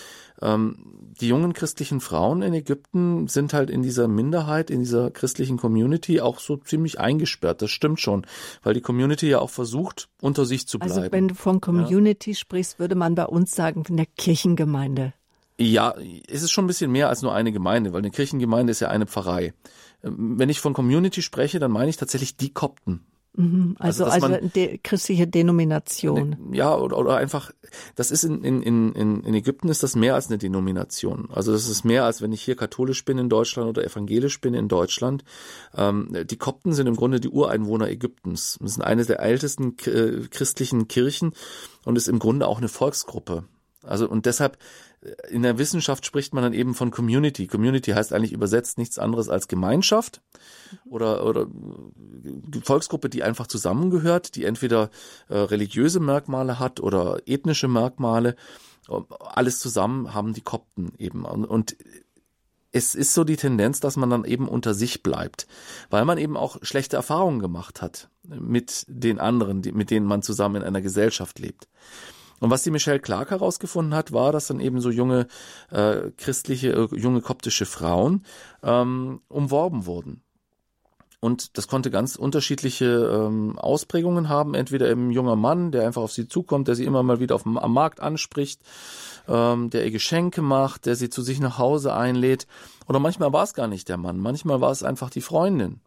ähm, 0.41 0.78
die 1.21 1.28
jungen 1.28 1.53
christlichen 1.53 2.01
Frauen 2.01 2.41
in 2.41 2.53
Ägypten 2.53 3.28
sind 3.28 3.53
halt 3.53 3.69
in 3.69 3.84
dieser 3.84 4.07
Minderheit, 4.07 4.71
in 4.71 4.80
dieser 4.80 5.11
christlichen 5.11 5.57
Community 5.57 6.19
auch 6.19 6.39
so 6.39 6.57
ziemlich 6.57 6.99
eingesperrt. 6.99 7.61
Das 7.61 7.69
stimmt 7.69 7.99
schon, 7.99 8.26
weil 8.63 8.74
die 8.74 8.82
Community 8.82 9.28
ja 9.28 9.39
auch 9.39 9.51
versucht, 9.51 10.09
unter 10.19 10.45
sich 10.45 10.67
zu 10.67 10.80
also 10.80 10.95
bleiben. 10.95 11.03
Also 11.03 11.11
wenn 11.11 11.28
du 11.28 11.36
von 11.36 11.61
Community 11.61 12.32
ja. 12.32 12.38
sprichst, 12.38 12.80
würde 12.80 12.95
man 12.95 13.13
bei 13.13 13.26
uns 13.26 13.51
sagen, 13.51 13.86
von 13.86 13.97
der 13.97 14.07
Kirchengemeinde. 14.17 15.13
Ja, 15.58 15.95
es 16.28 16.41
ist 16.41 16.51
schon 16.51 16.66
ein 16.66 16.68
bisschen 16.68 16.91
mehr 16.91 17.10
als 17.10 17.22
nur 17.22 17.34
eine 17.34 17.51
Gemeinde, 17.51 17.93
weil 17.93 17.99
eine 17.99 18.12
Kirchengemeinde 18.12 18.72
ist 18.72 18.80
ja 18.80 18.89
eine 18.89 19.06
Pfarrei. 19.06 19.54
Ähm, 20.04 20.39
wenn 20.39 20.49
ich 20.49 20.60
von 20.60 20.74
Community 20.74 21.22
spreche, 21.22 21.60
dann 21.60 21.72
meine 21.72 21.89
ich 21.89 21.97
tatsächlich 21.97 22.38
die 22.38 22.54
Kopten. 22.54 23.06
Mhm, 23.36 23.76
also, 23.80 24.06
also, 24.06 24.28
also 24.28 24.47
de, 24.47 24.78
christliche 24.78 25.26
Denomination. 25.26 26.54
Ja, 26.54 26.78
oder, 26.78 26.99
oder 26.99 27.16
einfach, 27.16 27.51
das 27.95 28.12
ist 28.12 28.24
in, 28.24 28.43
in, 28.43 28.62
in, 28.62 29.24
in 29.24 29.34
Ägypten 29.34 29.70
ist 29.70 29.82
das 29.82 29.95
mehr 29.95 30.14
als 30.14 30.28
eine 30.28 30.38
Denomination. 30.38 31.30
Also 31.32 31.51
das 31.51 31.68
ist 31.68 31.84
mehr 31.84 32.06
als 32.06 32.22
wenn 32.22 32.32
ich 32.32 32.43
hier 32.43 32.56
katholisch 32.56 33.04
bin 33.06 33.18
in 33.18 33.30
Deutschland 33.30 33.70
oder 33.70 33.84
evangelisch 33.84 34.39
bin 34.39 34.54
in 34.54 34.68
Deutschland. 34.68 35.24
Ähm, 35.76 36.16
die 36.26 36.38
Kopten 36.38 36.74
sind 36.74 36.86
im 36.86 36.95
Grunde 36.95 37.20
die 37.20 37.30
Ureinwohner 37.30 37.89
Ägyptens. 37.89 38.60
Das 38.62 38.76
sind 38.76 38.84
eine 38.84 39.04
der 39.04 39.20
ältesten 39.20 39.78
äh, 39.86 40.28
christlichen 40.30 40.88
Kirchen 40.88 41.34
und 41.86 41.97
ist 41.97 42.10
im 42.10 42.20
Grunde 42.20 42.47
auch 42.47 42.60
eine 42.60 42.70
Volksgruppe. 42.70 43.45
Also 43.82 44.08
und 44.08 44.28
deshalb 44.28 44.60
in 45.30 45.43
der 45.43 45.58
Wissenschaft 45.58 46.06
spricht 46.06 46.34
man 46.34 46.43
dann 46.43 46.54
eben 46.54 46.74
von 46.74 46.91
Community. 46.91 47.47
Community 47.47 47.91
heißt 47.91 48.14
eigentlich 48.14 48.32
übersetzt 48.32 48.78
nichts 48.78 48.99
anderes 48.99 49.30
als 49.30 49.47
Gemeinschaft 49.47 50.22
oder, 50.86 51.26
oder 51.26 51.47
Volksgruppe, 52.64 53.10
die 53.10 53.24
einfach 53.24 53.47
zusammengehört, 53.47 54.36
die 54.36 54.45
entweder 54.45 54.89
äh, 55.30 55.38
religiöse 55.38 55.99
Merkmale 55.99 56.60
hat 56.60 56.80
oder 56.80 57.22
ethnische 57.26 57.68
Merkmale. 57.68 58.36
Alles 59.20 59.60
zusammen 59.60 60.14
haben 60.14 60.34
die 60.34 60.41
Kopten 60.41 60.93
eben. 60.97 61.26
Und, 61.26 61.45
und 61.45 61.76
es 62.72 62.95
ist 62.95 63.14
so 63.14 63.24
die 63.24 63.38
Tendenz, 63.38 63.80
dass 63.80 63.97
man 63.97 64.10
dann 64.10 64.26
eben 64.26 64.47
unter 64.47 64.74
sich 64.74 65.04
bleibt, 65.04 65.47
weil 65.89 66.06
man 66.06 66.18
eben 66.18 66.36
auch 66.36 66.58
schlechte 66.64 66.95
Erfahrungen 66.95 67.39
gemacht 67.39 67.82
hat 67.82 68.10
mit 68.24 68.86
den 68.88 69.20
anderen, 69.20 69.62
die, 69.62 69.72
mit 69.72 69.91
denen 69.91 70.08
man 70.08 70.24
zusammen 70.24 70.58
in 70.58 70.64
einer 70.64 70.82
Gesellschaft 70.82 71.39
lebt. 71.39 71.68
Und 72.43 72.49
was 72.49 72.63
die 72.63 72.71
Michelle 72.71 72.99
Clark 72.99 73.31
herausgefunden 73.31 73.95
hat, 73.95 74.11
war, 74.11 74.33
dass 74.33 74.47
dann 74.47 74.59
eben 74.59 74.81
so 74.81 74.89
junge 74.89 75.27
äh, 75.71 76.11
christliche, 76.17 76.73
äh, 76.73 76.87
junge 76.93 77.21
koptische 77.21 77.65
Frauen 77.65 78.25
ähm, 78.61 79.21
umworben 79.29 79.85
wurden. 79.85 80.21
Und 81.21 81.57
das 81.57 81.69
konnte 81.69 81.89
ganz 81.89 82.17
unterschiedliche 82.17 82.85
ähm, 82.85 83.57
Ausprägungen 83.57 84.27
haben. 84.27 84.55
Entweder 84.55 84.89
eben 84.89 85.07
ein 85.07 85.11
junger 85.11 85.37
Mann, 85.37 85.71
der 85.71 85.87
einfach 85.87 86.01
auf 86.01 86.11
sie 86.11 86.27
zukommt, 86.27 86.67
der 86.67 86.75
sie 86.75 86.83
immer 86.83 87.01
mal 87.01 87.21
wieder 87.21 87.35
auf 87.35 87.45
am 87.45 87.73
Markt 87.73 88.01
anspricht, 88.01 88.59
ähm, 89.29 89.69
der 89.69 89.85
ihr 89.85 89.91
Geschenke 89.91 90.41
macht, 90.41 90.85
der 90.85 90.97
sie 90.97 91.09
zu 91.09 91.21
sich 91.21 91.39
nach 91.39 91.57
Hause 91.59 91.93
einlädt. 91.93 92.45
Oder 92.89 92.99
manchmal 92.99 93.31
war 93.31 93.45
es 93.45 93.53
gar 93.53 93.69
nicht 93.69 93.87
der 93.87 93.95
Mann, 93.95 94.19
manchmal 94.19 94.59
war 94.59 94.71
es 94.71 94.83
einfach 94.83 95.09
die 95.09 95.21
Freundin. 95.21 95.79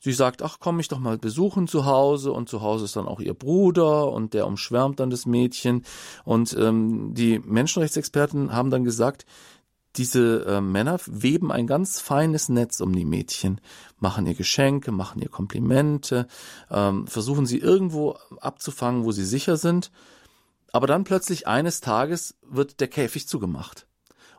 Sie 0.00 0.12
sagt, 0.12 0.42
ach, 0.42 0.58
komm 0.60 0.76
mich 0.76 0.88
doch 0.88 0.98
mal 0.98 1.18
besuchen 1.18 1.66
zu 1.68 1.84
Hause 1.84 2.32
und 2.32 2.48
zu 2.48 2.62
Hause 2.62 2.84
ist 2.84 2.96
dann 2.96 3.08
auch 3.08 3.20
ihr 3.20 3.34
Bruder 3.34 4.12
und 4.12 4.34
der 4.34 4.46
umschwärmt 4.46 5.00
dann 5.00 5.10
das 5.10 5.26
Mädchen. 5.26 5.84
Und 6.24 6.56
ähm, 6.58 7.14
die 7.14 7.38
Menschenrechtsexperten 7.38 8.52
haben 8.52 8.70
dann 8.70 8.84
gesagt, 8.84 9.26
diese 9.96 10.44
äh, 10.44 10.60
Männer 10.60 11.00
weben 11.06 11.50
ein 11.50 11.66
ganz 11.66 12.00
feines 12.00 12.48
Netz 12.48 12.80
um 12.80 12.94
die 12.94 13.04
Mädchen, 13.04 13.60
machen 13.98 14.26
ihr 14.26 14.34
Geschenke, 14.34 14.92
machen 14.92 15.20
ihr 15.20 15.28
Komplimente, 15.28 16.28
ähm, 16.70 17.06
versuchen 17.08 17.46
sie 17.46 17.58
irgendwo 17.58 18.16
abzufangen, 18.40 19.04
wo 19.04 19.12
sie 19.12 19.24
sicher 19.24 19.56
sind. 19.56 19.90
Aber 20.72 20.86
dann 20.86 21.04
plötzlich 21.04 21.48
eines 21.48 21.80
Tages 21.80 22.36
wird 22.42 22.80
der 22.80 22.88
Käfig 22.88 23.26
zugemacht. 23.26 23.87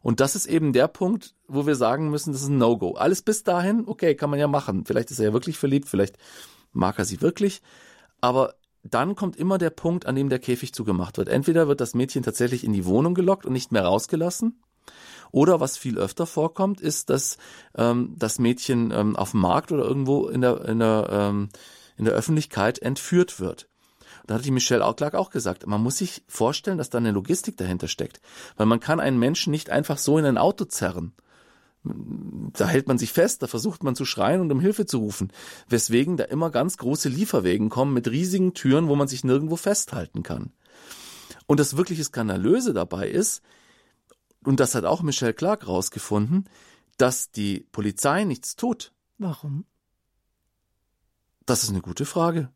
Und 0.02 0.20
das 0.20 0.36
ist 0.36 0.46
eben 0.46 0.74
der 0.74 0.88
Punkt, 0.88 1.36
wo 1.48 1.66
wir 1.66 1.76
sagen 1.76 2.10
müssen, 2.10 2.32
das 2.32 2.42
ist 2.42 2.48
ein 2.48 2.58
No-Go. 2.58 2.94
Alles 2.94 3.22
bis 3.22 3.44
dahin, 3.44 3.84
okay, 3.86 4.16
kann 4.16 4.30
man 4.30 4.40
ja 4.40 4.48
machen. 4.48 4.86
Vielleicht 4.86 5.12
ist 5.12 5.20
er 5.20 5.26
ja 5.26 5.34
wirklich 5.34 5.58
verliebt, 5.58 5.90
vielleicht 5.90 6.18
mag 6.72 6.98
er 7.00 7.06
sie 7.06 7.22
wirklich. 7.22 7.62
Aber 8.22 8.56
dann 8.84 9.16
kommt 9.16 9.36
immer 9.36 9.58
der 9.58 9.72
Punkt, 9.72 10.06
an 10.06 10.16
dem 10.16 10.30
der 10.30 10.40
Käfig 10.40 10.74
zugemacht 10.74 11.18
wird. 11.18 11.30
Entweder 11.30 11.68
wird 11.68 11.82
das 11.82 11.96
Mädchen 11.96 12.24
tatsächlich 12.24 12.64
in 12.64 12.74
die 12.74 12.86
Wohnung 12.86 13.14
gelockt 13.14 13.46
und 13.46 13.54
nicht 13.54 13.72
mehr 13.72 13.84
rausgelassen. 13.84 14.62
Oder 15.32 15.60
was 15.60 15.78
viel 15.78 15.98
öfter 15.98 16.26
vorkommt, 16.26 16.82
ist, 16.82 17.10
dass 17.10 17.38
ähm, 17.76 18.16
das 18.18 18.40
Mädchen 18.40 18.92
ähm, 18.92 19.16
auf 19.16 19.32
dem 19.32 19.42
Markt 19.42 19.72
oder 19.72 19.84
irgendwo 19.84 20.28
in 20.28 20.42
der, 20.42 20.66
in 20.66 20.80
der, 20.80 21.08
ähm, 21.12 21.50
in 21.98 22.06
der 22.06 22.14
Öffentlichkeit 22.14 22.80
entführt 22.80 23.40
wird. 23.40 23.68
Da 24.28 24.36
hat 24.36 24.46
die 24.46 24.52
Michelle 24.52 24.94
Clark 24.96 25.16
auch 25.16 25.30
gesagt, 25.30 25.66
man 25.68 25.82
muss 25.82 25.98
sich 25.98 26.24
vorstellen, 26.28 26.78
dass 26.78 26.90
da 26.90 26.98
eine 26.98 27.12
Logistik 27.12 27.58
dahinter 27.58 27.88
steckt. 27.88 28.22
Weil 28.58 28.66
man 28.66 28.80
kann 28.80 29.00
einen 29.00 29.20
Menschen 29.20 29.52
nicht 29.52 29.70
einfach 29.70 29.98
so 29.98 30.18
in 30.18 30.26
ein 30.26 30.38
Auto 30.38 30.66
zerren. 30.66 31.14
Da 31.84 32.68
hält 32.68 32.88
man 32.88 32.98
sich 32.98 33.14
fest, 33.14 33.42
da 33.42 33.48
versucht 33.48 33.84
man 33.84 33.96
zu 33.96 34.04
schreien 34.04 34.42
und 34.42 34.52
um 34.52 34.60
Hilfe 34.60 34.86
zu 34.86 34.98
rufen. 34.98 35.32
Weswegen 35.70 36.18
da 36.18 36.26
immer 36.26 36.50
ganz 36.50 36.78
große 36.78 37.08
Lieferwegen 37.08 37.70
kommen 37.70 37.94
mit 37.94 38.10
riesigen 38.10 38.54
Türen, 38.54 38.90
wo 38.90 38.96
man 38.96 39.08
sich 39.08 39.24
nirgendwo 39.24 39.56
festhalten 39.56 40.24
kann. 40.24 40.52
Und 41.48 41.60
das 41.60 41.78
wirkliche 41.78 42.04
Skandalöse 42.04 42.74
dabei 42.74 43.10
ist, 43.10 43.42
und 44.44 44.60
das 44.60 44.76
hat 44.76 44.86
auch 44.86 45.02
Michelle 45.02 45.34
Clark 45.34 45.68
rausgefunden, 45.68 46.50
dass 46.98 47.32
die 47.32 47.66
Polizei 47.72 48.24
nichts 48.24 48.56
tut. 48.56 48.92
Warum? 49.18 49.66
Das 51.46 51.64
ist 51.64 51.70
eine 51.70 51.82
gute 51.82 52.06
Frage. 52.06 52.52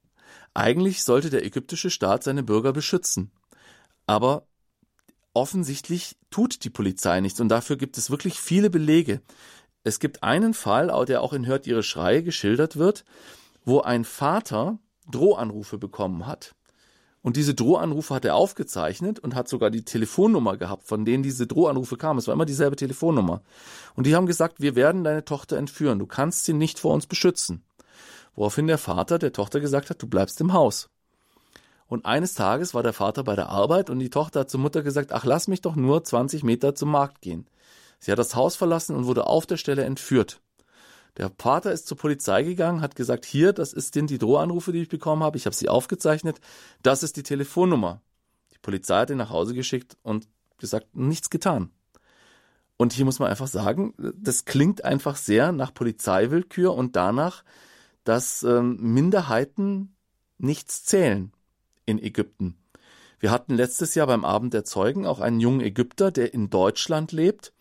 Eigentlich 0.53 1.03
sollte 1.03 1.29
der 1.29 1.45
ägyptische 1.45 1.89
Staat 1.89 2.23
seine 2.23 2.43
Bürger 2.43 2.73
beschützen. 2.73 3.31
Aber 4.05 4.47
offensichtlich 5.33 6.15
tut 6.29 6.63
die 6.63 6.69
Polizei 6.69 7.19
nichts 7.21 7.39
und 7.39 7.49
dafür 7.49 7.75
gibt 7.75 7.97
es 7.97 8.11
wirklich 8.11 8.39
viele 8.39 8.69
Belege. 8.69 9.21
Es 9.83 9.99
gibt 9.99 10.23
einen 10.23 10.53
Fall, 10.53 10.91
der 11.05 11.21
auch 11.21 11.33
in 11.33 11.45
Hört 11.45 11.67
ihre 11.67 11.83
Schreie 11.83 12.23
geschildert 12.23 12.77
wird, 12.77 13.03
wo 13.65 13.81
ein 13.81 14.05
Vater 14.05 14.79
Drohanrufe 15.09 15.77
bekommen 15.77 16.25
hat. 16.25 16.55
Und 17.21 17.37
diese 17.37 17.53
Drohanrufe 17.53 18.13
hat 18.13 18.25
er 18.25 18.35
aufgezeichnet 18.35 19.17
und 19.19 19.33
hat 19.33 19.47
sogar 19.47 19.71
die 19.71 19.85
Telefonnummer 19.85 20.57
gehabt, 20.57 20.85
von 20.85 21.05
denen 21.05 21.23
diese 21.23 21.47
Drohanrufe 21.47 21.95
kamen. 21.95 22.19
Es 22.19 22.27
war 22.27 22.33
immer 22.33 22.45
dieselbe 22.45 22.75
Telefonnummer. 22.75 23.41
Und 23.95 24.05
die 24.05 24.15
haben 24.15 24.25
gesagt, 24.25 24.59
wir 24.59 24.75
werden 24.75 25.05
deine 25.05 25.23
Tochter 25.23 25.57
entführen. 25.57 25.99
Du 25.99 26.05
kannst 26.05 26.43
sie 26.43 26.53
nicht 26.53 26.79
vor 26.79 26.93
uns 26.93 27.07
beschützen. 27.07 27.63
Woraufhin 28.35 28.67
der 28.67 28.77
Vater 28.77 29.19
der 29.19 29.33
Tochter 29.33 29.59
gesagt 29.59 29.89
hat, 29.89 30.01
du 30.01 30.07
bleibst 30.07 30.41
im 30.41 30.53
Haus. 30.53 30.89
Und 31.87 32.05
eines 32.05 32.33
Tages 32.33 32.73
war 32.73 32.81
der 32.81 32.93
Vater 32.93 33.23
bei 33.23 33.35
der 33.35 33.49
Arbeit 33.49 33.89
und 33.89 33.99
die 33.99 34.09
Tochter 34.09 34.41
hat 34.41 34.49
zur 34.49 34.59
Mutter 34.59 34.81
gesagt, 34.81 35.11
ach 35.11 35.25
lass 35.25 35.47
mich 35.47 35.61
doch 35.61 35.75
nur 35.75 36.03
20 36.03 36.43
Meter 36.43 36.73
zum 36.73 36.89
Markt 36.89 37.21
gehen. 37.21 37.45
Sie 37.99 38.11
hat 38.11 38.19
das 38.19 38.35
Haus 38.35 38.55
verlassen 38.55 38.95
und 38.95 39.05
wurde 39.05 39.27
auf 39.27 39.45
der 39.45 39.57
Stelle 39.57 39.83
entführt. 39.83 40.41
Der 41.17 41.31
Vater 41.37 41.71
ist 41.71 41.87
zur 41.87 41.97
Polizei 41.97 42.41
gegangen, 42.41 42.81
hat 42.81 42.95
gesagt, 42.95 43.25
hier, 43.25 43.53
das 43.53 43.71
ist 43.73 43.95
denn 43.95 44.07
die 44.07 44.17
Drohanrufe, 44.17 44.71
die 44.71 44.81
ich 44.81 44.89
bekommen 44.89 45.23
habe, 45.23 45.37
ich 45.37 45.45
habe 45.45 45.55
sie 45.55 45.69
aufgezeichnet, 45.69 46.41
das 46.81 47.03
ist 47.03 47.17
die 47.17 47.23
Telefonnummer. 47.23 48.01
Die 48.53 48.57
Polizei 48.59 49.01
hat 49.01 49.11
ihn 49.11 49.17
nach 49.17 49.29
Hause 49.29 49.53
geschickt 49.53 49.95
und 50.01 50.27
gesagt, 50.57 50.95
nichts 50.95 51.29
getan. 51.29 51.69
Und 52.77 52.93
hier 52.93 53.05
muss 53.05 53.19
man 53.19 53.29
einfach 53.29 53.47
sagen, 53.47 53.93
das 53.97 54.45
klingt 54.45 54.83
einfach 54.83 55.15
sehr 55.15 55.51
nach 55.51 55.73
Polizeiwillkür 55.73 56.73
und 56.73 56.95
danach, 56.95 57.43
dass 58.03 58.43
ähm, 58.43 58.77
Minderheiten 58.79 59.95
nichts 60.37 60.83
zählen 60.83 61.31
in 61.85 61.99
Ägypten. 61.99 62.57
Wir 63.19 63.31
hatten 63.31 63.55
letztes 63.55 63.95
Jahr 63.95 64.07
beim 64.07 64.25
Abend 64.25 64.53
der 64.53 64.65
Zeugen 64.65 65.05
auch 65.05 65.19
einen 65.19 65.39
jungen 65.39 65.61
Ägypter, 65.61 66.11
der 66.11 66.33
in 66.33 66.49
Deutschland 66.49 67.11
lebt 67.11 67.53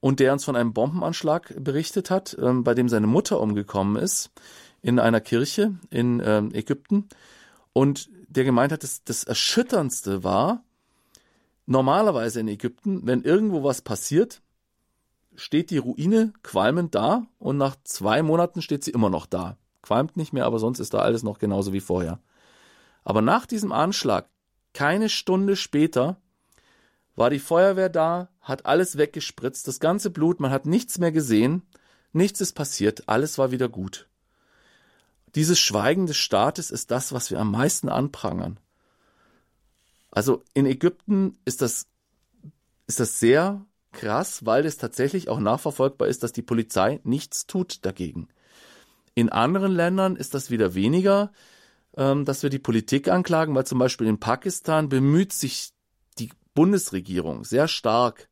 und 0.00 0.20
der 0.20 0.32
uns 0.32 0.44
von 0.44 0.56
einem 0.56 0.72
Bombenanschlag 0.72 1.54
berichtet 1.58 2.10
hat, 2.10 2.36
ähm, 2.40 2.64
bei 2.64 2.74
dem 2.74 2.88
seine 2.88 3.06
Mutter 3.06 3.40
umgekommen 3.40 3.96
ist 4.02 4.30
in 4.82 4.98
einer 4.98 5.20
Kirche 5.20 5.76
in 5.90 6.22
ähm, 6.24 6.52
Ägypten 6.52 7.08
und 7.72 8.08
der 8.28 8.44
gemeint 8.44 8.72
hat, 8.72 8.82
dass 8.82 9.04
das 9.04 9.24
Erschütterndste 9.24 10.24
war, 10.24 10.62
normalerweise 11.66 12.40
in 12.40 12.48
Ägypten, 12.48 13.06
wenn 13.06 13.22
irgendwo 13.22 13.62
was 13.62 13.82
passiert, 13.82 14.42
steht 15.34 15.70
die 15.70 15.78
Ruine 15.78 16.32
qualmend 16.42 16.94
da 16.94 17.26
und 17.38 17.56
nach 17.56 17.76
zwei 17.84 18.22
Monaten 18.22 18.62
steht 18.62 18.84
sie 18.84 18.90
immer 18.90 19.10
noch 19.10 19.26
da. 19.26 19.56
Qualmt 19.86 20.16
nicht 20.16 20.32
mehr, 20.32 20.46
aber 20.46 20.58
sonst 20.58 20.80
ist 20.80 20.94
da 20.94 20.98
alles 20.98 21.22
noch 21.22 21.38
genauso 21.38 21.72
wie 21.72 21.80
vorher. 21.80 22.18
Aber 23.04 23.22
nach 23.22 23.46
diesem 23.46 23.70
Anschlag, 23.70 24.28
keine 24.72 25.08
Stunde 25.08 25.54
später, 25.54 26.16
war 27.14 27.30
die 27.30 27.38
Feuerwehr 27.38 27.88
da, 27.88 28.28
hat 28.40 28.66
alles 28.66 28.98
weggespritzt, 28.98 29.68
das 29.68 29.78
ganze 29.78 30.10
Blut, 30.10 30.40
man 30.40 30.50
hat 30.50 30.66
nichts 30.66 30.98
mehr 30.98 31.12
gesehen, 31.12 31.62
nichts 32.12 32.40
ist 32.40 32.54
passiert, 32.54 33.08
alles 33.08 33.38
war 33.38 33.52
wieder 33.52 33.68
gut. 33.68 34.08
Dieses 35.36 35.60
Schweigen 35.60 36.06
des 36.06 36.16
Staates 36.16 36.72
ist 36.72 36.90
das, 36.90 37.12
was 37.12 37.30
wir 37.30 37.38
am 37.38 37.52
meisten 37.52 37.88
anprangern. 37.88 38.58
Also 40.10 40.42
in 40.52 40.66
Ägypten 40.66 41.38
ist 41.44 41.62
das, 41.62 41.86
ist 42.88 42.98
das 42.98 43.20
sehr 43.20 43.64
krass, 43.92 44.44
weil 44.44 44.66
es 44.66 44.78
tatsächlich 44.78 45.28
auch 45.28 45.38
nachverfolgbar 45.38 46.08
ist, 46.08 46.24
dass 46.24 46.32
die 46.32 46.42
Polizei 46.42 46.98
nichts 47.04 47.46
tut 47.46 47.84
dagegen. 47.84 48.26
In 49.16 49.30
anderen 49.30 49.72
Ländern 49.72 50.14
ist 50.14 50.34
das 50.34 50.50
wieder 50.50 50.74
weniger, 50.74 51.32
ähm, 51.96 52.26
dass 52.26 52.42
wir 52.42 52.50
die 52.50 52.58
Politik 52.58 53.08
anklagen, 53.08 53.54
weil 53.54 53.66
zum 53.66 53.78
Beispiel 53.78 54.06
in 54.06 54.20
Pakistan 54.20 54.90
bemüht 54.90 55.32
sich 55.32 55.70
die 56.18 56.30
Bundesregierung 56.54 57.42
sehr 57.42 57.66
stark, 57.66 58.28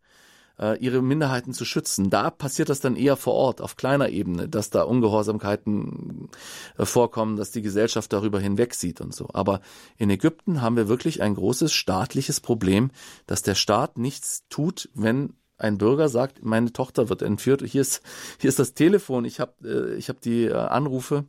äh, 0.58 0.78
ihre 0.78 1.00
Minderheiten 1.00 1.54
zu 1.54 1.64
schützen. 1.64 2.10
Da 2.10 2.28
passiert 2.28 2.68
das 2.68 2.80
dann 2.80 2.96
eher 2.96 3.16
vor 3.16 3.32
Ort, 3.32 3.62
auf 3.62 3.76
kleiner 3.76 4.10
Ebene, 4.10 4.46
dass 4.46 4.68
da 4.68 4.82
Ungehorsamkeiten 4.82 6.28
äh, 6.76 6.84
vorkommen, 6.84 7.36
dass 7.36 7.50
die 7.50 7.62
Gesellschaft 7.62 8.12
darüber 8.12 8.38
hinwegsieht 8.38 9.00
und 9.00 9.14
so. 9.14 9.28
Aber 9.32 9.62
in 9.96 10.10
Ägypten 10.10 10.60
haben 10.60 10.76
wir 10.76 10.88
wirklich 10.88 11.22
ein 11.22 11.34
großes 11.34 11.72
staatliches 11.72 12.40
Problem, 12.40 12.90
dass 13.26 13.40
der 13.40 13.54
Staat 13.54 13.96
nichts 13.96 14.44
tut, 14.50 14.90
wenn 14.92 15.32
ein 15.58 15.78
Bürger 15.78 16.08
sagt, 16.08 16.44
meine 16.44 16.72
Tochter 16.72 17.08
wird 17.08 17.22
entführt, 17.22 17.62
hier 17.62 17.80
ist, 17.80 18.02
hier 18.40 18.48
ist 18.48 18.58
das 18.58 18.74
Telefon, 18.74 19.24
ich 19.24 19.40
habe 19.40 19.52
äh, 19.64 19.94
ich 19.96 20.08
hab 20.08 20.20
die 20.20 20.44
äh, 20.44 20.54
Anrufe, 20.54 21.24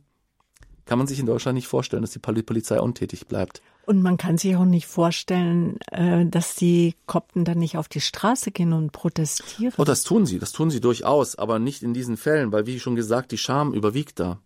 kann 0.84 0.98
man 0.98 1.06
sich 1.06 1.18
in 1.18 1.26
Deutschland 1.26 1.56
nicht 1.56 1.66
vorstellen, 1.66 2.02
dass 2.02 2.12
die 2.12 2.18
Polizei 2.18 2.80
untätig 2.80 3.26
bleibt. 3.26 3.60
Und 3.86 4.02
man 4.02 4.16
kann 4.16 4.36
sich 4.36 4.56
auch 4.56 4.64
nicht 4.64 4.86
vorstellen, 4.86 5.78
äh, 5.92 6.26
dass 6.26 6.56
die 6.56 6.94
Kopten 7.06 7.44
dann 7.44 7.58
nicht 7.58 7.76
auf 7.76 7.88
die 7.88 8.00
Straße 8.00 8.50
gehen 8.50 8.72
und 8.72 8.92
protestieren. 8.92 9.74
Oh, 9.78 9.84
das 9.84 10.02
tun 10.02 10.26
sie, 10.26 10.38
das 10.38 10.52
tun 10.52 10.70
sie 10.70 10.80
durchaus, 10.80 11.36
aber 11.36 11.58
nicht 11.58 11.82
in 11.82 11.94
diesen 11.94 12.16
Fällen, 12.16 12.50
weil 12.50 12.66
wie 12.66 12.80
schon 12.80 12.96
gesagt, 12.96 13.30
die 13.30 13.38
Scham 13.38 13.74
überwiegt 13.74 14.18
da. 14.18 14.40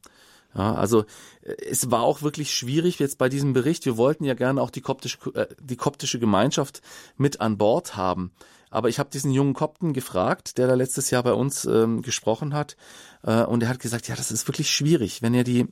Ja, 0.54 0.74
also 0.74 1.04
äh, 1.42 1.54
es 1.70 1.90
war 1.90 2.02
auch 2.02 2.22
wirklich 2.22 2.52
schwierig 2.52 2.98
jetzt 2.98 3.18
bei 3.18 3.28
diesem 3.28 3.52
Bericht. 3.52 3.86
Wir 3.86 3.96
wollten 3.96 4.24
ja 4.24 4.34
gerne 4.34 4.60
auch 4.60 4.70
die 4.70 4.82
koptische, 4.82 5.18
äh, 5.34 5.46
die 5.60 5.76
koptische 5.76 6.18
Gemeinschaft 6.18 6.82
mit 7.16 7.40
an 7.40 7.56
Bord 7.56 7.96
haben. 7.96 8.32
Aber 8.70 8.88
ich 8.88 8.98
habe 8.98 9.10
diesen 9.10 9.32
jungen 9.32 9.54
Kopten 9.54 9.92
gefragt, 9.92 10.56
der 10.56 10.68
da 10.68 10.74
letztes 10.74 11.10
Jahr 11.10 11.24
bei 11.24 11.32
uns 11.32 11.64
ähm, 11.64 12.02
gesprochen 12.02 12.54
hat, 12.54 12.76
äh, 13.24 13.42
und 13.42 13.62
er 13.62 13.68
hat 13.68 13.80
gesagt, 13.80 14.08
ja, 14.08 14.14
das 14.14 14.30
ist 14.30 14.46
wirklich 14.46 14.70
schwierig, 14.70 15.22
wenn 15.22 15.34
er 15.34 15.44
die, 15.44 15.66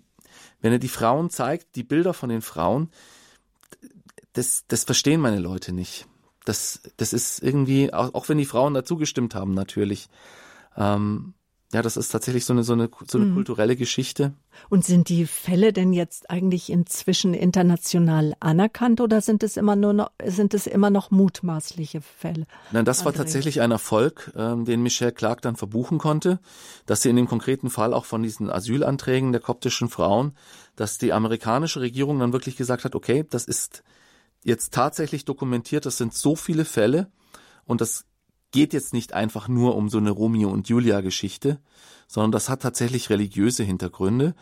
wenn 0.61 0.73
er 0.73 0.81
die 0.81 0.89
Frauen 0.89 1.31
zeigt, 1.31 1.77
die 1.77 1.85
Bilder 1.85 2.13
von 2.13 2.29
den 2.29 2.43
Frauen, 2.43 2.91
das, 4.33 4.65
das 4.69 4.85
verstehen 4.85 5.21
meine 5.21 5.39
Leute 5.39 5.73
nicht. 5.73 6.07
Das, 6.45 6.81
das 6.97 7.13
ist 7.13 7.43
irgendwie, 7.43 7.93
auch, 7.93 8.15
auch 8.15 8.29
wenn 8.29 8.39
die 8.39 8.45
Frauen 8.45 8.75
dazu 8.75 8.97
gestimmt 8.97 9.35
haben, 9.35 9.55
natürlich. 9.55 10.09
Ähm, 10.77 11.35
ja, 11.73 11.83
das 11.83 11.97
ist 11.97 12.09
tatsächlich 12.09 12.45
so 12.45 12.53
eine, 12.53 12.63
so 12.63 12.73
eine, 12.73 12.89
so 13.07 13.19
eine 13.19 13.27
mhm. 13.27 13.35
kulturelle 13.35 13.77
Geschichte. 13.77 14.33
Und 14.69 14.85
sind 14.85 15.09
die 15.09 15.27
Fälle 15.27 15.73
denn 15.73 15.93
jetzt 15.93 16.31
eigentlich 16.31 16.71
inzwischen 16.71 17.35
international 17.35 18.35
anerkannt 18.41 19.01
oder 19.01 19.21
sind 19.21 19.43
es 19.43 19.57
immer 19.57 19.77
nur 19.77 19.93
noch, 19.93 20.11
sind 20.25 20.55
es 20.55 20.67
immer 20.67 20.91
noch 20.91 21.11
mutmaßliche 21.11 22.01
Fälle? 22.01 22.47
Nein, 22.73 22.85
das 22.85 23.01
André. 23.01 23.05
war 23.07 23.13
tatsächlich 23.15 23.61
ein 23.61 23.71
Erfolg, 23.71 24.33
ähm, 24.37 24.65
den 24.65 24.83
Michelle 24.83 25.13
Clark 25.13 25.43
dann 25.43 25.57
verbuchen 25.57 25.99
konnte, 25.99 26.41
dass 26.87 27.03
sie 27.03 27.11
in 27.11 27.17
dem 27.17 27.29
konkreten 27.29 27.71
Fall 27.71 27.95
auch 27.95 28.05
von 28.05 28.23
diesen 28.23 28.51
Asylanträgen 28.51 29.33
der 29.33 29.41
koptischen 29.41 29.89
Frauen, 29.89 30.33
dass 30.77 30.99
die 30.99 31.13
amerikanische 31.13 31.81
Regierung 31.81 32.19
dann 32.19 32.33
wirklich 32.33 32.57
gesagt 32.57 32.85
hat, 32.85 32.95
okay, 32.95 33.25
das 33.29 33.45
ist 33.45 33.83
jetzt 34.45 34.73
tatsächlich 34.73 35.25
dokumentiert, 35.25 35.87
das 35.87 35.97
sind 35.97 36.15
so 36.15 36.37
viele 36.37 36.65
Fälle 36.65 37.11
und 37.65 37.81
das 37.81 38.05
geht 38.51 38.73
jetzt 38.73 38.93
nicht 38.93 39.13
einfach 39.13 39.49
nur 39.49 39.77
um 39.77 39.89
so 39.89 39.99
eine 39.99 40.11
Romeo 40.11 40.49
und 40.51 40.69
Julia 40.69 41.01
Geschichte, 41.01 41.61
sondern 42.07 42.33
das 42.33 42.49
hat 42.49 42.63
tatsächlich 42.63 43.11
religiöse 43.11 43.63
Hintergründe 43.65 44.35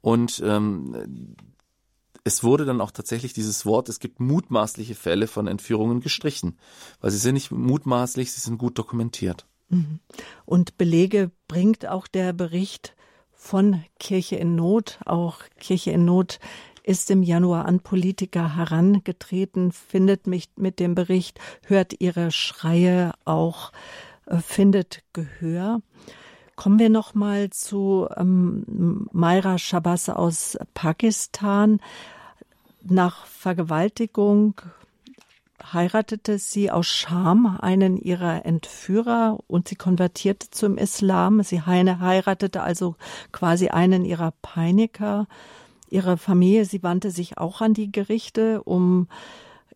und 0.00 0.42
ähm, 0.44 1.36
es 2.24 2.42
wurde 2.42 2.64
dann 2.64 2.80
auch 2.80 2.90
tatsächlich 2.90 3.34
dieses 3.34 3.66
Wort, 3.66 3.88
es 3.90 4.00
gibt 4.00 4.18
mutmaßliche 4.18 4.94
Fälle 4.94 5.26
von 5.26 5.46
Entführungen 5.46 6.00
gestrichen, 6.00 6.58
weil 7.00 7.10
sie 7.10 7.18
sind 7.18 7.34
nicht 7.34 7.50
mutmaßlich, 7.50 8.32
sie 8.32 8.40
sind 8.40 8.56
gut 8.56 8.78
dokumentiert. 8.78 9.46
Mhm. 9.68 10.00
Und 10.46 10.78
Belege 10.78 11.30
bringt 11.48 11.86
auch 11.86 12.06
der 12.06 12.32
Bericht 12.32 12.96
von 13.32 13.84
Kirche 13.98 14.36
in 14.36 14.54
Not, 14.56 14.98
auch 15.04 15.40
Kirche 15.60 15.90
in 15.90 16.06
Not 16.06 16.38
ist 16.84 17.10
im 17.10 17.22
Januar 17.22 17.64
an 17.64 17.80
Politiker 17.80 18.56
herangetreten, 18.56 19.72
findet 19.72 20.26
mich 20.26 20.50
mit 20.56 20.78
dem 20.78 20.94
Bericht, 20.94 21.40
hört 21.66 22.00
ihre 22.00 22.30
Schreie 22.30 23.12
auch, 23.24 23.72
äh, 24.26 24.38
findet 24.38 25.02
Gehör. 25.12 25.80
Kommen 26.56 26.78
wir 26.78 26.90
noch 26.90 27.14
mal 27.14 27.50
zu 27.50 28.06
ähm, 28.16 29.08
Maira 29.12 29.58
Shabazz 29.58 30.08
aus 30.08 30.56
Pakistan. 30.74 31.80
Nach 32.82 33.26
Vergewaltigung 33.26 34.60
heiratete 35.72 36.38
sie 36.38 36.70
aus 36.70 36.86
Scham 36.86 37.58
einen 37.60 37.96
ihrer 37.96 38.44
Entführer 38.44 39.38
und 39.48 39.68
sie 39.68 39.76
konvertierte 39.76 40.50
zum 40.50 40.76
Islam. 40.76 41.42
Sie 41.42 41.62
heiratete 41.62 42.62
also 42.62 42.94
quasi 43.32 43.68
einen 43.68 44.04
ihrer 44.04 44.32
Peiniger 44.42 45.26
ihre 45.94 46.18
Familie, 46.18 46.64
sie 46.64 46.82
wandte 46.82 47.10
sich 47.10 47.38
auch 47.38 47.60
an 47.60 47.72
die 47.72 47.90
Gerichte, 47.92 48.62
um 48.64 49.08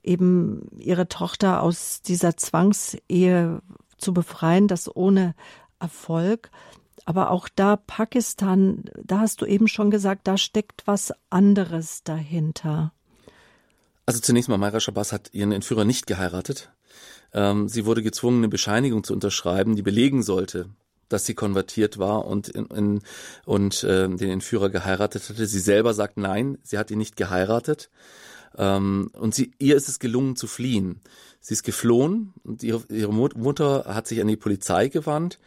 eben 0.02 0.68
ihre 0.76 1.08
Tochter 1.08 1.62
aus 1.62 2.02
dieser 2.02 2.36
Zwangsehe 2.36 3.62
zu 3.98 4.12
befreien, 4.12 4.66
das 4.68 4.94
ohne 4.94 5.34
Erfolg. 5.78 6.50
Aber 7.04 7.30
auch 7.30 7.48
da 7.48 7.76
Pakistan, 7.76 8.84
da 9.02 9.20
hast 9.20 9.40
du 9.40 9.46
eben 9.46 9.68
schon 9.68 9.90
gesagt, 9.90 10.26
da 10.26 10.36
steckt 10.36 10.86
was 10.86 11.12
anderes 11.30 12.02
dahinter. 12.02 12.92
Also 14.04 14.20
zunächst 14.20 14.48
mal, 14.48 14.58
Mayra 14.58 14.80
Shabazz 14.80 15.12
hat 15.12 15.30
ihren 15.32 15.52
Entführer 15.52 15.84
nicht 15.84 16.06
geheiratet. 16.06 16.72
Ähm, 17.32 17.68
sie 17.68 17.86
wurde 17.86 18.02
gezwungen, 18.02 18.38
eine 18.38 18.48
Bescheinigung 18.48 19.04
zu 19.04 19.12
unterschreiben, 19.12 19.76
die 19.76 19.82
belegen 19.82 20.22
sollte, 20.22 20.70
dass 21.08 21.26
sie 21.26 21.34
konvertiert 21.34 21.98
war 21.98 22.26
und 22.26 22.48
in, 22.48 22.66
in, 22.66 23.00
und 23.44 23.84
äh, 23.84 24.08
den 24.08 24.30
Entführer 24.30 24.70
geheiratet 24.70 25.28
hatte. 25.28 25.46
Sie 25.46 25.60
selber 25.60 25.94
sagt 25.94 26.16
nein, 26.16 26.58
sie 26.62 26.78
hat 26.78 26.90
ihn 26.90 26.98
nicht 26.98 27.16
geheiratet. 27.16 27.90
Ähm, 28.56 29.10
und 29.12 29.34
sie, 29.34 29.52
ihr 29.58 29.76
ist 29.76 29.88
es 29.88 29.98
gelungen 29.98 30.36
zu 30.36 30.46
fliehen. 30.46 31.00
Sie 31.40 31.54
ist 31.54 31.62
geflohen 31.62 32.32
und 32.44 32.62
ihre, 32.62 32.82
ihre 32.90 33.12
Mutter 33.12 33.84
hat 33.86 34.06
sich 34.06 34.20
an 34.20 34.26
die 34.26 34.36
Polizei 34.36 34.88
gewandt 34.88 35.38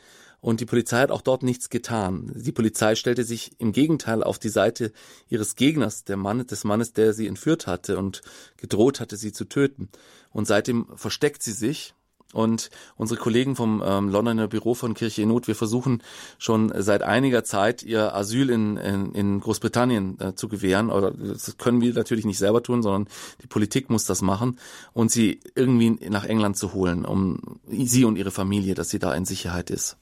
und 0.42 0.60
die 0.60 0.66
Polizei 0.66 1.02
hat 1.02 1.12
auch 1.12 1.22
dort 1.22 1.44
nichts 1.44 1.70
getan. 1.70 2.32
Die 2.36 2.52
Polizei 2.52 2.96
stellte 2.96 3.24
sich 3.24 3.60
im 3.60 3.72
Gegenteil 3.72 4.24
auf 4.24 4.40
die 4.40 4.50
Seite 4.50 4.92
ihres 5.30 5.56
Gegners, 5.56 6.04
der 6.04 6.18
Mann, 6.18 6.48
des 6.48 6.64
Mannes, 6.64 6.94
der 6.94 7.14
sie 7.14 7.28
entführt 7.28 7.68
hatte 7.68 8.00
und 8.00 8.22
gedroht 8.58 9.00
hatte, 9.00 9.18
sie 9.18 9.32
zu 9.32 9.46
töten. 9.46 9.90
Und 10.32 10.48
seitdem 10.48 10.88
versteckt 10.96 11.44
sie 11.44 11.52
sich 11.52 11.94
und 12.34 12.70
unsere 12.96 13.20
Kollegen 13.20 13.56
vom 13.56 13.84
ähm, 13.86 14.10
Londoner 14.10 14.48
Büro 14.48 14.74
von 14.74 14.94
Kirche 14.94 15.22
in 15.22 15.30
Not, 15.30 15.48
wir 15.48 15.56
versuchen 15.56 16.02
schon 16.38 16.72
seit 16.76 17.04
einiger 17.04 17.44
Zeit, 17.44 17.84
ihr 17.84 18.16
Asyl 18.16 18.50
in, 18.50 18.78
in, 18.78 19.14
in 19.14 19.40
Großbritannien 19.40 20.20
äh, 20.20 20.36
zu 20.36 20.48
gewähren. 20.48 20.90
Oder 20.90 21.12
das 21.12 21.58
können 21.58 21.82
wir 21.82 21.94
natürlich 21.94 22.26
nicht 22.26 22.38
selber 22.38 22.64
tun, 22.64 22.82
sondern 22.82 23.08
die 23.42 23.48
Politik 23.48 23.90
muss 23.90 24.06
das 24.06 24.22
machen 24.22 24.60
und 24.94 25.12
sie 25.12 25.40
irgendwie 25.56 25.92
nach 26.10 26.26
England 26.26 26.58
zu 26.58 26.74
holen, 26.74 27.06
um 27.06 27.60
sie 27.68 28.06
und 28.06 28.18
ihre 28.18 28.32
Familie, 28.32 28.76
dass 28.76 28.90
sie 28.90 29.00
da 29.00 29.14
in 29.14 29.26
Sicherheit 29.26 29.70
ist. 29.70 29.98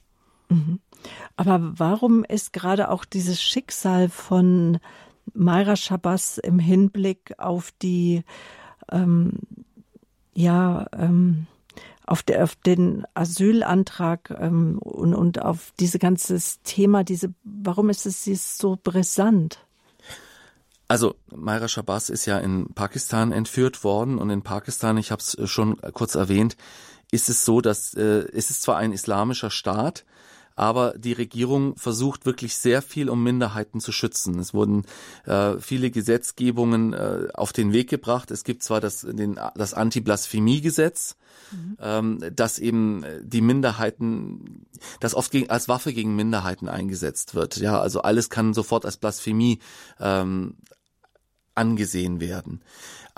Mhm. 0.49 0.79
Aber 1.37 1.73
warum 1.77 2.23
ist 2.25 2.53
gerade 2.53 2.89
auch 2.89 3.05
dieses 3.05 3.41
Schicksal 3.41 4.09
von 4.09 4.79
Mayra 5.33 5.75
Shabazz 5.75 6.37
im 6.37 6.59
Hinblick 6.59 7.35
auf 7.37 7.71
die 7.81 8.23
ähm, 8.91 9.33
ja 10.33 10.87
ähm, 10.93 11.47
auf, 12.09 12.23
der, 12.23 12.43
auf 12.43 12.55
den 12.55 13.05
Asylantrag 13.13 14.35
ähm, 14.39 14.79
und, 14.79 15.13
und 15.13 15.41
auf 15.41 15.73
diese 15.79 15.99
ganzes 15.99 16.59
Thema, 16.63 17.03
diese, 17.03 17.33
warum 17.43 17.89
ist 17.89 18.05
es 18.07 18.57
so 18.57 18.79
brisant? 18.81 19.59
Also 20.87 21.15
Maira 21.35 21.67
Shabazz 21.67 22.09
ist 22.09 22.25
ja 22.25 22.39
in 22.39 22.73
Pakistan 22.73 23.31
entführt 23.31 23.83
worden 23.83 24.17
und 24.17 24.31
in 24.31 24.41
Pakistan, 24.41 24.97
ich 24.97 25.11
habe 25.11 25.21
es 25.21 25.37
schon 25.47 25.79
kurz 25.93 26.15
erwähnt, 26.15 26.57
ist 27.11 27.29
es 27.29 27.45
so, 27.45 27.61
dass 27.61 27.93
äh, 27.93 28.25
es 28.33 28.49
ist 28.49 28.63
zwar 28.63 28.77
ein 28.77 28.91
islamischer 28.91 29.51
Staat, 29.51 30.03
aber 30.59 30.93
die 30.97 31.13
Regierung 31.13 31.77
versucht 31.77 32.25
wirklich 32.25 32.57
sehr 32.57 32.81
viel, 32.81 33.09
um 33.09 33.23
Minderheiten 33.23 33.79
zu 33.79 33.93
schützen. 33.93 34.37
Es 34.39 34.53
wurden 34.53 34.83
äh, 35.25 35.57
viele 35.57 35.89
Gesetzgebungen 35.89 36.91
äh, 36.91 37.29
auf 37.33 37.53
den 37.53 37.71
Weg 37.71 37.89
gebracht. 37.89 38.29
Es 38.29 38.43
gibt 38.43 38.61
zwar 38.61 38.81
das, 38.81 39.07
den, 39.09 39.39
das 39.55 39.73
Anti-Blasphemie-Gesetz, 39.73 41.15
mhm. 41.51 41.77
ähm, 41.79 42.19
das 42.35 42.59
eben 42.59 43.05
die 43.21 43.39
Minderheiten, 43.39 44.65
das 44.99 45.15
oft 45.15 45.31
gegen, 45.31 45.49
als 45.49 45.69
Waffe 45.69 45.93
gegen 45.93 46.17
Minderheiten 46.17 46.67
eingesetzt 46.67 47.35
wird. 47.35 47.55
Ja, 47.55 47.79
also 47.79 48.01
alles 48.01 48.29
kann 48.29 48.53
sofort 48.53 48.83
als 48.83 48.97
Blasphemie 48.97 49.59
ähm, 50.01 50.57
angesehen 51.59 52.19
werden. 52.19 52.61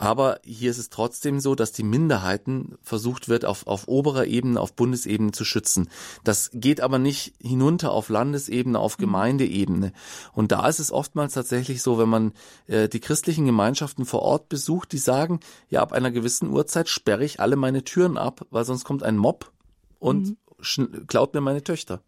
Aber 0.01 0.39
hier 0.43 0.71
ist 0.71 0.79
es 0.79 0.89
trotzdem 0.89 1.39
so, 1.39 1.53
dass 1.53 1.73
die 1.73 1.83
Minderheiten 1.83 2.75
versucht 2.81 3.29
wird, 3.29 3.45
auf, 3.45 3.67
auf 3.67 3.87
oberer 3.87 4.25
Ebene, 4.25 4.59
auf 4.59 4.73
Bundesebene 4.73 5.31
zu 5.31 5.45
schützen. 5.45 5.89
Das 6.23 6.49
geht 6.55 6.81
aber 6.81 6.97
nicht 6.97 7.35
hinunter 7.39 7.91
auf 7.91 8.09
Landesebene, 8.09 8.79
auf 8.79 8.97
mhm. 8.97 9.01
Gemeindeebene. 9.03 9.93
Und 10.33 10.51
da 10.51 10.67
ist 10.67 10.79
es 10.79 10.91
oftmals 10.91 11.33
tatsächlich 11.33 11.83
so, 11.83 11.99
wenn 11.99 12.09
man 12.09 12.33
äh, 12.65 12.89
die 12.89 12.99
christlichen 12.99 13.45
Gemeinschaften 13.45 14.05
vor 14.05 14.23
Ort 14.23 14.49
besucht, 14.49 14.91
die 14.91 14.97
sagen, 14.97 15.39
ja, 15.69 15.83
ab 15.83 15.93
einer 15.93 16.09
gewissen 16.09 16.49
Uhrzeit 16.49 16.89
sperre 16.89 17.23
ich 17.23 17.39
alle 17.39 17.55
meine 17.55 17.83
Türen 17.83 18.17
ab, 18.17 18.47
weil 18.49 18.65
sonst 18.65 18.85
kommt 18.85 19.03
ein 19.03 19.17
Mob 19.17 19.51
und 19.99 20.35
mhm. 20.57 21.05
klaut 21.05 21.35
mir 21.35 21.41
meine 21.41 21.63
Töchter. 21.63 22.01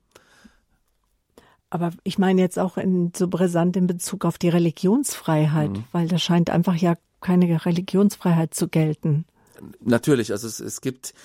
Aber 1.74 1.90
ich 2.04 2.20
meine 2.20 2.40
jetzt 2.40 2.60
auch 2.60 2.78
in, 2.78 3.12
so 3.16 3.28
brisant 3.28 3.76
in 3.76 3.88
Bezug 3.88 4.26
auf 4.26 4.38
die 4.38 4.50
Religionsfreiheit, 4.50 5.72
mhm. 5.72 5.84
weil 5.92 6.08
da 6.08 6.20
scheint 6.20 6.52
einfach 6.52 6.76
ja 6.76 6.94
keine 7.20 7.66
Religionsfreiheit 7.66 8.54
zu 8.54 8.68
gelten. 8.68 9.26
Natürlich, 9.80 10.32
also 10.32 10.46
es, 10.46 10.60
es 10.60 10.82
gibt 10.82 11.16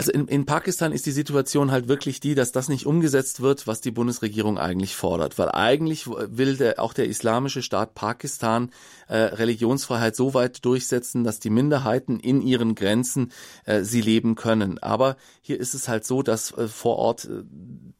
also 0.00 0.12
in, 0.12 0.28
in 0.28 0.46
Pakistan 0.46 0.92
ist 0.92 1.04
die 1.04 1.10
Situation 1.10 1.70
halt 1.70 1.86
wirklich 1.86 2.20
die, 2.20 2.34
dass 2.34 2.52
das 2.52 2.70
nicht 2.70 2.86
umgesetzt 2.86 3.42
wird, 3.42 3.66
was 3.66 3.82
die 3.82 3.90
Bundesregierung 3.90 4.56
eigentlich 4.56 4.96
fordert. 4.96 5.38
Weil 5.38 5.50
eigentlich 5.50 6.06
will 6.06 6.56
der, 6.56 6.80
auch 6.80 6.94
der 6.94 7.06
islamische 7.06 7.60
Staat 7.60 7.94
Pakistan 7.94 8.70
äh, 9.08 9.16
Religionsfreiheit 9.18 10.16
so 10.16 10.32
weit 10.32 10.64
durchsetzen, 10.64 11.22
dass 11.22 11.38
die 11.38 11.50
Minderheiten 11.50 12.18
in 12.18 12.40
ihren 12.40 12.74
Grenzen 12.76 13.30
äh, 13.66 13.82
sie 13.82 14.00
leben 14.00 14.36
können. 14.36 14.78
Aber 14.78 15.18
hier 15.42 15.60
ist 15.60 15.74
es 15.74 15.86
halt 15.86 16.06
so, 16.06 16.22
dass 16.22 16.50
äh, 16.52 16.66
vor 16.66 16.96
Ort 16.96 17.26
äh, 17.26 17.42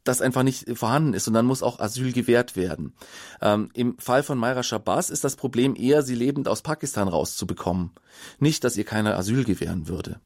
das 0.02 0.22
einfach 0.22 0.42
nicht 0.42 0.74
vorhanden 0.78 1.12
ist 1.12 1.28
und 1.28 1.34
dann 1.34 1.44
muss 1.44 1.62
auch 1.62 1.80
Asyl 1.80 2.14
gewährt 2.14 2.56
werden. 2.56 2.94
Ähm, 3.42 3.68
Im 3.74 3.98
Fall 3.98 4.22
von 4.22 4.38
Mayra 4.38 4.62
Shabazz 4.62 5.10
ist 5.10 5.24
das 5.24 5.36
Problem 5.36 5.76
eher, 5.76 6.02
sie 6.02 6.14
lebend 6.14 6.48
aus 6.48 6.62
Pakistan 6.62 7.08
rauszubekommen. 7.08 7.90
Nicht, 8.38 8.64
dass 8.64 8.78
ihr 8.78 8.84
keiner 8.84 9.18
Asyl 9.18 9.44
gewähren 9.44 9.86
würde. 9.86 10.18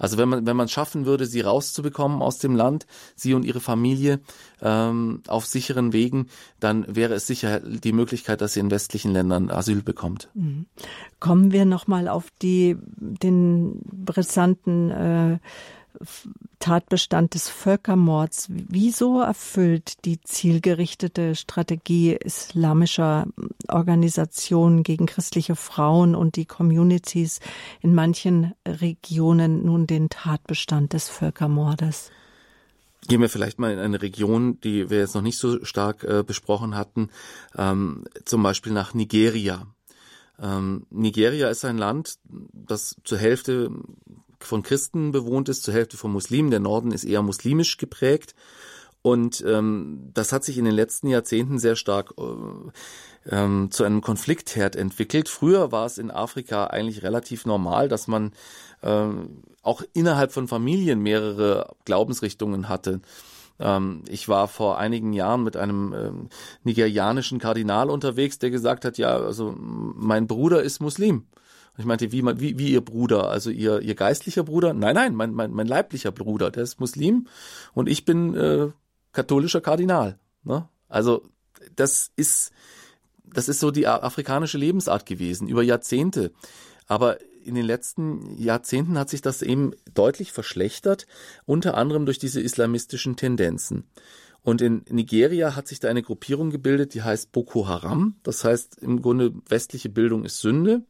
Also 0.00 0.18
wenn 0.18 0.28
man 0.28 0.46
wenn 0.46 0.56
man 0.56 0.68
schaffen 0.68 1.06
würde, 1.06 1.26
sie 1.26 1.42
rauszubekommen 1.42 2.22
aus 2.22 2.38
dem 2.38 2.56
Land, 2.56 2.86
sie 3.14 3.34
und 3.34 3.44
ihre 3.44 3.60
Familie 3.60 4.20
ähm, 4.60 5.22
auf 5.28 5.46
sicheren 5.46 5.92
Wegen, 5.92 6.26
dann 6.58 6.84
wäre 6.88 7.14
es 7.14 7.28
sicher 7.28 7.60
die 7.60 7.92
Möglichkeit, 7.92 8.40
dass 8.40 8.54
sie 8.54 8.60
in 8.60 8.70
westlichen 8.72 9.12
Ländern 9.12 9.50
Asyl 9.50 9.82
bekommt. 9.82 10.28
Mhm. 10.34 10.66
Kommen 11.20 11.52
wir 11.52 11.66
noch 11.66 11.86
mal 11.86 12.08
auf 12.08 12.28
die 12.42 12.76
den 12.98 13.82
brisanten 13.92 14.90
äh, 14.90 15.38
Tatbestand 16.58 17.34
des 17.34 17.48
Völkermords. 17.48 18.46
Wieso 18.48 19.20
erfüllt 19.20 20.04
die 20.04 20.20
zielgerichtete 20.20 21.34
Strategie 21.34 22.14
islamischer 22.14 23.26
Organisationen 23.68 24.82
gegen 24.82 25.06
christliche 25.06 25.56
Frauen 25.56 26.14
und 26.14 26.36
die 26.36 26.46
Communities 26.46 27.40
in 27.80 27.94
manchen 27.94 28.54
Regionen 28.66 29.64
nun 29.64 29.86
den 29.86 30.08
Tatbestand 30.10 30.92
des 30.92 31.08
Völkermordes? 31.08 32.10
Gehen 33.08 33.22
wir 33.22 33.30
vielleicht 33.30 33.58
mal 33.58 33.72
in 33.72 33.78
eine 33.78 34.02
Region, 34.02 34.60
die 34.60 34.90
wir 34.90 34.98
jetzt 34.98 35.14
noch 35.14 35.22
nicht 35.22 35.38
so 35.38 35.64
stark 35.64 36.04
äh, 36.04 36.22
besprochen 36.22 36.76
hatten, 36.76 37.08
ähm, 37.56 38.04
zum 38.24 38.42
Beispiel 38.42 38.72
nach 38.72 38.92
Nigeria. 38.92 39.66
Ähm, 40.38 40.86
Nigeria 40.90 41.48
ist 41.48 41.64
ein 41.64 41.78
Land, 41.78 42.18
das 42.52 42.96
zur 43.04 43.18
Hälfte 43.18 43.70
von 44.44 44.62
Christen 44.62 45.12
bewohnt 45.12 45.48
ist, 45.48 45.62
zur 45.62 45.74
Hälfte 45.74 45.96
von 45.96 46.12
Muslimen. 46.12 46.50
Der 46.50 46.60
Norden 46.60 46.92
ist 46.92 47.04
eher 47.04 47.22
muslimisch 47.22 47.76
geprägt. 47.76 48.34
Und 49.02 49.42
ähm, 49.46 50.10
das 50.12 50.32
hat 50.32 50.44
sich 50.44 50.58
in 50.58 50.66
den 50.66 50.74
letzten 50.74 51.08
Jahrzehnten 51.08 51.58
sehr 51.58 51.74
stark 51.76 52.14
äh, 52.18 53.34
ähm, 53.34 53.70
zu 53.70 53.84
einem 53.84 54.02
Konfliktherd 54.02 54.76
entwickelt. 54.76 55.28
Früher 55.28 55.72
war 55.72 55.86
es 55.86 55.96
in 55.96 56.10
Afrika 56.10 56.64
eigentlich 56.66 57.02
relativ 57.02 57.46
normal, 57.46 57.88
dass 57.88 58.08
man 58.08 58.32
äh, 58.82 59.08
auch 59.62 59.82
innerhalb 59.94 60.32
von 60.32 60.48
Familien 60.48 61.00
mehrere 61.00 61.74
Glaubensrichtungen 61.86 62.68
hatte. 62.68 63.00
Ähm, 63.58 64.02
ich 64.08 64.28
war 64.28 64.48
vor 64.48 64.78
einigen 64.78 65.12
Jahren 65.12 65.44
mit 65.44 65.56
einem 65.56 65.94
ähm, 65.94 66.28
nigerianischen 66.64 67.38
Kardinal 67.38 67.88
unterwegs, 67.90 68.38
der 68.38 68.50
gesagt 68.50 68.84
hat, 68.84 68.98
ja, 68.98 69.16
also 69.16 69.54
mein 69.56 70.26
Bruder 70.26 70.62
ist 70.62 70.80
Muslim. 70.80 71.26
Ich 71.80 71.86
meinte, 71.86 72.12
wie, 72.12 72.22
wie, 72.22 72.58
wie 72.58 72.72
ihr 72.72 72.82
Bruder, 72.82 73.30
also 73.30 73.50
ihr, 73.50 73.80
ihr 73.80 73.94
geistlicher 73.94 74.44
Bruder? 74.44 74.74
Nein, 74.74 74.94
nein, 74.94 75.14
mein, 75.14 75.32
mein, 75.32 75.50
mein 75.50 75.66
leiblicher 75.66 76.12
Bruder, 76.12 76.50
der 76.50 76.62
ist 76.62 76.78
Muslim 76.78 77.26
und 77.72 77.88
ich 77.88 78.04
bin 78.04 78.34
äh, 78.34 78.68
katholischer 79.12 79.62
Kardinal. 79.62 80.18
Ne? 80.44 80.68
Also 80.88 81.22
das 81.74 82.10
ist, 82.16 82.52
das 83.24 83.48
ist 83.48 83.60
so 83.60 83.70
die 83.70 83.86
afrikanische 83.86 84.58
Lebensart 84.58 85.06
gewesen, 85.06 85.48
über 85.48 85.62
Jahrzehnte. 85.62 86.32
Aber 86.86 87.18
in 87.44 87.54
den 87.54 87.64
letzten 87.64 88.36
Jahrzehnten 88.36 88.98
hat 88.98 89.08
sich 89.08 89.22
das 89.22 89.40
eben 89.40 89.72
deutlich 89.94 90.32
verschlechtert, 90.32 91.06
unter 91.46 91.76
anderem 91.76 92.04
durch 92.04 92.18
diese 92.18 92.40
islamistischen 92.40 93.16
Tendenzen. 93.16 93.84
Und 94.42 94.62
in 94.62 94.84
Nigeria 94.88 95.54
hat 95.54 95.68
sich 95.68 95.80
da 95.80 95.88
eine 95.88 96.02
Gruppierung 96.02 96.50
gebildet, 96.50 96.94
die 96.94 97.02
heißt 97.02 97.32
Boko 97.32 97.68
Haram. 97.68 98.16
Das 98.22 98.44
heißt 98.44 98.78
im 98.80 99.02
Grunde 99.02 99.34
westliche 99.48 99.90
Bildung 99.90 100.24
ist 100.24 100.40
Sünde. 100.40 100.82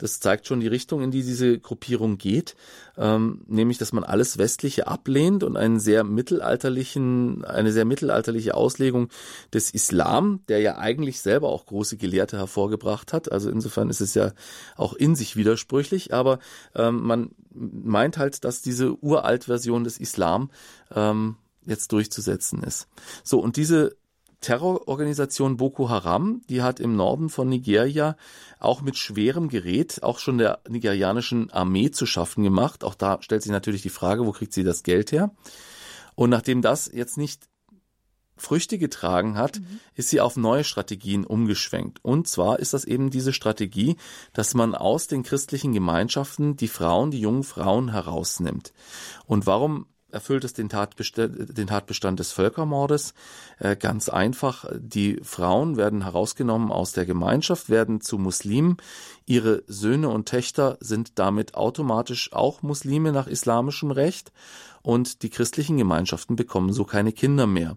Das 0.00 0.18
zeigt 0.18 0.46
schon 0.46 0.60
die 0.60 0.66
Richtung, 0.66 1.02
in 1.02 1.10
die 1.10 1.22
diese 1.22 1.58
Gruppierung 1.58 2.18
geht, 2.18 2.56
ähm, 2.96 3.42
nämlich, 3.46 3.78
dass 3.78 3.92
man 3.92 4.02
alles 4.02 4.38
Westliche 4.38 4.86
ablehnt 4.86 5.44
und 5.44 5.56
einen 5.56 5.78
sehr 5.78 6.04
mittelalterlichen, 6.04 7.44
eine 7.44 7.70
sehr 7.70 7.84
mittelalterliche 7.84 8.54
Auslegung 8.54 9.08
des 9.52 9.70
Islam, 9.70 10.40
der 10.48 10.60
ja 10.60 10.78
eigentlich 10.78 11.20
selber 11.20 11.50
auch 11.50 11.66
große 11.66 11.98
Gelehrte 11.98 12.38
hervorgebracht 12.38 13.12
hat. 13.12 13.30
Also 13.30 13.50
insofern 13.50 13.90
ist 13.90 14.00
es 14.00 14.14
ja 14.14 14.32
auch 14.76 14.94
in 14.94 15.14
sich 15.14 15.36
widersprüchlich, 15.36 16.14
aber 16.14 16.38
ähm, 16.74 17.02
man 17.02 17.30
meint 17.52 18.16
halt, 18.16 18.44
dass 18.44 18.62
diese 18.62 18.94
Uralt-Version 19.02 19.84
des 19.84 19.98
Islam 19.98 20.50
ähm, 20.94 21.36
jetzt 21.66 21.92
durchzusetzen 21.92 22.62
ist. 22.62 22.88
So, 23.22 23.38
und 23.40 23.56
diese 23.56 23.96
Terrororganisation 24.40 25.56
Boko 25.56 25.88
Haram, 25.88 26.42
die 26.48 26.62
hat 26.62 26.80
im 26.80 26.96
Norden 26.96 27.28
von 27.28 27.48
Nigeria 27.48 28.16
auch 28.58 28.80
mit 28.80 28.96
schwerem 28.96 29.48
Gerät 29.48 30.02
auch 30.02 30.18
schon 30.18 30.38
der 30.38 30.60
nigerianischen 30.68 31.50
Armee 31.50 31.90
zu 31.90 32.06
schaffen 32.06 32.42
gemacht. 32.42 32.84
Auch 32.84 32.94
da 32.94 33.20
stellt 33.22 33.42
sich 33.42 33.52
natürlich 33.52 33.82
die 33.82 33.90
Frage, 33.90 34.26
wo 34.26 34.32
kriegt 34.32 34.52
sie 34.52 34.64
das 34.64 34.82
Geld 34.82 35.12
her? 35.12 35.30
Und 36.14 36.30
nachdem 36.30 36.62
das 36.62 36.90
jetzt 36.92 37.18
nicht 37.18 37.48
Früchte 38.40 38.78
getragen 38.78 39.36
hat, 39.36 39.60
mhm. 39.60 39.80
ist 39.94 40.08
sie 40.08 40.20
auf 40.20 40.36
neue 40.36 40.64
Strategien 40.64 41.24
umgeschwenkt. 41.24 41.98
Und 42.02 42.26
zwar 42.26 42.58
ist 42.58 42.72
das 42.72 42.84
eben 42.84 43.10
diese 43.10 43.32
Strategie, 43.32 43.96
dass 44.32 44.54
man 44.54 44.74
aus 44.74 45.06
den 45.06 45.22
christlichen 45.22 45.72
Gemeinschaften 45.72 46.56
die 46.56 46.68
Frauen, 46.68 47.10
die 47.10 47.20
jungen 47.20 47.44
Frauen 47.44 47.92
herausnimmt. 47.92 48.72
Und 49.26 49.46
warum 49.46 49.86
erfüllt 50.12 50.44
es 50.44 50.52
den 50.52 50.68
Tatbestand, 50.68 51.56
den 51.56 51.66
Tatbestand 51.66 52.18
des 52.20 52.32
Völkermordes. 52.32 53.14
Äh, 53.58 53.76
ganz 53.76 54.08
einfach, 54.08 54.66
die 54.76 55.20
Frauen 55.22 55.76
werden 55.76 56.02
herausgenommen 56.04 56.70
aus 56.70 56.92
der 56.92 57.06
Gemeinschaft, 57.06 57.68
werden 57.68 58.00
zu 58.00 58.18
Muslimen. 58.18 58.76
Ihre 59.26 59.62
Söhne 59.66 60.08
und 60.08 60.28
Töchter 60.28 60.78
sind 60.80 61.18
damit 61.18 61.54
automatisch 61.54 62.32
auch 62.32 62.62
Muslime 62.62 63.12
nach 63.12 63.26
islamischem 63.26 63.90
Recht 63.90 64.32
und 64.82 65.22
die 65.22 65.30
christlichen 65.30 65.76
Gemeinschaften 65.76 66.36
bekommen 66.36 66.72
so 66.72 66.84
keine 66.84 67.12
Kinder 67.12 67.46
mehr. 67.46 67.76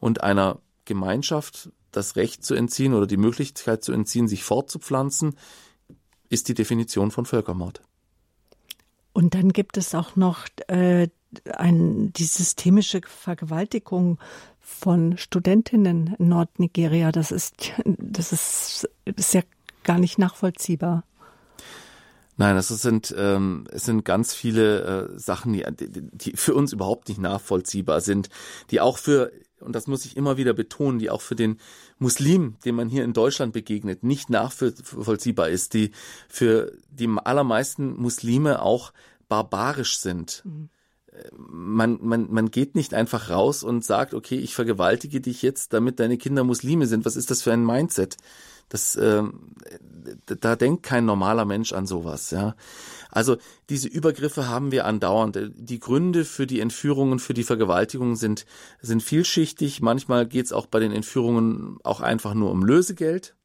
Und 0.00 0.22
einer 0.22 0.60
Gemeinschaft 0.84 1.70
das 1.92 2.16
Recht 2.16 2.44
zu 2.44 2.54
entziehen 2.54 2.94
oder 2.94 3.06
die 3.06 3.16
Möglichkeit 3.16 3.84
zu 3.84 3.92
entziehen, 3.92 4.28
sich 4.28 4.42
fortzupflanzen, 4.44 5.36
ist 6.28 6.48
die 6.48 6.54
Definition 6.54 7.10
von 7.10 7.26
Völkermord. 7.26 7.82
Und 9.12 9.34
dann 9.34 9.52
gibt 9.52 9.76
es 9.76 9.94
auch 9.94 10.16
noch 10.16 10.46
äh, 10.66 11.08
ein, 11.56 12.12
die 12.12 12.24
systemische 12.24 13.00
Vergewaltigung 13.06 14.18
von 14.60 15.18
Studentinnen 15.18 16.16
in 16.18 16.28
Nordnigeria. 16.28 17.12
Das 17.12 17.32
ist, 17.32 17.54
das 17.84 18.32
ist, 18.32 18.88
ist 19.04 19.34
ja 19.34 19.42
gar 19.82 19.98
nicht 19.98 20.18
nachvollziehbar. 20.18 21.04
Nein, 22.36 22.56
das 22.56 22.68
sind 22.68 23.14
ähm, 23.16 23.66
es 23.70 23.84
sind 23.84 24.04
ganz 24.04 24.34
viele 24.34 25.12
äh, 25.14 25.18
Sachen, 25.18 25.52
die, 25.52 25.64
die 25.70 26.32
für 26.36 26.54
uns 26.54 26.72
überhaupt 26.72 27.08
nicht 27.08 27.20
nachvollziehbar 27.20 28.00
sind, 28.00 28.28
die 28.70 28.80
auch 28.80 28.98
für 28.98 29.30
und 29.60 29.74
das 29.74 29.86
muss 29.86 30.04
ich 30.04 30.16
immer 30.16 30.36
wieder 30.36 30.52
betonen, 30.52 30.98
die 30.98 31.10
auch 31.10 31.22
für 31.22 31.36
den 31.36 31.58
Muslim, 31.98 32.56
dem 32.64 32.74
man 32.74 32.88
hier 32.88 33.04
in 33.04 33.12
Deutschland 33.12 33.52
begegnet, 33.52 34.02
nicht 34.02 34.28
nachvollziehbar 34.28 35.48
ist, 35.48 35.74
die 35.74 35.92
für 36.28 36.76
die 36.90 37.08
allermeisten 37.24 37.94
Muslime 37.96 38.60
auch 38.60 38.92
barbarisch 39.28 39.98
sind. 39.98 40.42
Mhm. 40.44 40.68
Man, 41.36 41.98
man, 42.02 42.30
man 42.30 42.50
geht 42.50 42.74
nicht 42.74 42.94
einfach 42.94 43.30
raus 43.30 43.62
und 43.62 43.84
sagt, 43.84 44.14
okay, 44.14 44.36
ich 44.36 44.54
vergewaltige 44.54 45.20
dich 45.20 45.42
jetzt, 45.42 45.72
damit 45.72 46.00
deine 46.00 46.18
Kinder 46.18 46.44
Muslime 46.44 46.86
sind. 46.86 47.04
Was 47.04 47.16
ist 47.16 47.30
das 47.30 47.42
für 47.42 47.52
ein 47.52 47.64
Mindset? 47.64 48.16
Das, 48.68 48.96
äh, 48.96 49.22
da 50.26 50.56
denkt 50.56 50.82
kein 50.82 51.04
normaler 51.04 51.44
Mensch 51.44 51.72
an 51.72 51.86
sowas, 51.86 52.30
ja. 52.30 52.56
Also 53.10 53.36
diese 53.70 53.88
Übergriffe 53.88 54.48
haben 54.48 54.72
wir 54.72 54.86
andauernd. 54.86 55.52
Die 55.54 55.78
Gründe 55.78 56.24
für 56.24 56.46
die 56.46 56.60
Entführungen, 56.60 57.20
für 57.20 57.34
die 57.34 57.44
Vergewaltigungen 57.44 58.16
sind, 58.16 58.44
sind 58.80 59.02
vielschichtig. 59.02 59.80
Manchmal 59.80 60.26
geht 60.26 60.46
es 60.46 60.52
auch 60.52 60.66
bei 60.66 60.80
den 60.80 60.90
Entführungen 60.90 61.78
auch 61.84 62.00
einfach 62.00 62.34
nur 62.34 62.50
um 62.50 62.64
Lösegeld. 62.64 63.36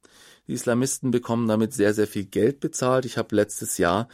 Die 0.47 0.53
Islamisten 0.53 1.11
bekommen 1.11 1.47
damit 1.47 1.73
sehr, 1.73 1.93
sehr 1.93 2.07
viel 2.07 2.25
Geld 2.25 2.59
bezahlt. 2.59 3.05
Ich 3.05 3.19
habe 3.19 3.35
letztes 3.35 3.77
Jahr 3.77 4.07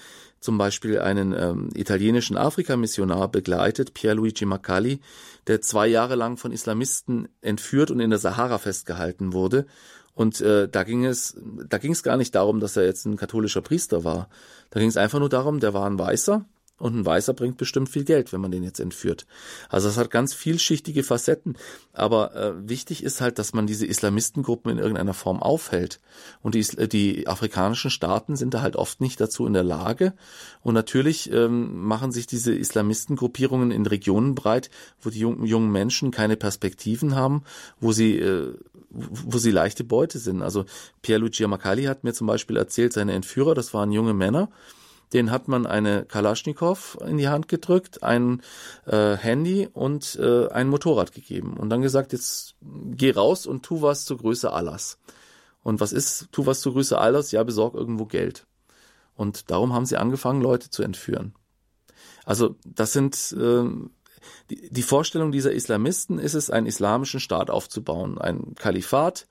zum 0.46 0.58
Beispiel 0.58 1.00
einen 1.00 1.34
ähm, 1.34 1.70
italienischen 1.74 2.38
Afrikamissionar 2.38 3.28
begleitet, 3.28 3.94
Pierluigi 3.94 4.46
Maccali, 4.46 5.02
der 5.48 5.62
zwei 5.62 5.88
Jahre 5.88 6.16
lang 6.16 6.38
von 6.38 6.54
Islamisten 6.54 7.28
entführt 7.42 7.92
und 7.92 8.00
in 8.00 8.12
der 8.12 8.20
Sahara 8.20 8.58
festgehalten 8.58 9.34
wurde 9.34 9.66
und 10.16 10.40
äh, 10.40 10.70
da 10.70 10.84
ging 10.84 11.06
es, 11.06 11.38
da 11.68 11.78
ging 11.78 11.92
es 11.92 12.02
gar 12.02 12.16
nicht 12.16 12.34
darum, 12.34 12.62
dass 12.62 12.78
er 12.78 12.86
jetzt 12.86 13.06
ein 13.06 13.18
katholischer 13.18 13.62
Priester 13.62 14.06
war. 14.06 14.30
Da 14.70 14.80
ging 14.80 14.88
es 14.88 14.96
einfach 14.96 15.20
nur 15.20 15.30
darum, 15.30 15.60
der 15.60 15.74
war 15.74 15.86
ein 15.86 16.00
Weißer 16.00 16.46
und 16.78 16.96
ein 16.96 17.06
Weißer 17.06 17.34
bringt 17.34 17.58
bestimmt 17.58 17.88
viel 17.88 18.04
Geld, 18.04 18.34
wenn 18.34 18.42
man 18.42 18.52
den 18.52 18.64
jetzt 18.64 18.82
entführt. 18.82 19.26
Also 19.70 19.88
es 19.88 19.98
hat 19.98 20.12
ganz 20.12 20.34
vielschichtige 20.34 21.04
Facetten. 21.04 21.56
Aber 21.94 22.36
äh, 22.36 22.68
wichtig 22.68 23.02
ist 23.02 23.22
halt, 23.22 23.40
dass 23.40 23.54
man 23.54 23.66
diese 23.66 23.86
Islamistengruppen 23.86 24.72
in 24.72 24.78
irgendeiner 24.78 25.14
Form 25.14 25.42
aufhält. 25.42 26.02
Und 26.42 26.54
die, 26.54 26.66
die 26.90 27.28
afrikanischen 27.28 27.90
Staaten 27.90 28.36
sind 28.36 28.54
da 28.54 28.62
halt 28.62 28.76
oft 28.76 29.00
nicht 29.00 29.22
dazu 29.22 29.46
in 29.46 29.54
der 29.54 29.64
Lage. 29.64 30.14
Und 30.64 30.74
natürlich 30.74 31.32
ähm, 31.32 31.86
machen 31.86 32.12
sich 32.12 32.28
diese 32.28 32.54
Islamistengruppierungen 32.54 33.72
in 33.72 33.86
Regionen 33.86 34.36
breit, 34.36 34.70
wo 35.00 35.10
die 35.10 35.20
jungen, 35.20 35.46
jungen 35.46 35.72
Menschen 35.72 36.12
keine 36.12 36.36
Perspektiven 36.36 37.16
haben, 37.16 37.44
wo 37.80 37.94
sie 37.94 38.20
äh, 38.20 38.54
wo 38.96 39.38
sie 39.38 39.52
leichte 39.52 39.84
Beute 39.84 40.20
sind. 40.20 40.42
Also 40.42 40.66
Pierluigi 41.02 41.46
Macali 41.48 41.84
hat 41.84 42.04
mir 42.04 42.14
zum 42.14 42.28
Beispiel 42.28 42.56
erzählt, 42.56 42.94
seine 42.94 43.14
Entführer, 43.14 43.54
das 43.54 43.74
waren 43.74 43.92
junge 43.92 44.14
Männer, 44.14 44.50
denen 45.14 45.32
hat 45.32 45.48
man 45.48 45.66
eine 45.66 46.06
Kalaschnikow 46.06 46.98
in 47.06 47.18
die 47.18 47.28
Hand 47.28 47.48
gedrückt, 47.48 48.04
ein 48.04 48.42
äh, 48.86 49.16
Handy 49.16 49.68
und 49.72 50.18
äh, 50.22 50.48
ein 50.50 50.68
Motorrad 50.68 51.14
gegeben 51.14 51.58
und 51.58 51.70
dann 51.70 51.82
gesagt, 51.82 52.14
jetzt 52.14 52.56
geh 52.62 53.12
raus 53.12 53.46
und 53.46 53.64
tu 53.64 53.82
was 53.82 54.06
zur 54.06 54.18
Größe 54.18 54.52
Allahs. 54.52 54.98
Und 55.64 55.80
was 55.80 55.94
ist, 55.94 56.28
tu 56.32 56.46
was 56.46 56.62
zur 56.62 56.74
Größe 56.74 56.98
Allahs? 56.98 57.32
Ja, 57.32 57.44
besorg 57.44 57.74
irgendwo 57.74 58.06
Geld. 58.06 58.46
Und 59.16 59.50
darum 59.50 59.74
haben 59.74 59.86
sie 59.86 59.98
angefangen, 59.98 60.42
Leute 60.42 60.70
zu 60.70 60.84
entführen. 60.84 61.34
Also 62.26 62.56
das 62.66 62.94
sind 62.94 63.36
äh, 63.40 63.66
die, 64.50 64.70
die 64.70 64.84
Vorstellung 64.84 65.32
dieser 65.32 65.52
Islamisten 65.52 66.20
ist 66.20 66.34
es, 66.34 66.50
einen 66.50 66.68
islamischen 66.68 67.20
Staat 67.20 67.50
aufzubauen, 67.50 68.18
ein 68.18 68.56
Kalifat, 68.56 69.28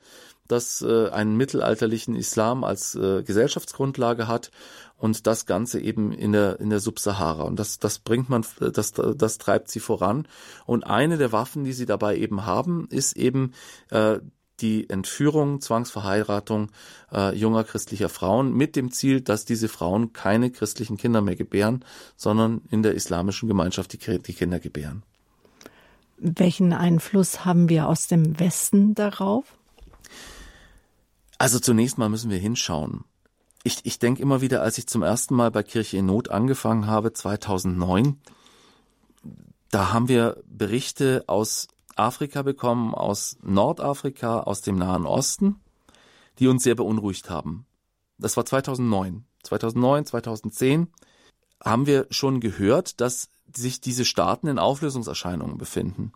das 0.49 0.83
äh, 0.83 1.09
einen 1.09 1.37
mittelalterlichen 1.37 2.15
Islam 2.15 2.65
als 2.65 2.95
äh, 2.95 3.23
Gesellschaftsgrundlage 3.23 4.29
hat 4.29 4.51
und 4.97 5.27
das 5.27 5.47
Ganze 5.47 5.81
eben 5.81 6.13
in 6.13 6.33
der 6.33 6.61
in 6.61 6.71
der 6.71 6.81
Subsahara 6.81 7.45
und 7.45 7.59
das 7.59 7.79
das 7.79 7.99
bringt 7.99 8.29
man 8.29 8.45
das 8.61 8.93
das 8.93 9.39
treibt 9.39 9.71
sie 9.71 9.81
voran 9.81 10.29
und 10.67 10.85
eine 10.85 11.17
der 11.17 11.33
Waffen, 11.33 11.65
die 11.65 11.73
sie 11.73 11.87
dabei 11.87 12.17
eben 12.17 12.47
haben, 12.47 12.87
ist 12.91 13.17
eben 13.17 13.53
äh, 13.91 14.19
die 14.61 14.89
Entführung, 14.89 15.61
Zwangsverheiratung 15.61 16.71
äh, 17.13 17.35
junger 17.35 17.65
christlicher 17.65 18.09
Frauen 18.09 18.53
mit 18.53 18.77
dem 18.77 18.93
Ziel, 18.93 19.21
dass 19.21 19.45
diese 19.45 19.69
Frauen 19.69 20.13
keine 20.13 20.51
christlichen 20.51 20.97
Kinder 20.97 21.21
mehr 21.23 21.37
gebären, 21.37 21.85
sondern 22.17 22.63
in 22.71 22.83
der 22.83 22.95
islamischen 22.95 23.49
Gemeinschaft 23.49 23.93
die, 23.93 24.19
die 24.19 24.33
Kinder 24.33 24.61
gebären. 24.61 25.03
Welchen 26.19 26.73
Einfluss 26.73 27.45
haben 27.45 27.69
wir 27.69 27.89
aus 27.89 28.07
dem 28.07 28.39
Westen 28.39 28.95
darauf? 28.95 29.45
Also 31.45 31.59
zunächst 31.59 31.99
mal 31.99 32.09
müssen 32.09 32.31
wir 32.31 32.39
hinschauen. 32.39 33.05
Ich, 33.65 33.81
ich 33.85 33.99
denke 33.99 34.23
immer 34.23 34.41
wieder, 34.41 34.63
als 34.63 34.79
ich 34.79 34.87
zum 34.87 35.03
ersten 35.03 35.35
Mal 35.35 35.51
bei 35.51 35.63
Kirche 35.63 35.99
in 35.99 36.07
Not 36.07 36.31
angefangen 36.31 36.87
habe, 36.87 37.13
2009, 37.13 38.19
da 39.71 39.93
haben 39.93 40.09
wir 40.09 40.43
Berichte 40.47 41.23
aus 41.27 41.69
Afrika 41.97 42.41
bekommen, 42.41 42.95
aus 42.95 43.37
Nordafrika, 43.43 44.41
aus 44.41 44.63
dem 44.63 44.77
Nahen 44.77 45.05
Osten, 45.05 45.57
die 46.39 46.49
uns 46.49 46.63
sehr 46.63 46.77
beunruhigt 46.77 47.29
haben. 47.29 47.67
Das 48.17 48.39
war 48.39 48.47
2009. 48.47 49.27
2009, 49.43 50.07
2010 50.07 50.89
haben 51.63 51.85
wir 51.85 52.07
schon 52.09 52.41
gehört, 52.41 53.03
dass 53.03 53.29
sich 53.55 53.83
diese 53.83 54.07
Staaten 54.07 54.47
in 54.47 54.59
Auflösungserscheinungen 54.59 55.59
befinden. 55.59 56.15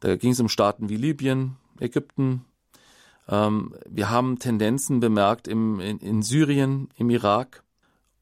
Da 0.00 0.16
ging 0.16 0.32
es 0.32 0.40
um 0.40 0.48
Staaten 0.48 0.88
wie 0.88 0.96
Libyen, 0.96 1.58
Ägypten. 1.80 2.46
Ähm, 3.28 3.74
wir 3.88 4.10
haben 4.10 4.38
Tendenzen 4.38 5.00
bemerkt 5.00 5.48
im, 5.48 5.80
in, 5.80 5.98
in 5.98 6.22
Syrien, 6.22 6.88
im 6.96 7.10
Irak. 7.10 7.62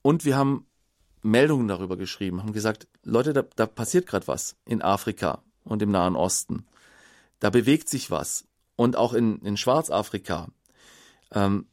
Und 0.02 0.24
wir 0.24 0.36
haben 0.36 0.66
Meldungen 1.22 1.68
darüber 1.68 1.96
geschrieben, 1.96 2.42
haben 2.42 2.52
gesagt, 2.52 2.88
Leute, 3.04 3.32
da, 3.32 3.44
da 3.56 3.66
passiert 3.66 4.06
gerade 4.06 4.26
was 4.26 4.56
in 4.64 4.82
Afrika 4.82 5.42
und 5.64 5.82
im 5.82 5.90
Nahen 5.90 6.16
Osten. 6.16 6.66
Da 7.38 7.50
bewegt 7.50 7.88
sich 7.88 8.10
was. 8.10 8.46
Und 8.76 8.96
auch 8.96 9.12
in, 9.12 9.38
in 9.42 9.56
Schwarzafrika. 9.56 10.48
Ähm, 11.32 11.66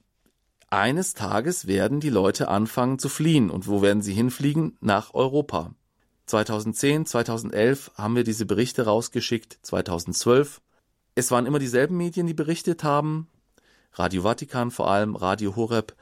eines 0.70 1.16
Tages 1.16 1.66
werden 1.66 2.00
die 2.00 2.10
Leute 2.10 2.48
anfangen 2.48 3.00
zu 3.00 3.10
fliehen. 3.10 3.50
Und 3.50 3.68
wo 3.68 3.82
werden 3.82 4.02
sie 4.02 4.14
hinfliegen? 4.14 4.78
Nach 4.82 5.14
Europa. 5.14 5.74
2010, 6.28 7.08
2011 7.08 7.92
haben 7.96 8.16
wir 8.16 8.24
diese 8.24 8.46
Berichte 8.46 8.86
rausgeschickt, 8.86 9.58
2012. 9.64 10.62
Es 11.20 11.32
waren 11.32 11.46
immer 11.46 11.60
dieselben 11.60 11.98
Medien, 11.98 12.28
die 12.28 12.34
berichtet 12.34 12.86
haben. 12.86 13.28
Radio 13.92 14.22
Vatikan 14.22 14.72
vor 14.72 14.90
allem, 14.90 15.18
Radio 15.18 15.58
Horeb, 15.58 15.94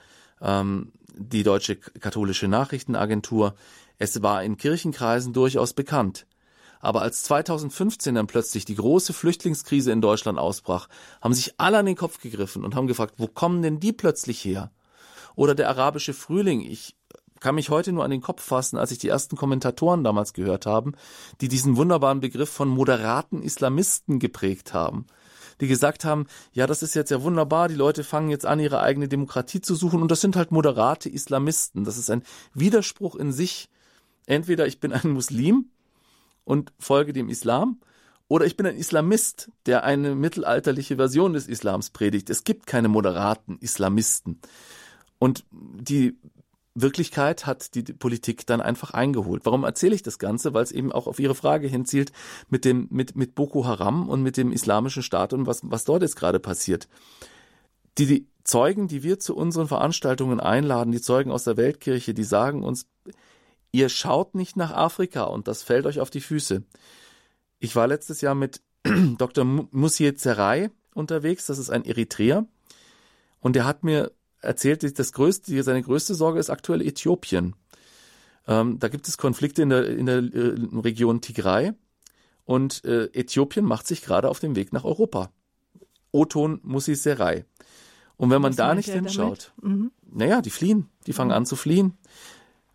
ähm, 0.41 0.91
die 1.15 1.41
Deutsche 1.41 1.75
Katholische 1.75 2.47
Nachrichtenagentur. 2.47 3.55
Es 3.97 4.21
war 4.21 4.43
in 4.43 4.57
Kirchenkreisen 4.57 5.33
durchaus 5.33 5.73
bekannt. 5.73 6.27
Aber 6.81 7.01
als 7.01 7.23
2015 7.23 8.13
dann 8.13 8.27
plötzlich 8.27 8.65
die 8.65 8.75
große 8.75 9.11
Flüchtlingskrise 9.11 9.91
in 9.91 10.01
Deutschland 10.01 10.37
ausbrach, 10.37 10.87
haben 11.19 11.33
sich 11.33 11.55
alle 11.57 11.79
an 11.79 11.87
den 11.87 11.95
Kopf 11.95 12.21
gegriffen 12.21 12.63
und 12.63 12.75
haben 12.75 12.85
gefragt, 12.85 13.15
wo 13.17 13.25
kommen 13.25 13.63
denn 13.63 13.79
die 13.79 13.93
plötzlich 13.93 14.45
her? 14.45 14.69
Oder 15.33 15.55
der 15.55 15.69
arabische 15.69 16.13
Frühling. 16.13 16.61
Ich 16.61 16.95
kann 17.39 17.55
mich 17.55 17.69
heute 17.69 17.91
nur 17.91 18.03
an 18.03 18.11
den 18.11 18.21
Kopf 18.21 18.43
fassen, 18.43 18.77
als 18.77 18.91
ich 18.91 18.97
die 18.97 19.09
ersten 19.09 19.35
Kommentatoren 19.35 20.03
damals 20.03 20.33
gehört 20.33 20.65
haben, 20.65 20.93
die 21.41 21.47
diesen 21.47 21.77
wunderbaren 21.77 22.19
Begriff 22.19 22.49
von 22.49 22.67
moderaten 22.67 23.41
Islamisten 23.41 24.19
geprägt 24.19 24.73
haben. 24.73 25.05
Die 25.59 25.67
gesagt 25.67 26.05
haben, 26.05 26.27
ja, 26.53 26.67
das 26.67 26.83
ist 26.83 26.93
jetzt 26.93 27.09
ja 27.09 27.23
wunderbar, 27.23 27.67
die 27.67 27.75
Leute 27.75 28.03
fangen 28.03 28.29
jetzt 28.29 28.45
an, 28.45 28.59
ihre 28.59 28.79
eigene 28.79 29.07
Demokratie 29.07 29.61
zu 29.61 29.75
suchen 29.75 30.01
und 30.01 30.11
das 30.11 30.21
sind 30.21 30.35
halt 30.35 30.51
moderate 30.51 31.09
Islamisten. 31.09 31.83
Das 31.83 31.97
ist 31.97 32.11
ein 32.11 32.23
Widerspruch 32.53 33.15
in 33.15 33.31
sich. 33.31 33.69
Entweder 34.27 34.67
ich 34.67 34.79
bin 34.79 34.91
ein 34.93 35.11
Muslim 35.11 35.69
und 36.43 36.73
folge 36.77 37.13
dem 37.13 37.29
Islam, 37.29 37.79
oder 38.29 38.45
ich 38.45 38.57
bin 38.57 38.65
ein 38.65 38.75
Islamist, 38.75 39.51
der 39.65 39.83
eine 39.83 40.13
mittelalterliche 40.13 40.97
Version 40.97 41.33
des 41.33 41.47
Islams 41.47 41.91
predigt. 41.91 42.29
Es 42.29 42.43
gibt 42.43 42.67
keine 42.67 42.89
moderaten 42.89 43.57
Islamisten. 43.59 44.41
Und 45.17 45.45
die 45.51 46.17
Wirklichkeit 46.81 47.45
hat 47.45 47.73
die 47.75 47.81
Politik 47.81 48.45
dann 48.45 48.61
einfach 48.61 48.91
eingeholt. 48.91 49.45
Warum 49.45 49.63
erzähle 49.63 49.95
ich 49.95 50.03
das 50.03 50.19
Ganze? 50.19 50.53
Weil 50.53 50.63
es 50.63 50.71
eben 50.71 50.91
auch 50.91 51.07
auf 51.07 51.19
Ihre 51.19 51.35
Frage 51.35 51.67
hinzielt 51.67 52.11
mit 52.49 52.65
dem, 52.65 52.87
mit, 52.91 53.15
mit 53.15 53.33
Boko 53.33 53.65
Haram 53.65 54.07
und 54.07 54.21
mit 54.21 54.37
dem 54.37 54.51
islamischen 54.51 55.03
Staat 55.03 55.33
und 55.33 55.47
was, 55.47 55.61
was 55.63 55.85
dort 55.85 56.03
jetzt 56.03 56.15
gerade 56.15 56.39
passiert. 56.39 56.87
Die, 57.97 58.05
die 58.05 58.27
Zeugen, 58.43 58.87
die 58.87 59.01
wir 59.01 59.19
zu 59.19 59.35
unseren 59.35 59.67
Veranstaltungen 59.67 60.39
einladen, 60.39 60.91
die 60.91 61.01
Zeugen 61.01 61.31
aus 61.31 61.43
der 61.43 61.57
Weltkirche, 61.57 62.13
die 62.13 62.23
sagen 62.23 62.63
uns, 62.63 62.85
Ihr 63.71 63.89
schaut 63.89 64.33
nicht 64.33 64.55
nach 64.55 64.71
Afrika 64.71 65.23
und 65.23 65.47
das 65.47 65.61
fällt 65.61 65.85
euch 65.85 65.99
auf 65.99 66.09
die 66.09 66.21
Füße. 66.21 66.63
Ich 67.59 67.75
war 67.75 67.87
letztes 67.87 68.21
Jahr 68.21 68.35
mit 68.35 68.61
Dr. 69.17 69.43
Musier 69.43 70.15
Zerai 70.15 70.71
unterwegs, 70.93 71.47
das 71.47 71.59
ist 71.59 71.69
ein 71.69 71.85
Eritreer, 71.85 72.45
und 73.39 73.55
der 73.55 73.65
hat 73.65 73.83
mir 73.83 74.11
erzählt, 74.41 74.97
das 74.99 75.13
größte, 75.13 75.63
seine 75.63 75.81
größte 75.81 76.15
Sorge 76.15 76.39
ist 76.39 76.49
aktuell 76.49 76.81
Äthiopien. 76.81 77.55
Ähm, 78.47 78.79
da 78.79 78.87
gibt 78.87 79.07
es 79.07 79.17
Konflikte 79.17 79.61
in 79.61 79.69
der, 79.69 79.87
in 79.87 80.05
der 80.05 80.17
äh, 80.17 80.55
Region 80.73 81.21
Tigray 81.21 81.73
und 82.45 82.83
äh, 82.85 83.05
Äthiopien 83.13 83.65
macht 83.65 83.87
sich 83.87 84.01
gerade 84.01 84.29
auf 84.29 84.39
den 84.39 84.55
Weg 84.55 84.71
nach 84.71 84.85
Europa. 84.85 85.31
Oton 86.11 86.59
Musi 86.63 86.95
Und 88.15 88.29
wenn 88.29 88.41
man 88.41 88.55
da 88.55 88.73
nicht 88.73 88.89
hinschaut, 88.89 89.53
mhm. 89.61 89.91
naja, 90.09 90.41
die 90.41 90.49
fliehen, 90.49 90.89
die 91.05 91.13
fangen 91.13 91.31
mhm. 91.31 91.37
an 91.37 91.45
zu 91.45 91.55
fliehen. 91.55 91.97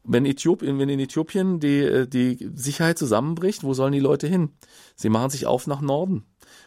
wenn 0.04 0.26
Äthiopien, 0.26 0.78
wenn 0.78 0.88
in 0.88 1.00
Äthiopien 1.00 1.58
die, 1.58 2.08
die 2.08 2.50
Sicherheit 2.54 2.98
zusammenbricht, 2.98 3.64
wo 3.64 3.72
sollen 3.72 3.92
die 3.92 4.00
Leute 4.00 4.26
hin? 4.26 4.50
Sie 4.94 5.08
machen 5.08 5.30
sich 5.30 5.46
auf 5.46 5.66
nach 5.66 5.80
Norden. 5.80 6.24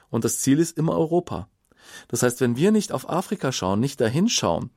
Und 0.10 0.24
das 0.24 0.39
Ziel 0.39 0.60
ist 0.60 0.78
immer 0.78 0.93
Europa. 0.93 1.48
Das 2.08 2.24
heißt, 2.24 2.42
wenn 2.42 2.58
wir 2.58 2.72
nicht 2.72 2.92
auf 2.92 3.10
Afrika 3.10 3.52
schauen, 3.52 3.80
nicht 3.80 4.02
dahin 4.02 4.30
schauen, 4.30 4.70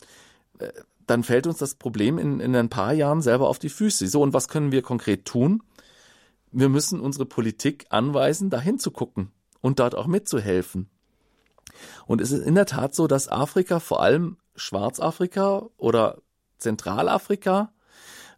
äh, 0.59 0.73
dann 1.07 1.25
fällt 1.25 1.47
uns 1.47 1.59
das 1.59 1.75
Problem 1.75 2.19
in, 2.19 2.39
in 2.41 2.55
ein 2.55 2.69
paar 2.69 2.93
Jahren 2.93 3.23
selber 3.23 3.49
auf 3.49 3.59
die 3.59 3.71
Füße. 3.71 4.07
So, 4.09 4.23
und 4.23 4.35
was 4.35 4.49
können 4.49 4.73
wir 4.73 4.83
konkret 4.83 5.25
tun? 5.25 5.63
Wir 6.53 6.69
müssen 6.69 7.01
unsere 7.01 7.27
Politik 7.27 7.87
anweisen, 7.91 8.51
dahin 8.51 8.79
zu 8.79 8.91
gucken 8.91 9.33
und 9.61 9.79
dort 9.81 9.95
auch 9.95 10.07
mitzuhelfen. 10.07 10.89
Und 12.07 12.21
es 12.21 12.31
ist 12.31 12.45
in 12.45 12.55
der 12.55 12.67
Tat 12.67 12.95
so, 12.95 13.07
dass 13.07 13.29
Afrika, 13.29 13.81
vor 13.81 14.03
allem 14.03 14.37
Schwarzafrika 14.57 15.69
oder 15.77 16.19
Zentralafrika, 16.59 17.73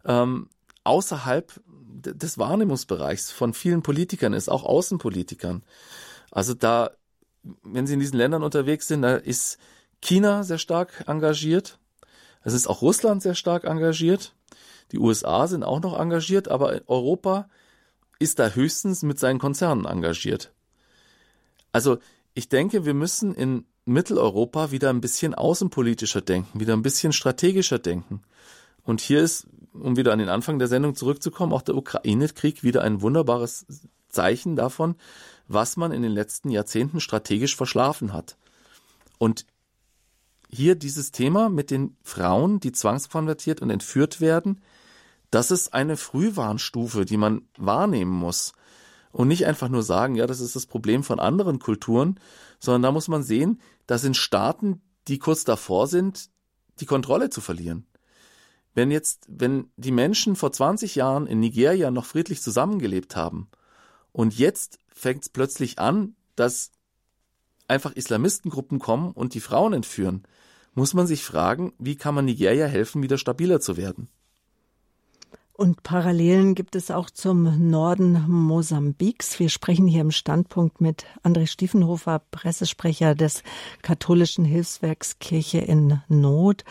ähm, 0.05 0.49
außerhalb 0.83 1.61
des 1.67 2.37
Wahrnehmungsbereichs 2.37 3.31
von 3.31 3.53
vielen 3.53 3.83
Politikern 3.83 4.33
ist, 4.33 4.49
auch 4.49 4.63
Außenpolitikern. 4.63 5.63
Also 6.31 6.53
da, 6.53 6.91
wenn 7.63 7.87
Sie 7.87 7.93
in 7.93 7.99
diesen 7.99 8.17
Ländern 8.17 8.43
unterwegs 8.43 8.87
sind, 8.87 9.01
da 9.01 9.15
ist 9.15 9.57
China 10.01 10.43
sehr 10.43 10.57
stark 10.57 11.05
engagiert. 11.07 11.79
Es 12.43 12.53
ist 12.53 12.67
auch 12.67 12.81
Russland 12.81 13.21
sehr 13.21 13.35
stark 13.35 13.63
engagiert. 13.63 14.35
Die 14.91 14.99
USA 14.99 15.47
sind 15.47 15.63
auch 15.63 15.79
noch 15.79 15.97
engagiert, 15.97 16.49
aber 16.49 16.81
Europa 16.87 17.49
ist 18.19 18.39
da 18.39 18.49
höchstens 18.49 19.03
mit 19.03 19.19
seinen 19.19 19.39
Konzernen 19.39 19.85
engagiert. 19.85 20.53
Also 21.71 21.99
ich 22.33 22.49
denke, 22.49 22.85
wir 22.85 22.93
müssen 22.93 23.33
in 23.33 23.65
Mitteleuropa 23.85 24.71
wieder 24.71 24.89
ein 24.89 25.01
bisschen 25.01 25.33
außenpolitischer 25.33 26.21
denken, 26.21 26.59
wieder 26.59 26.73
ein 26.73 26.83
bisschen 26.83 27.13
strategischer 27.13 27.79
denken. 27.79 28.21
Und 28.83 29.01
hier 29.01 29.21
ist, 29.21 29.47
um 29.73 29.97
wieder 29.97 30.13
an 30.13 30.19
den 30.19 30.29
Anfang 30.29 30.59
der 30.59 30.67
Sendung 30.67 30.95
zurückzukommen, 30.95 31.53
auch 31.53 31.61
der 31.61 31.75
Ukraine-Krieg 31.75 32.63
wieder 32.63 32.81
ein 32.83 33.01
wunderbares 33.01 33.65
Zeichen 34.09 34.55
davon, 34.55 34.95
was 35.53 35.77
man 35.77 35.91
in 35.91 36.01
den 36.01 36.11
letzten 36.11 36.49
Jahrzehnten 36.49 36.99
strategisch 36.99 37.55
verschlafen 37.55 38.13
hat. 38.13 38.37
Und 39.17 39.45
hier 40.49 40.75
dieses 40.75 41.11
Thema 41.11 41.49
mit 41.49 41.71
den 41.71 41.95
Frauen, 42.03 42.59
die 42.59 42.71
zwangskonvertiert 42.71 43.61
und 43.61 43.69
entführt 43.69 44.19
werden, 44.19 44.61
das 45.29 45.49
ist 45.49 45.73
eine 45.73 45.95
Frühwarnstufe, 45.95 47.05
die 47.05 47.17
man 47.17 47.43
wahrnehmen 47.57 48.11
muss. 48.11 48.53
Und 49.11 49.27
nicht 49.27 49.45
einfach 49.45 49.69
nur 49.69 49.83
sagen, 49.83 50.15
ja, 50.15 50.27
das 50.27 50.39
ist 50.39 50.55
das 50.55 50.65
Problem 50.65 51.03
von 51.03 51.19
anderen 51.19 51.59
Kulturen, 51.59 52.19
sondern 52.59 52.81
da 52.83 52.91
muss 52.91 53.07
man 53.07 53.23
sehen, 53.23 53.61
da 53.87 53.97
sind 53.97 54.15
Staaten, 54.15 54.81
die 55.07 55.19
kurz 55.19 55.43
davor 55.43 55.87
sind, 55.87 56.29
die 56.79 56.85
Kontrolle 56.85 57.29
zu 57.29 57.41
verlieren. 57.41 57.85
Wenn 58.73 58.91
jetzt, 58.91 59.25
wenn 59.27 59.69
die 59.75 59.91
Menschen 59.91 60.35
vor 60.35 60.51
20 60.51 60.95
Jahren 60.95 61.27
in 61.27 61.39
Nigeria 61.39 61.91
noch 61.91 62.05
friedlich 62.05 62.41
zusammengelebt 62.41 63.15
haben 63.15 63.49
und 64.13 64.37
jetzt 64.37 64.79
fängt 65.01 65.23
es 65.23 65.29
plötzlich 65.29 65.79
an, 65.79 66.15
dass 66.35 66.71
einfach 67.67 67.93
Islamistengruppen 67.93 68.77
kommen 68.77 69.11
und 69.11 69.33
die 69.33 69.39
Frauen 69.39 69.73
entführen, 69.73 70.23
muss 70.75 70.93
man 70.93 71.07
sich 71.07 71.23
fragen, 71.23 71.73
wie 71.79 71.95
kann 71.95 72.13
man 72.13 72.25
Nigeria 72.25 72.67
helfen, 72.67 73.01
wieder 73.01 73.17
stabiler 73.17 73.59
zu 73.59 73.77
werden? 73.77 74.09
Und 75.53 75.83
Parallelen 75.83 76.55
gibt 76.55 76.75
es 76.75 76.91
auch 76.91 77.09
zum 77.09 77.69
Norden 77.69 78.25
Mosambiks. 78.27 79.39
Wir 79.39 79.49
sprechen 79.49 79.87
hier 79.87 80.01
im 80.01 80.11
Standpunkt 80.11 80.81
mit 80.81 81.05
André 81.23 81.47
Stiefenhofer, 81.47 82.21
Pressesprecher 82.31 83.15
des 83.15 83.43
katholischen 83.81 84.45
Hilfswerks 84.45 85.19
Kirche 85.19 85.59
in 85.59 86.01
Not. 86.07 86.63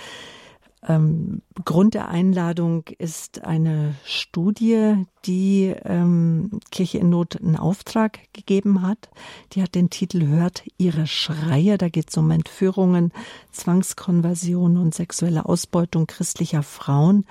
Ähm, 0.89 1.43
Grund 1.65 1.95
der 1.95 2.09
Einladung 2.09 2.85
ist 2.99 3.45
eine 3.45 3.95
Studie, 4.05 5.07
die 5.27 5.75
ähm, 5.85 6.61
Kirche 6.71 6.99
in 6.99 7.11
Not 7.11 7.37
einen 7.37 7.57
Auftrag 7.57 8.19
gegeben 8.33 8.83
hat. 8.83 9.11
Die 9.53 9.63
hat 9.63 9.75
den 9.75 9.91
Titel 9.91 10.27
Hört 10.27 10.65
ihre 10.79 11.07
Schreie. 11.07 11.77
Da 11.77 11.89
geht 11.91 12.09
es 12.09 12.17
um 12.17 12.31
Entführungen, 12.31 13.13
Zwangskonversion 13.53 14.79
und 14.79 14.95
sexuelle 14.95 15.45
Ausbeutung 15.45 16.07
christlicher 16.07 16.63
Frauen. 16.63 17.27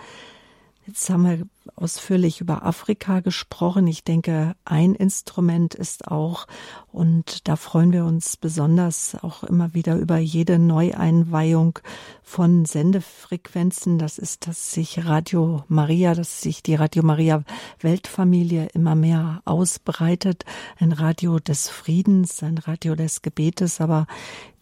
Jetzt 0.89 1.07
haben 1.11 1.23
wir 1.23 1.47
ausführlich 1.75 2.41
über 2.41 2.65
Afrika 2.65 3.19
gesprochen. 3.19 3.85
Ich 3.85 4.03
denke, 4.03 4.55
ein 4.65 4.95
Instrument 4.95 5.75
ist 5.75 6.07
auch, 6.07 6.47
und 6.91 7.47
da 7.47 7.57
freuen 7.57 7.93
wir 7.93 8.05
uns 8.05 8.37
besonders 8.37 9.15
auch 9.21 9.43
immer 9.43 9.75
wieder 9.75 9.97
über 9.97 10.17
jede 10.17 10.57
Neueinweihung 10.57 11.77
von 12.23 12.65
Sendefrequenzen. 12.65 13.99
Das 13.99 14.17
ist, 14.17 14.47
dass 14.47 14.71
sich 14.71 15.05
Radio 15.05 15.63
Maria, 15.67 16.15
dass 16.15 16.41
sich 16.41 16.63
die 16.63 16.73
Radio 16.73 17.03
Maria 17.03 17.43
Weltfamilie 17.81 18.69
immer 18.73 18.95
mehr 18.95 19.43
ausbreitet. 19.45 20.43
Ein 20.79 20.91
Radio 20.91 21.37
des 21.37 21.69
Friedens, 21.69 22.41
ein 22.41 22.57
Radio 22.57 22.95
des 22.95 23.21
Gebetes, 23.21 23.79
aber 23.79 24.07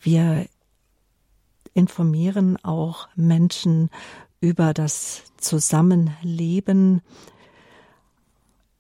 wir 0.02 0.46
informieren 1.74 2.58
auch 2.64 3.08
Menschen 3.16 3.90
über 4.40 4.74
das 4.74 5.24
Zusammenleben. 5.38 7.02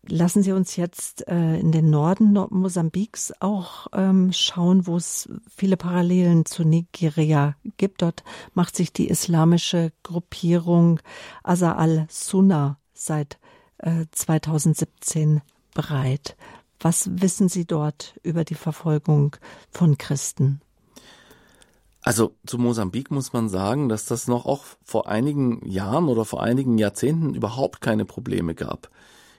Lassen 0.09 0.41
Sie 0.41 0.53
uns 0.53 0.77
jetzt 0.77 1.27
äh, 1.27 1.59
in 1.59 1.71
den 1.71 1.89
Norden 1.89 2.31
Mosambiks 2.31 3.33
auch 3.41 3.87
ähm, 3.93 4.31
schauen, 4.31 4.87
wo 4.87 4.95
es 4.95 5.29
viele 5.53 5.75
Parallelen 5.75 6.45
zu 6.45 6.63
Nigeria 6.63 7.55
gibt. 7.75 8.01
Dort 8.01 8.23
macht 8.53 8.75
sich 8.75 8.93
die 8.93 9.09
islamische 9.09 9.91
Gruppierung 10.03 11.01
Asa 11.43 11.73
al-Sunna 11.73 12.79
seit 12.93 13.37
äh, 13.79 14.05
2017 14.11 15.41
breit. 15.73 16.37
Was 16.79 17.09
wissen 17.21 17.49
Sie 17.49 17.65
dort 17.65 18.17
über 18.23 18.45
die 18.45 18.55
Verfolgung 18.55 19.35
von 19.71 19.97
Christen? 19.97 20.61
Also 22.07 22.37
zu 22.45 22.57
Mosambik 22.57 23.11
muss 23.11 23.33
man 23.33 23.49
sagen, 23.49 23.89
dass 23.89 24.05
das 24.05 24.29
noch 24.29 24.45
auch 24.45 24.63
vor 24.81 25.09
einigen 25.09 25.67
Jahren 25.67 26.07
oder 26.07 26.23
vor 26.23 26.41
einigen 26.41 26.77
Jahrzehnten 26.77 27.35
überhaupt 27.35 27.81
keine 27.81 28.05
Probleme 28.05 28.55
gab 28.55 28.89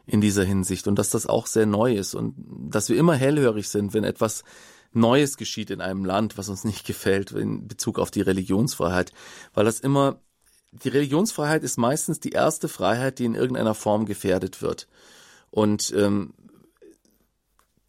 in 0.04 0.20
dieser 0.20 0.44
Hinsicht 0.44 0.86
und 0.86 0.98
dass 0.98 1.08
das 1.08 1.26
auch 1.26 1.46
sehr 1.46 1.64
neu 1.64 1.94
ist 1.94 2.14
und 2.14 2.34
dass 2.70 2.90
wir 2.90 2.98
immer 2.98 3.14
hellhörig 3.14 3.70
sind, 3.70 3.94
wenn 3.94 4.04
etwas 4.04 4.44
Neues 4.92 5.38
geschieht 5.38 5.70
in 5.70 5.80
einem 5.80 6.04
Land, 6.04 6.36
was 6.36 6.50
uns 6.50 6.64
nicht 6.64 6.86
gefällt 6.86 7.32
in 7.32 7.68
Bezug 7.68 7.98
auf 7.98 8.10
die 8.10 8.20
Religionsfreiheit, 8.20 9.14
weil 9.54 9.64
das 9.64 9.80
immer 9.80 10.20
die 10.72 10.90
Religionsfreiheit 10.90 11.62
ist 11.62 11.78
meistens 11.78 12.20
die 12.20 12.32
erste 12.32 12.68
Freiheit, 12.68 13.18
die 13.18 13.24
in 13.24 13.34
irgendeiner 13.34 13.74
Form 13.74 14.04
gefährdet 14.04 14.60
wird. 14.60 14.88
Und 15.50 15.90
ähm, 15.96 16.34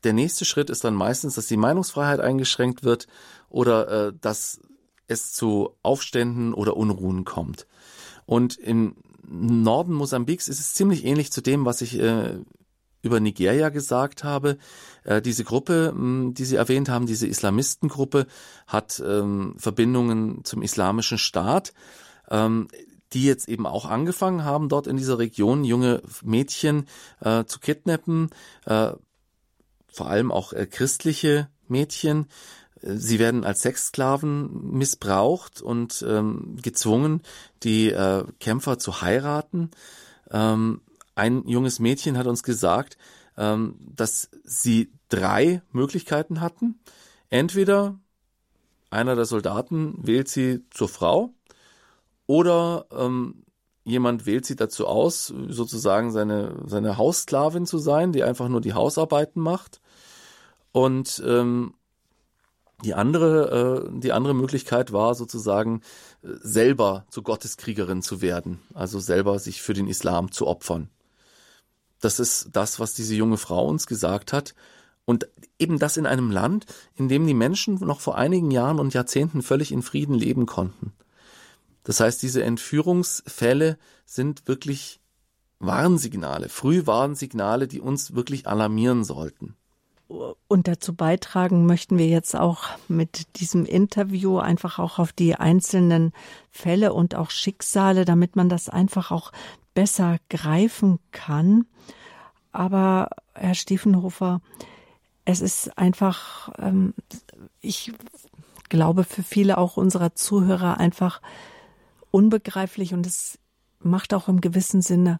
der 0.05 0.13
nächste 0.13 0.45
Schritt 0.45 0.69
ist 0.69 0.85
dann 0.85 0.95
meistens, 0.95 1.35
dass 1.35 1.47
die 1.47 1.57
Meinungsfreiheit 1.57 2.21
eingeschränkt 2.21 2.85
wird 2.85 3.07
oder 3.49 4.07
äh, 4.07 4.13
dass 4.21 4.61
es 5.09 5.33
zu 5.33 5.71
Aufständen 5.83 6.53
oder 6.53 6.77
Unruhen 6.77 7.25
kommt. 7.25 7.67
Und 8.25 8.57
im 8.57 8.95
Norden 9.27 9.93
Mosambiks 9.93 10.47
ist 10.47 10.59
es 10.59 10.73
ziemlich 10.73 11.05
ähnlich 11.05 11.31
zu 11.31 11.41
dem, 11.41 11.65
was 11.65 11.81
ich 11.81 11.99
äh, 11.99 12.39
über 13.01 13.19
Nigeria 13.19 13.69
gesagt 13.69 14.23
habe. 14.23 14.57
Äh, 15.03 15.21
diese 15.21 15.43
Gruppe, 15.43 15.93
mh, 15.95 16.33
die 16.33 16.45
Sie 16.45 16.55
erwähnt 16.55 16.89
haben, 16.89 17.05
diese 17.05 17.27
Islamistengruppe, 17.27 18.27
hat 18.67 19.01
ähm, 19.05 19.55
Verbindungen 19.57 20.43
zum 20.43 20.61
Islamischen 20.61 21.17
Staat, 21.17 21.73
ähm, 22.29 22.67
die 23.13 23.23
jetzt 23.23 23.49
eben 23.49 23.65
auch 23.65 23.85
angefangen 23.85 24.43
haben, 24.43 24.69
dort 24.69 24.87
in 24.87 24.97
dieser 24.97 25.17
Region 25.17 25.63
junge 25.63 26.01
Mädchen 26.23 26.87
äh, 27.21 27.45
zu 27.45 27.59
kidnappen, 27.59 28.29
äh, 28.65 28.91
vor 29.91 30.07
allem 30.07 30.31
auch 30.31 30.53
äh, 30.53 30.67
christliche 30.67 31.49
Mädchen, 31.67 32.27
Sie 32.81 33.19
werden 33.19 33.43
als 33.43 33.61
Sexsklaven 33.61 34.71
missbraucht 34.71 35.61
und 35.61 36.05
ähm, 36.07 36.57
gezwungen, 36.61 37.21
die 37.63 37.91
äh, 37.91 38.23
Kämpfer 38.39 38.79
zu 38.79 39.01
heiraten. 39.01 39.71
Ähm, 40.31 40.81
ein 41.15 41.47
junges 41.47 41.79
Mädchen 41.79 42.17
hat 42.17 42.27
uns 42.27 42.43
gesagt, 42.43 42.97
ähm, 43.37 43.75
dass 43.79 44.29
sie 44.43 44.91
drei 45.09 45.61
Möglichkeiten 45.71 46.41
hatten. 46.41 46.79
Entweder 47.29 47.99
einer 48.89 49.15
der 49.15 49.25
Soldaten 49.25 49.95
wählt 50.01 50.29
sie 50.29 50.65
zur 50.69 50.89
Frau 50.89 51.33
oder 52.27 52.85
ähm, 52.91 53.43
jemand 53.83 54.25
wählt 54.25 54.45
sie 54.45 54.55
dazu 54.55 54.87
aus, 54.87 55.33
sozusagen 55.47 56.11
seine, 56.11 56.55
seine 56.65 56.97
Haussklavin 56.97 57.65
zu 57.65 57.77
sein, 57.77 58.11
die 58.11 58.23
einfach 58.23 58.47
nur 58.47 58.61
die 58.61 58.73
Hausarbeiten 58.73 59.41
macht. 59.41 59.81
Und 60.71 61.21
ähm, 61.25 61.73
die 62.83 62.93
andere, 62.93 63.87
äh, 63.89 63.99
die 63.99 64.11
andere 64.11 64.33
Möglichkeit 64.33 64.91
war 64.93 65.15
sozusagen 65.15 65.81
äh, 66.23 66.27
selber 66.41 67.05
zu 67.09 67.23
Gotteskriegerin 67.23 68.01
zu 68.01 68.21
werden, 68.21 68.59
also 68.73 68.99
selber 68.99 69.39
sich 69.39 69.61
für 69.61 69.73
den 69.73 69.87
Islam 69.87 70.31
zu 70.31 70.47
opfern. 70.47 70.89
Das 71.99 72.19
ist 72.19 72.49
das, 72.53 72.79
was 72.79 72.93
diese 72.93 73.15
junge 73.15 73.37
Frau 73.37 73.67
uns 73.67 73.87
gesagt 73.87 74.33
hat. 74.33 74.55
Und 75.05 75.27
eben 75.57 75.79
das 75.79 75.97
in 75.97 76.05
einem 76.05 76.29
Land, 76.29 76.67
in 76.95 77.09
dem 77.09 77.25
die 77.25 77.33
Menschen 77.33 77.75
noch 77.75 77.99
vor 77.99 78.17
einigen 78.17 78.51
Jahren 78.51 78.79
und 78.79 78.93
Jahrzehnten 78.93 79.41
völlig 79.41 79.71
in 79.71 79.81
Frieden 79.81 80.13
leben 80.13 80.45
konnten. 80.45 80.93
Das 81.83 81.99
heißt, 81.99 82.21
diese 82.21 82.43
Entführungsfälle 82.43 83.79
sind 84.05 84.47
wirklich 84.47 84.99
Warnsignale, 85.57 86.47
Frühwarnsignale, 86.47 87.67
die 87.67 87.81
uns 87.81 88.13
wirklich 88.13 88.47
alarmieren 88.47 89.03
sollten. 89.03 89.55
Und 90.09 90.67
dazu 90.67 90.95
beitragen 90.95 91.67
möchten 91.67 91.99
wir 91.99 92.07
jetzt 92.07 92.35
auch 92.35 92.63
mit 92.87 93.39
diesem 93.39 93.65
Interview 93.65 94.39
einfach 94.39 94.79
auch 94.79 94.97
auf 94.97 95.13
die 95.13 95.35
einzelnen 95.35 96.13
Fälle 96.49 96.93
und 96.93 97.13
auch 97.13 97.29
Schicksale, 97.29 98.05
damit 98.05 98.35
man 98.35 98.49
das 98.49 98.69
einfach 98.69 99.11
auch 99.11 99.31
besser 99.75 100.17
greifen 100.29 100.97
kann. 101.11 101.67
Aber 102.51 103.09
Herr 103.35 103.53
Stiefenhofer, 103.53 104.41
es 105.25 105.41
ist 105.41 105.77
einfach, 105.77 106.49
ähm, 106.57 106.95
ich 107.61 107.93
glaube, 108.67 109.03
für 109.03 109.21
viele 109.21 109.59
auch 109.59 109.77
unserer 109.77 110.15
Zuhörer 110.15 110.79
einfach 110.79 111.21
unbegreiflich 112.09 112.95
und 112.95 113.05
es 113.05 113.37
macht 113.79 114.15
auch 114.15 114.27
im 114.27 114.41
gewissen 114.41 114.81
Sinne 114.81 115.19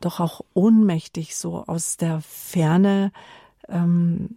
doch 0.00 0.20
auch 0.20 0.42
ohnmächtig, 0.54 1.34
so 1.34 1.64
aus 1.66 1.96
der 1.96 2.20
Ferne 2.20 3.10
ähm, 3.68 4.36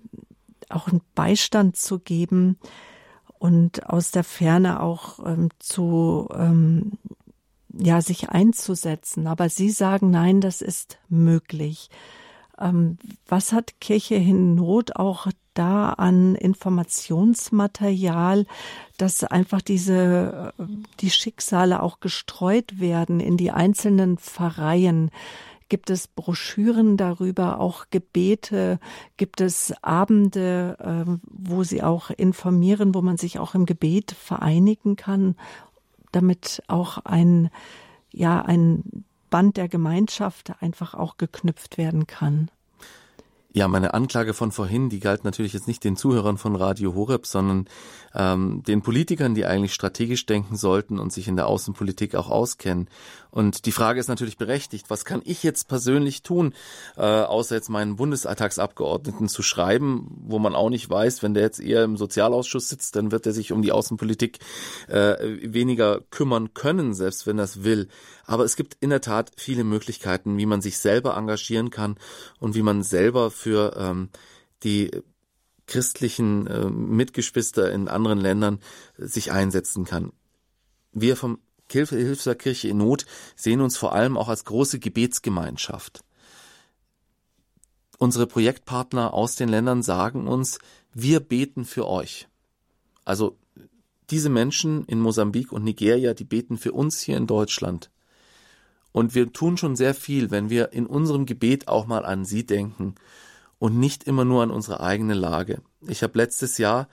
auch 0.70 0.88
einen 0.88 1.02
Beistand 1.16 1.78
zu 1.78 2.00
geben 2.00 2.58
und 3.40 3.90
aus 3.90 4.12
der 4.12 4.24
Ferne 4.24 4.82
auch 4.82 5.20
ähm, 5.26 5.50
zu 5.60 6.30
ähm, 6.34 6.94
ja 7.74 8.02
sich 8.02 8.30
einzusetzen. 8.30 9.28
Aber 9.28 9.50
Sie 9.50 9.70
sagen, 9.70 10.10
nein, 10.10 10.42
das 10.42 10.62
ist 10.62 10.98
möglich. 11.10 11.90
Ähm, 12.60 12.98
was 13.28 13.54
hat 13.54 13.80
Kirche 13.80 14.16
in 14.16 14.56
Not 14.56 14.96
auch 14.96 15.28
da 15.54 15.92
an 15.94 16.34
Informationsmaterial, 16.36 18.48
dass 18.98 19.24
einfach 19.24 19.62
diese 19.62 20.54
die 21.00 21.12
Schicksale 21.12 21.82
auch 21.82 22.00
gestreut 22.00 22.80
werden 22.80 23.20
in 23.20 23.38
die 23.38 23.52
einzelnen 23.52 24.18
Pfarreien? 24.18 25.12
Gibt 25.70 25.90
es 25.90 26.08
Broschüren 26.08 26.98
darüber, 26.98 27.60
auch 27.60 27.86
Gebete? 27.92 28.80
Gibt 29.18 29.42
es 29.42 29.74
Abende, 29.82 30.78
äh, 30.80 31.20
wo 31.24 31.64
Sie 31.64 31.84
auch 31.84 32.10
informieren, 32.10 32.96
wo 32.96 33.02
man 33.02 33.18
sich 33.18 33.40
auch 33.40 33.54
im 33.54 33.66
Gebet 33.66 34.12
vereinigen 34.12 34.96
kann, 34.96 35.36
damit 36.12 36.64
auch 36.68 37.00
ein, 37.00 37.50
ja, 38.12 38.42
ein 38.42 39.06
Band 39.30 39.58
der 39.58 39.68
Gemeinschaft 39.68 40.54
einfach 40.62 40.94
auch 40.94 41.18
geknüpft 41.18 41.78
werden 41.78 42.08
kann? 42.08 42.50
Ja, 43.58 43.68
meine 43.68 43.96
Anklage 43.96 44.36
von 44.36 44.52
vorhin, 44.52 44.90
die 44.90 45.00
galt 45.00 45.24
natürlich 45.24 45.54
jetzt 45.54 45.68
nicht 45.68 45.84
den 45.84 45.96
Zuhörern 45.96 46.38
von 46.38 46.56
Radio 46.56 46.94
Horeb, 46.94 47.26
sondern 47.26 47.66
ähm, 48.14 48.62
den 48.62 48.84
Politikern, 48.84 49.34
die 49.34 49.48
eigentlich 49.48 49.74
strategisch 49.74 50.28
denken 50.28 50.56
sollten 50.56 51.00
und 51.00 51.12
sich 51.12 51.28
in 51.28 51.38
der 51.38 51.48
Außenpolitik 51.48 52.14
auch 52.14 52.30
auskennen. 52.30 52.88
Und 53.38 53.68
die 53.68 53.72
Frage 53.72 54.00
ist 54.00 54.08
natürlich 54.08 54.38
berechtigt, 54.38 54.90
was 54.90 55.06
kann 55.06 55.22
ich 55.24 55.44
jetzt 55.44 55.68
persönlich 55.68 56.24
tun, 56.24 56.56
äh, 56.96 57.02
außer 57.04 57.54
jetzt 57.54 57.70
meinen 57.70 57.96
Bundestagsabgeordneten 57.96 59.30
zu 59.30 59.44
schreiben, 59.44 60.08
wo 60.26 60.40
man 60.40 60.56
auch 60.56 60.72
nicht 60.72 60.90
weiß, 60.90 61.22
wenn 61.22 61.36
der 61.36 61.44
jetzt 61.44 61.60
eher 61.60 61.84
im 61.84 61.98
Sozialausschuss 61.98 62.68
sitzt, 62.68 62.96
dann 62.96 63.12
wird 63.12 63.28
er 63.28 63.34
sich 63.34 63.52
um 63.52 63.62
die 63.62 63.72
Außenpolitik 63.72 64.40
äh, 64.88 65.54
weniger 65.54 66.02
kümmern 66.10 66.56
können, 66.56 66.96
selbst 66.96 67.28
wenn 67.28 67.38
es 67.38 67.64
will. 67.64 67.90
Aber 68.26 68.44
es 68.44 68.56
gibt 68.56 68.76
in 68.80 68.90
der 68.90 69.02
Tat 69.02 69.34
viele 69.38 69.64
Möglichkeiten, 69.64 70.40
wie 70.40 70.48
man 70.48 70.64
sich 70.64 70.80
selber 70.80 71.16
engagieren 71.16 71.70
kann 71.70 72.00
und 72.40 72.56
wie 72.56 72.64
man 72.64 72.82
selber 72.82 73.30
für 73.30 73.76
ähm, 73.78 74.10
die 74.64 74.90
christlichen 75.68 76.48
äh, 76.48 76.72
Mitgeschwister 76.72 77.72
in 77.72 77.88
anderen 77.88 78.20
Ländern 78.20 78.58
sich 78.98 79.32
einsetzen 79.32 79.86
kann. 79.86 80.12
Wir 80.92 81.16
vom 81.16 81.38
Hilfswerk 81.70 82.40
Kirche 82.40 82.70
in 82.70 82.78
Not 82.78 83.06
sehen 83.36 83.62
uns 83.62 83.78
vor 83.78 83.94
allem 83.94 84.18
auch 84.18 84.30
als 84.30 84.46
große 84.46 84.80
Gebetsgemeinschaft. 84.80 86.04
Unsere 87.98 88.28
Projektpartner 88.28 89.14
aus 89.14 89.36
den 89.36 89.50
Ländern 89.50 89.82
sagen 89.82 90.28
uns, 90.28 90.60
wir 90.94 91.20
beten 91.20 91.66
für 91.66 91.88
euch. 91.88 92.28
Also 93.06 93.38
diese 94.10 94.30
Menschen 94.30 94.86
in 94.86 95.00
Mosambik 95.00 95.52
und 95.52 95.64
Nigeria, 95.64 96.14
die 96.14 96.24
beten 96.24 96.58
für 96.58 96.74
uns 96.74 97.02
hier 97.02 97.18
in 97.18 97.28
Deutschland. 97.28 97.90
Und 98.92 99.16
wir 99.16 99.32
tun 99.32 99.58
schon 99.58 99.76
sehr 99.76 99.94
viel, 99.94 100.32
wenn 100.32 100.50
wir 100.50 100.74
in 100.74 100.86
unserem 100.86 101.26
Gebet 101.26 101.68
auch 101.68 101.88
mal 101.88 102.06
an 102.06 102.26
sie 102.26 102.46
denken 102.46 102.96
und 103.60 103.78
nicht 103.78 104.06
immer 104.06 104.26
nur 104.26 104.44
an 104.44 104.52
unsere 104.52 104.80
eigene 104.80 105.14
Lage. 105.14 105.62
Ich 105.82 106.04
habe 106.04 106.18
letztes 106.18 106.58
Jahr, 106.58 106.88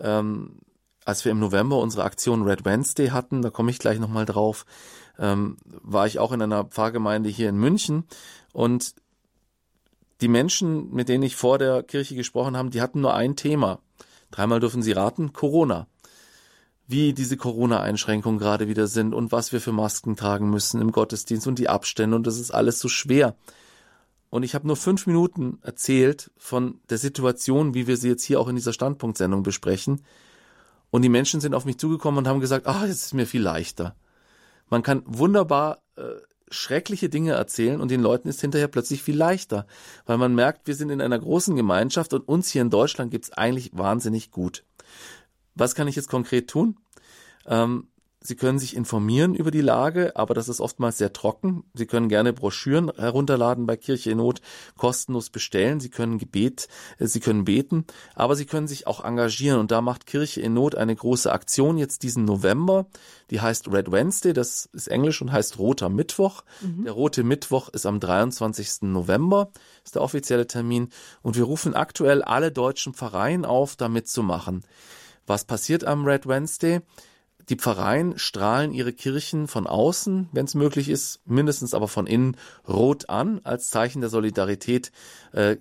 ähm, 0.00 0.58
als 1.04 1.24
wir 1.24 1.32
im 1.32 1.40
November 1.40 1.78
unsere 1.78 2.04
Aktion 2.04 2.42
Red 2.42 2.64
Wednesday 2.64 3.08
hatten, 3.08 3.42
da 3.42 3.50
komme 3.50 3.70
ich 3.70 3.78
gleich 3.78 3.98
nochmal 3.98 4.24
drauf, 4.24 4.66
ähm, 5.18 5.56
war 5.66 6.06
ich 6.06 6.18
auch 6.18 6.32
in 6.32 6.42
einer 6.42 6.64
Pfarrgemeinde 6.64 7.28
hier 7.28 7.48
in 7.48 7.56
München 7.56 8.04
und 8.52 8.94
die 10.20 10.28
Menschen, 10.28 10.92
mit 10.94 11.08
denen 11.08 11.24
ich 11.24 11.36
vor 11.36 11.58
der 11.58 11.82
Kirche 11.82 12.14
gesprochen 12.14 12.56
habe, 12.56 12.70
die 12.70 12.80
hatten 12.80 13.00
nur 13.00 13.14
ein 13.14 13.36
Thema. 13.36 13.80
Dreimal 14.30 14.60
dürfen 14.60 14.82
sie 14.82 14.92
raten, 14.92 15.32
Corona 15.32 15.86
wie 16.86 17.14
diese 17.14 17.36
Corona-Einschränkungen 17.36 18.38
gerade 18.38 18.68
wieder 18.68 18.86
sind 18.86 19.14
und 19.14 19.32
was 19.32 19.52
wir 19.52 19.60
für 19.60 19.72
Masken 19.72 20.16
tragen 20.16 20.50
müssen 20.50 20.80
im 20.80 20.92
Gottesdienst 20.92 21.46
und 21.46 21.58
die 21.58 21.68
Abstände 21.68 22.16
und 22.16 22.26
das 22.26 22.38
ist 22.38 22.50
alles 22.50 22.78
so 22.78 22.88
schwer. 22.88 23.36
Und 24.30 24.42
ich 24.42 24.54
habe 24.54 24.66
nur 24.66 24.76
fünf 24.76 25.06
Minuten 25.06 25.58
erzählt 25.62 26.30
von 26.36 26.80
der 26.90 26.98
Situation, 26.98 27.72
wie 27.72 27.86
wir 27.86 27.96
sie 27.96 28.08
jetzt 28.08 28.24
hier 28.24 28.40
auch 28.40 28.48
in 28.48 28.56
dieser 28.56 28.72
Standpunktsendung 28.72 29.42
besprechen. 29.42 30.02
Und 30.94 31.02
die 31.02 31.08
Menschen 31.08 31.40
sind 31.40 31.56
auf 31.56 31.64
mich 31.64 31.76
zugekommen 31.76 32.18
und 32.18 32.28
haben 32.28 32.38
gesagt, 32.38 32.68
ah, 32.68 32.86
jetzt 32.86 33.06
ist 33.06 33.14
mir 33.14 33.26
viel 33.26 33.42
leichter. 33.42 33.96
Man 34.70 34.84
kann 34.84 35.02
wunderbar 35.06 35.82
äh, 35.96 36.02
schreckliche 36.52 37.08
Dinge 37.08 37.32
erzählen 37.32 37.80
und 37.80 37.90
den 37.90 38.00
Leuten 38.00 38.28
ist 38.28 38.40
hinterher 38.40 38.68
plötzlich 38.68 39.02
viel 39.02 39.16
leichter, 39.16 39.66
weil 40.06 40.18
man 40.18 40.36
merkt, 40.36 40.68
wir 40.68 40.76
sind 40.76 40.90
in 40.90 41.00
einer 41.00 41.18
großen 41.18 41.56
Gemeinschaft 41.56 42.14
und 42.14 42.28
uns 42.28 42.48
hier 42.48 42.62
in 42.62 42.70
Deutschland 42.70 43.10
gibt's 43.10 43.32
eigentlich 43.32 43.72
wahnsinnig 43.72 44.30
gut. 44.30 44.62
Was 45.56 45.74
kann 45.74 45.88
ich 45.88 45.96
jetzt 45.96 46.08
konkret 46.08 46.46
tun? 46.46 46.78
Ähm, 47.44 47.88
Sie 48.26 48.36
können 48.36 48.58
sich 48.58 48.74
informieren 48.74 49.34
über 49.34 49.50
die 49.50 49.60
Lage, 49.60 50.16
aber 50.16 50.32
das 50.32 50.48
ist 50.48 50.58
oftmals 50.58 50.96
sehr 50.96 51.12
trocken. 51.12 51.62
Sie 51.74 51.84
können 51.84 52.08
gerne 52.08 52.32
Broschüren 52.32 52.90
herunterladen 52.96 53.66
bei 53.66 53.76
Kirche 53.76 54.12
in 54.12 54.16
Not, 54.16 54.40
kostenlos 54.78 55.28
bestellen. 55.28 55.78
Sie 55.78 55.90
können 55.90 56.16
Gebet, 56.16 56.68
äh, 56.98 57.06
Sie 57.06 57.20
können 57.20 57.44
beten, 57.44 57.84
aber 58.14 58.34
Sie 58.34 58.46
können 58.46 58.66
sich 58.66 58.86
auch 58.86 59.04
engagieren. 59.04 59.60
Und 59.60 59.72
da 59.72 59.82
macht 59.82 60.06
Kirche 60.06 60.40
in 60.40 60.54
Not 60.54 60.74
eine 60.74 60.96
große 60.96 61.30
Aktion 61.30 61.76
jetzt 61.76 62.02
diesen 62.02 62.24
November. 62.24 62.86
Die 63.28 63.42
heißt 63.42 63.70
Red 63.70 63.92
Wednesday, 63.92 64.32
das 64.32 64.70
ist 64.72 64.88
Englisch 64.88 65.20
und 65.20 65.30
heißt 65.30 65.58
Roter 65.58 65.90
Mittwoch. 65.90 66.44
Mhm. 66.62 66.84
Der 66.84 66.94
Rote 66.94 67.24
Mittwoch 67.24 67.68
ist 67.68 67.84
am 67.84 68.00
23. 68.00 68.82
November, 68.88 69.50
ist 69.84 69.96
der 69.96 70.02
offizielle 70.02 70.46
Termin. 70.46 70.88
Und 71.20 71.36
wir 71.36 71.44
rufen 71.44 71.74
aktuell 71.74 72.22
alle 72.22 72.50
deutschen 72.50 72.94
Pfarreien 72.94 73.44
auf, 73.44 73.76
da 73.76 73.90
mitzumachen. 73.90 74.64
Was 75.26 75.44
passiert 75.44 75.84
am 75.84 76.06
Red 76.06 76.26
Wednesday? 76.26 76.80
Die 77.48 77.56
Pfarreien 77.56 78.18
strahlen 78.18 78.72
ihre 78.72 78.92
Kirchen 78.92 79.48
von 79.48 79.66
außen, 79.66 80.30
wenn 80.32 80.46
es 80.46 80.54
möglich 80.54 80.88
ist, 80.88 81.20
mindestens 81.26 81.74
aber 81.74 81.88
von 81.88 82.06
innen 82.06 82.36
rot 82.66 83.08
an, 83.10 83.40
als 83.44 83.70
Zeichen 83.70 84.00
der 84.00 84.10
Solidarität 84.10 84.92
äh, 85.32 85.56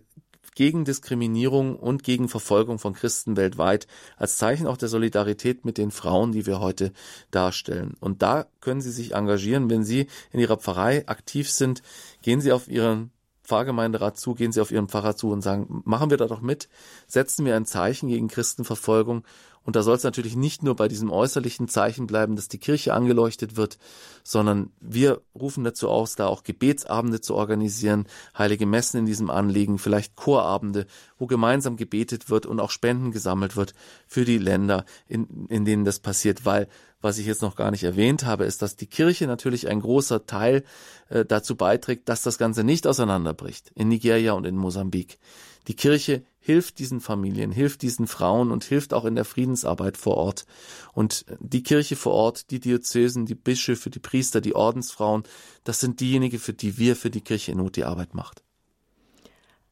gegen 0.55 0.85
Diskriminierung 0.85 1.75
und 1.75 2.03
gegen 2.03 2.29
Verfolgung 2.29 2.79
von 2.79 2.93
Christen 2.93 3.37
weltweit, 3.37 3.87
als 4.17 4.37
Zeichen 4.37 4.67
auch 4.67 4.77
der 4.77 4.89
Solidarität 4.89 5.65
mit 5.65 5.77
den 5.77 5.91
Frauen, 5.91 6.31
die 6.31 6.45
wir 6.45 6.59
heute 6.59 6.93
darstellen. 7.31 7.95
Und 7.99 8.21
da 8.21 8.45
können 8.61 8.81
Sie 8.81 8.91
sich 8.91 9.13
engagieren, 9.13 9.69
wenn 9.69 9.83
Sie 9.83 10.07
in 10.31 10.39
Ihrer 10.39 10.57
Pfarrei 10.57 11.07
aktiv 11.07 11.49
sind, 11.49 11.81
gehen 12.21 12.41
Sie 12.41 12.51
auf 12.51 12.67
Ihren 12.67 13.11
Pfarrgemeinderat 13.43 14.17
zu, 14.17 14.35
gehen 14.35 14.51
Sie 14.51 14.61
auf 14.61 14.71
Ihren 14.71 14.87
Pfarrer 14.87 15.15
zu 15.15 15.29
und 15.31 15.41
sagen, 15.41 15.81
machen 15.85 16.09
wir 16.09 16.17
da 16.17 16.27
doch 16.27 16.41
mit, 16.41 16.69
setzen 17.07 17.45
wir 17.45 17.55
ein 17.55 17.65
Zeichen 17.65 18.07
gegen 18.07 18.29
Christenverfolgung 18.29 19.23
und 19.65 19.75
da 19.75 19.83
soll 19.83 19.95
es 19.95 20.03
natürlich 20.03 20.35
nicht 20.35 20.61
nur 20.61 20.75
bei 20.75 20.87
diesem 20.87 21.09
äußerlichen 21.09 21.67
Zeichen 21.67 22.05
bleiben, 22.05 22.35
dass 22.35 22.49
die 22.49 22.57
Kirche 22.57 22.93
angeleuchtet 22.93 23.55
wird, 23.55 23.77
sondern 24.23 24.71
wir 24.81 25.21
rufen 25.33 25.63
dazu 25.63 25.89
aus, 25.89 26.15
da 26.15 26.27
auch 26.27 26.43
Gebetsabende 26.43 27.21
zu 27.21 27.35
organisieren, 27.35 28.07
heilige 28.37 28.65
Messen 28.65 28.99
in 28.99 29.05
diesem 29.05 29.29
Anliegen, 29.29 29.79
vielleicht 29.79 30.15
Chorabende, 30.15 30.85
wo 31.17 31.27
gemeinsam 31.27 31.77
gebetet 31.77 32.29
wird 32.29 32.45
und 32.45 32.59
auch 32.59 32.71
Spenden 32.71 33.11
gesammelt 33.11 33.55
wird 33.55 33.73
für 34.05 34.25
die 34.25 34.37
Länder, 34.37 34.85
in, 35.07 35.47
in 35.47 35.63
denen 35.63 35.85
das 35.85 35.99
passiert, 35.99 36.45
weil 36.45 36.67
was 36.99 37.17
ich 37.17 37.25
jetzt 37.25 37.41
noch 37.41 37.55
gar 37.55 37.69
nicht 37.69 37.83
erwähnt 37.83 38.25
habe, 38.25 38.45
ist, 38.45 38.61
dass 38.61 38.77
die 38.77 38.87
Kirche 38.87 39.27
natürlich 39.27 39.67
ein 39.67 39.81
großer 39.81 40.25
Teil 40.25 40.63
äh, 41.09 41.25
dazu 41.25 41.57
beiträgt, 41.57 42.07
dass 42.07 42.21
das 42.21 42.37
Ganze 42.37 42.63
nicht 42.63 42.87
auseinanderbricht 42.87 43.71
in 43.75 43.89
Nigeria 43.89 44.31
und 44.33 44.45
in 44.45 44.55
Mosambik. 44.55 45.19
Die 45.67 45.75
Kirche 45.75 46.23
hilft 46.43 46.79
diesen 46.79 46.99
Familien, 46.99 47.53
hilft 47.53 47.81
diesen 47.83 48.05
Frauen 48.05 48.51
und 48.51 48.65
hilft 48.65 48.93
auch 48.93 49.05
in 49.05 49.15
der 49.15 49.23
Friedensarbeit 49.23 49.95
vor 49.95 50.17
Ort. 50.17 50.45
Und 50.91 51.25
die 51.39 51.63
Kirche 51.63 51.95
vor 51.95 52.11
Ort, 52.11 52.51
die 52.51 52.59
Diözesen, 52.59 53.25
die 53.25 53.33
Bischöfe, 53.33 53.89
die 53.89 53.99
Priester, 53.99 54.41
die 54.41 54.53
Ordensfrauen, 54.53 55.23
das 55.63 55.79
sind 55.79 56.01
diejenigen, 56.01 56.39
für 56.39 56.53
die 56.53 56.77
wir 56.77 56.97
für 56.97 57.09
die 57.09 57.21
Kirche 57.21 57.53
in 57.53 57.59
Not 57.59 57.77
die 57.77 57.85
Arbeit 57.85 58.13
macht. 58.13 58.43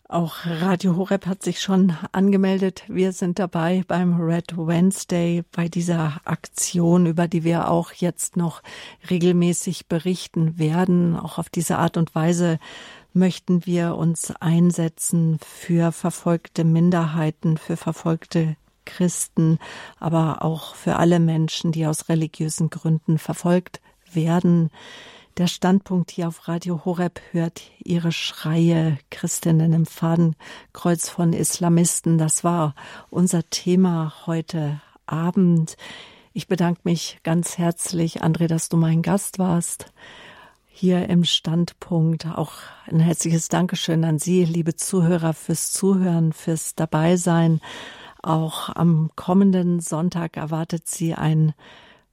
Auch 0.07 0.45
Radio 0.45 0.97
Horeb 0.97 1.25
hat 1.25 1.41
sich 1.41 1.61
schon 1.61 1.95
angemeldet. 2.11 2.83
Wir 2.89 3.13
sind 3.13 3.39
dabei 3.39 3.85
beim 3.87 4.19
Red 4.19 4.57
Wednesday, 4.57 5.43
bei 5.53 5.69
dieser 5.69 6.19
Aktion, 6.25 7.05
über 7.05 7.29
die 7.29 7.45
wir 7.45 7.69
auch 7.69 7.93
jetzt 7.93 8.35
noch 8.35 8.61
regelmäßig 9.09 9.87
berichten 9.87 10.59
werden. 10.59 11.15
Auch 11.15 11.37
auf 11.37 11.49
diese 11.49 11.77
Art 11.77 11.95
und 11.95 12.13
Weise 12.13 12.59
möchten 13.13 13.65
wir 13.65 13.95
uns 13.95 14.31
einsetzen 14.39 15.39
für 15.45 15.91
verfolgte 15.91 16.63
Minderheiten, 16.63 17.57
für 17.57 17.77
verfolgte 17.77 18.55
Christen, 18.85 19.59
aber 19.99 20.43
auch 20.43 20.75
für 20.75 20.95
alle 20.95 21.19
Menschen, 21.19 21.71
die 21.71 21.85
aus 21.85 22.09
religiösen 22.09 22.69
Gründen 22.69 23.17
verfolgt 23.17 23.81
werden. 24.11 24.69
Der 25.37 25.47
Standpunkt 25.47 26.11
hier 26.11 26.27
auf 26.27 26.47
Radio 26.47 26.83
Horeb 26.83 27.21
hört 27.31 27.61
ihre 27.83 28.11
Schreie, 28.11 28.97
Christinnen 29.09 29.71
im 29.71 29.85
Fadenkreuz 29.85 31.09
von 31.09 31.31
Islamisten. 31.31 32.17
Das 32.17 32.43
war 32.43 32.75
unser 33.09 33.49
Thema 33.49 34.13
heute 34.25 34.81
Abend. 35.05 35.77
Ich 36.33 36.47
bedanke 36.47 36.81
mich 36.83 37.19
ganz 37.23 37.57
herzlich, 37.57 38.23
André, 38.23 38.47
dass 38.47 38.67
du 38.69 38.77
mein 38.77 39.01
Gast 39.01 39.39
warst. 39.39 39.91
Hier 40.73 41.09
im 41.09 41.25
Standpunkt 41.25 42.25
auch 42.25 42.53
ein 42.87 42.99
herzliches 42.99 43.49
Dankeschön 43.49 44.03
an 44.05 44.19
Sie, 44.19 44.45
liebe 44.45 44.75
Zuhörer, 44.75 45.33
fürs 45.33 45.71
Zuhören, 45.71 46.31
fürs 46.31 46.75
Dabeisein. 46.75 47.59
Auch 48.23 48.69
am 48.73 49.11
kommenden 49.15 49.81
Sonntag 49.81 50.37
erwartet 50.37 50.87
Sie 50.87 51.13
ein 51.13 51.53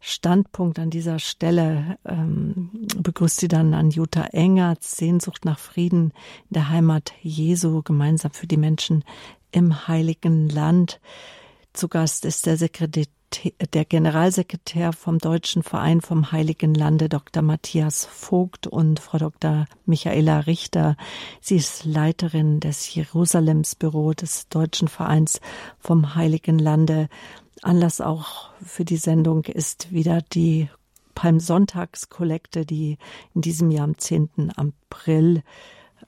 Standpunkt 0.01 0.78
an 0.78 0.90
dieser 0.90 1.18
Stelle 1.18 1.98
ähm, 2.05 2.70
begrüßt 2.97 3.39
sie 3.39 3.48
dann 3.48 3.74
an 3.74 3.90
Jutta 3.90 4.26
Engert, 4.26 4.85
Sehnsucht 4.85 5.44
nach 5.44 5.59
Frieden 5.59 6.12
in 6.51 6.55
der 6.55 6.68
Heimat 6.68 7.12
Jesu, 7.22 7.82
gemeinsam 7.82 8.32
für 8.32 8.47
die 8.47 8.56
Menschen 8.56 9.05
im 9.51 9.89
Heiligen 9.89 10.48
Land. 10.48 11.01
Zu 11.72 11.89
Gast 11.89 12.24
ist 12.24 12.47
der 12.47 12.56
Sekretär 12.56 13.06
der 13.72 13.84
Generalsekretär 13.84 14.92
vom 14.92 15.18
Deutschen 15.18 15.62
Verein 15.62 16.00
vom 16.00 16.32
Heiligen 16.32 16.74
Lande, 16.74 17.09
Dr. 17.09 17.42
Matthias 17.42 18.05
Vogt 18.06 18.66
und 18.66 19.00
Frau 19.00 19.18
Dr. 19.18 19.66
Michaela 19.86 20.40
Richter. 20.40 20.96
Sie 21.40 21.56
ist 21.56 21.84
Leiterin 21.84 22.60
des 22.60 22.94
Jerusalemsbüro 22.94 24.14
des 24.14 24.48
Deutschen 24.48 24.88
Vereins 24.88 25.40
vom 25.78 26.14
Heiligen 26.14 26.59
Lande. 26.59 27.09
Anlass 27.62 28.00
auch 28.00 28.50
für 28.62 28.84
die 28.84 28.96
Sendung 28.96 29.44
ist 29.44 29.92
wieder 29.92 30.22
die 30.22 30.68
Palmsonntagskollekte, 31.14 32.64
die 32.64 32.96
in 33.34 33.40
diesem 33.42 33.70
Jahr 33.70 33.84
am 33.84 33.98
10. 33.98 34.52
April 34.56 35.42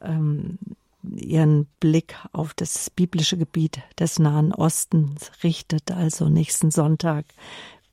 ähm, 0.00 0.58
ihren 1.02 1.66
Blick 1.80 2.16
auf 2.32 2.54
das 2.54 2.90
biblische 2.90 3.36
Gebiet 3.36 3.80
des 3.98 4.18
Nahen 4.18 4.52
Ostens 4.52 5.30
richtet, 5.42 5.90
also 5.90 6.28
nächsten 6.28 6.70
Sonntag. 6.70 7.24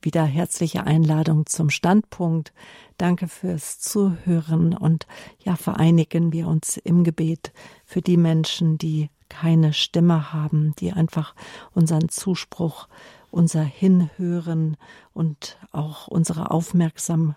Wieder 0.00 0.24
herzliche 0.24 0.84
Einladung 0.84 1.46
zum 1.46 1.70
Standpunkt. 1.70 2.52
Danke 2.98 3.26
fürs 3.26 3.80
Zuhören 3.80 4.76
und 4.76 5.06
ja, 5.44 5.56
vereinigen 5.56 6.32
wir 6.32 6.46
uns 6.46 6.76
im 6.76 7.02
Gebet 7.02 7.52
für 7.84 8.00
die 8.00 8.16
Menschen, 8.16 8.78
die 8.78 9.10
keine 9.28 9.72
Stimme 9.72 10.32
haben, 10.32 10.74
die 10.78 10.92
einfach 10.92 11.34
unseren 11.74 12.08
Zuspruch 12.08 12.88
unser 13.30 13.62
Hinhören 13.62 14.76
und 15.12 15.58
auch 15.72 16.08
unsere 16.08 16.50
Aufmerksamkeit 16.50 17.36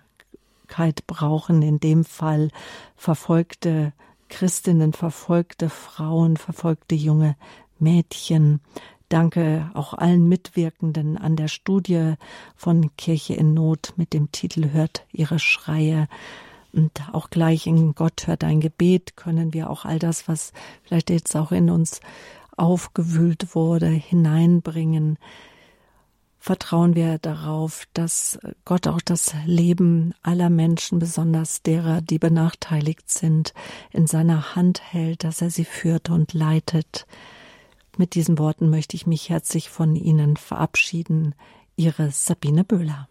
brauchen, 1.07 1.61
in 1.61 1.79
dem 1.79 2.03
Fall 2.05 2.49
verfolgte 2.95 3.93
Christinnen, 4.31 4.93
verfolgte 4.93 5.69
Frauen, 5.69 6.37
verfolgte 6.37 6.95
junge 6.95 7.35
Mädchen. 7.77 8.61
Danke 9.09 9.69
auch 9.73 9.93
allen 9.93 10.27
Mitwirkenden 10.27 11.17
an 11.17 11.35
der 11.35 11.49
Studie 11.49 12.13
von 12.55 12.95
Kirche 12.95 13.33
in 13.33 13.53
Not 13.53 13.93
mit 13.97 14.13
dem 14.13 14.31
Titel 14.31 14.71
Hört 14.71 15.05
ihre 15.11 15.37
Schreie. 15.37 16.07
Und 16.71 17.01
auch 17.11 17.29
gleich 17.29 17.67
in 17.67 17.93
Gott 17.93 18.25
hört 18.25 18.45
ein 18.45 18.61
Gebet 18.61 19.17
können 19.17 19.53
wir 19.53 19.69
auch 19.69 19.83
all 19.83 19.99
das, 19.99 20.29
was 20.29 20.53
vielleicht 20.83 21.09
jetzt 21.09 21.35
auch 21.35 21.51
in 21.51 21.69
uns 21.69 21.99
aufgewühlt 22.55 23.53
wurde, 23.53 23.87
hineinbringen 23.87 25.19
vertrauen 26.41 26.95
wir 26.95 27.19
darauf, 27.19 27.85
dass 27.93 28.39
Gott 28.65 28.87
auch 28.87 28.99
das 28.99 29.35
Leben 29.45 30.15
aller 30.23 30.49
Menschen, 30.49 30.97
besonders 30.97 31.61
derer, 31.61 32.01
die 32.01 32.17
benachteiligt 32.17 33.11
sind, 33.11 33.53
in 33.91 34.07
seiner 34.07 34.55
Hand 34.55 34.81
hält, 34.91 35.23
dass 35.23 35.43
er 35.43 35.51
sie 35.51 35.65
führt 35.65 36.09
und 36.09 36.33
leitet. 36.33 37.05
Mit 37.95 38.15
diesen 38.15 38.39
Worten 38.39 38.71
möchte 38.71 38.95
ich 38.95 39.05
mich 39.05 39.29
herzlich 39.29 39.69
von 39.69 39.95
Ihnen 39.95 40.35
verabschieden. 40.35 41.35
Ihre 41.75 42.09
Sabine 42.09 42.63
Böhler. 42.63 43.07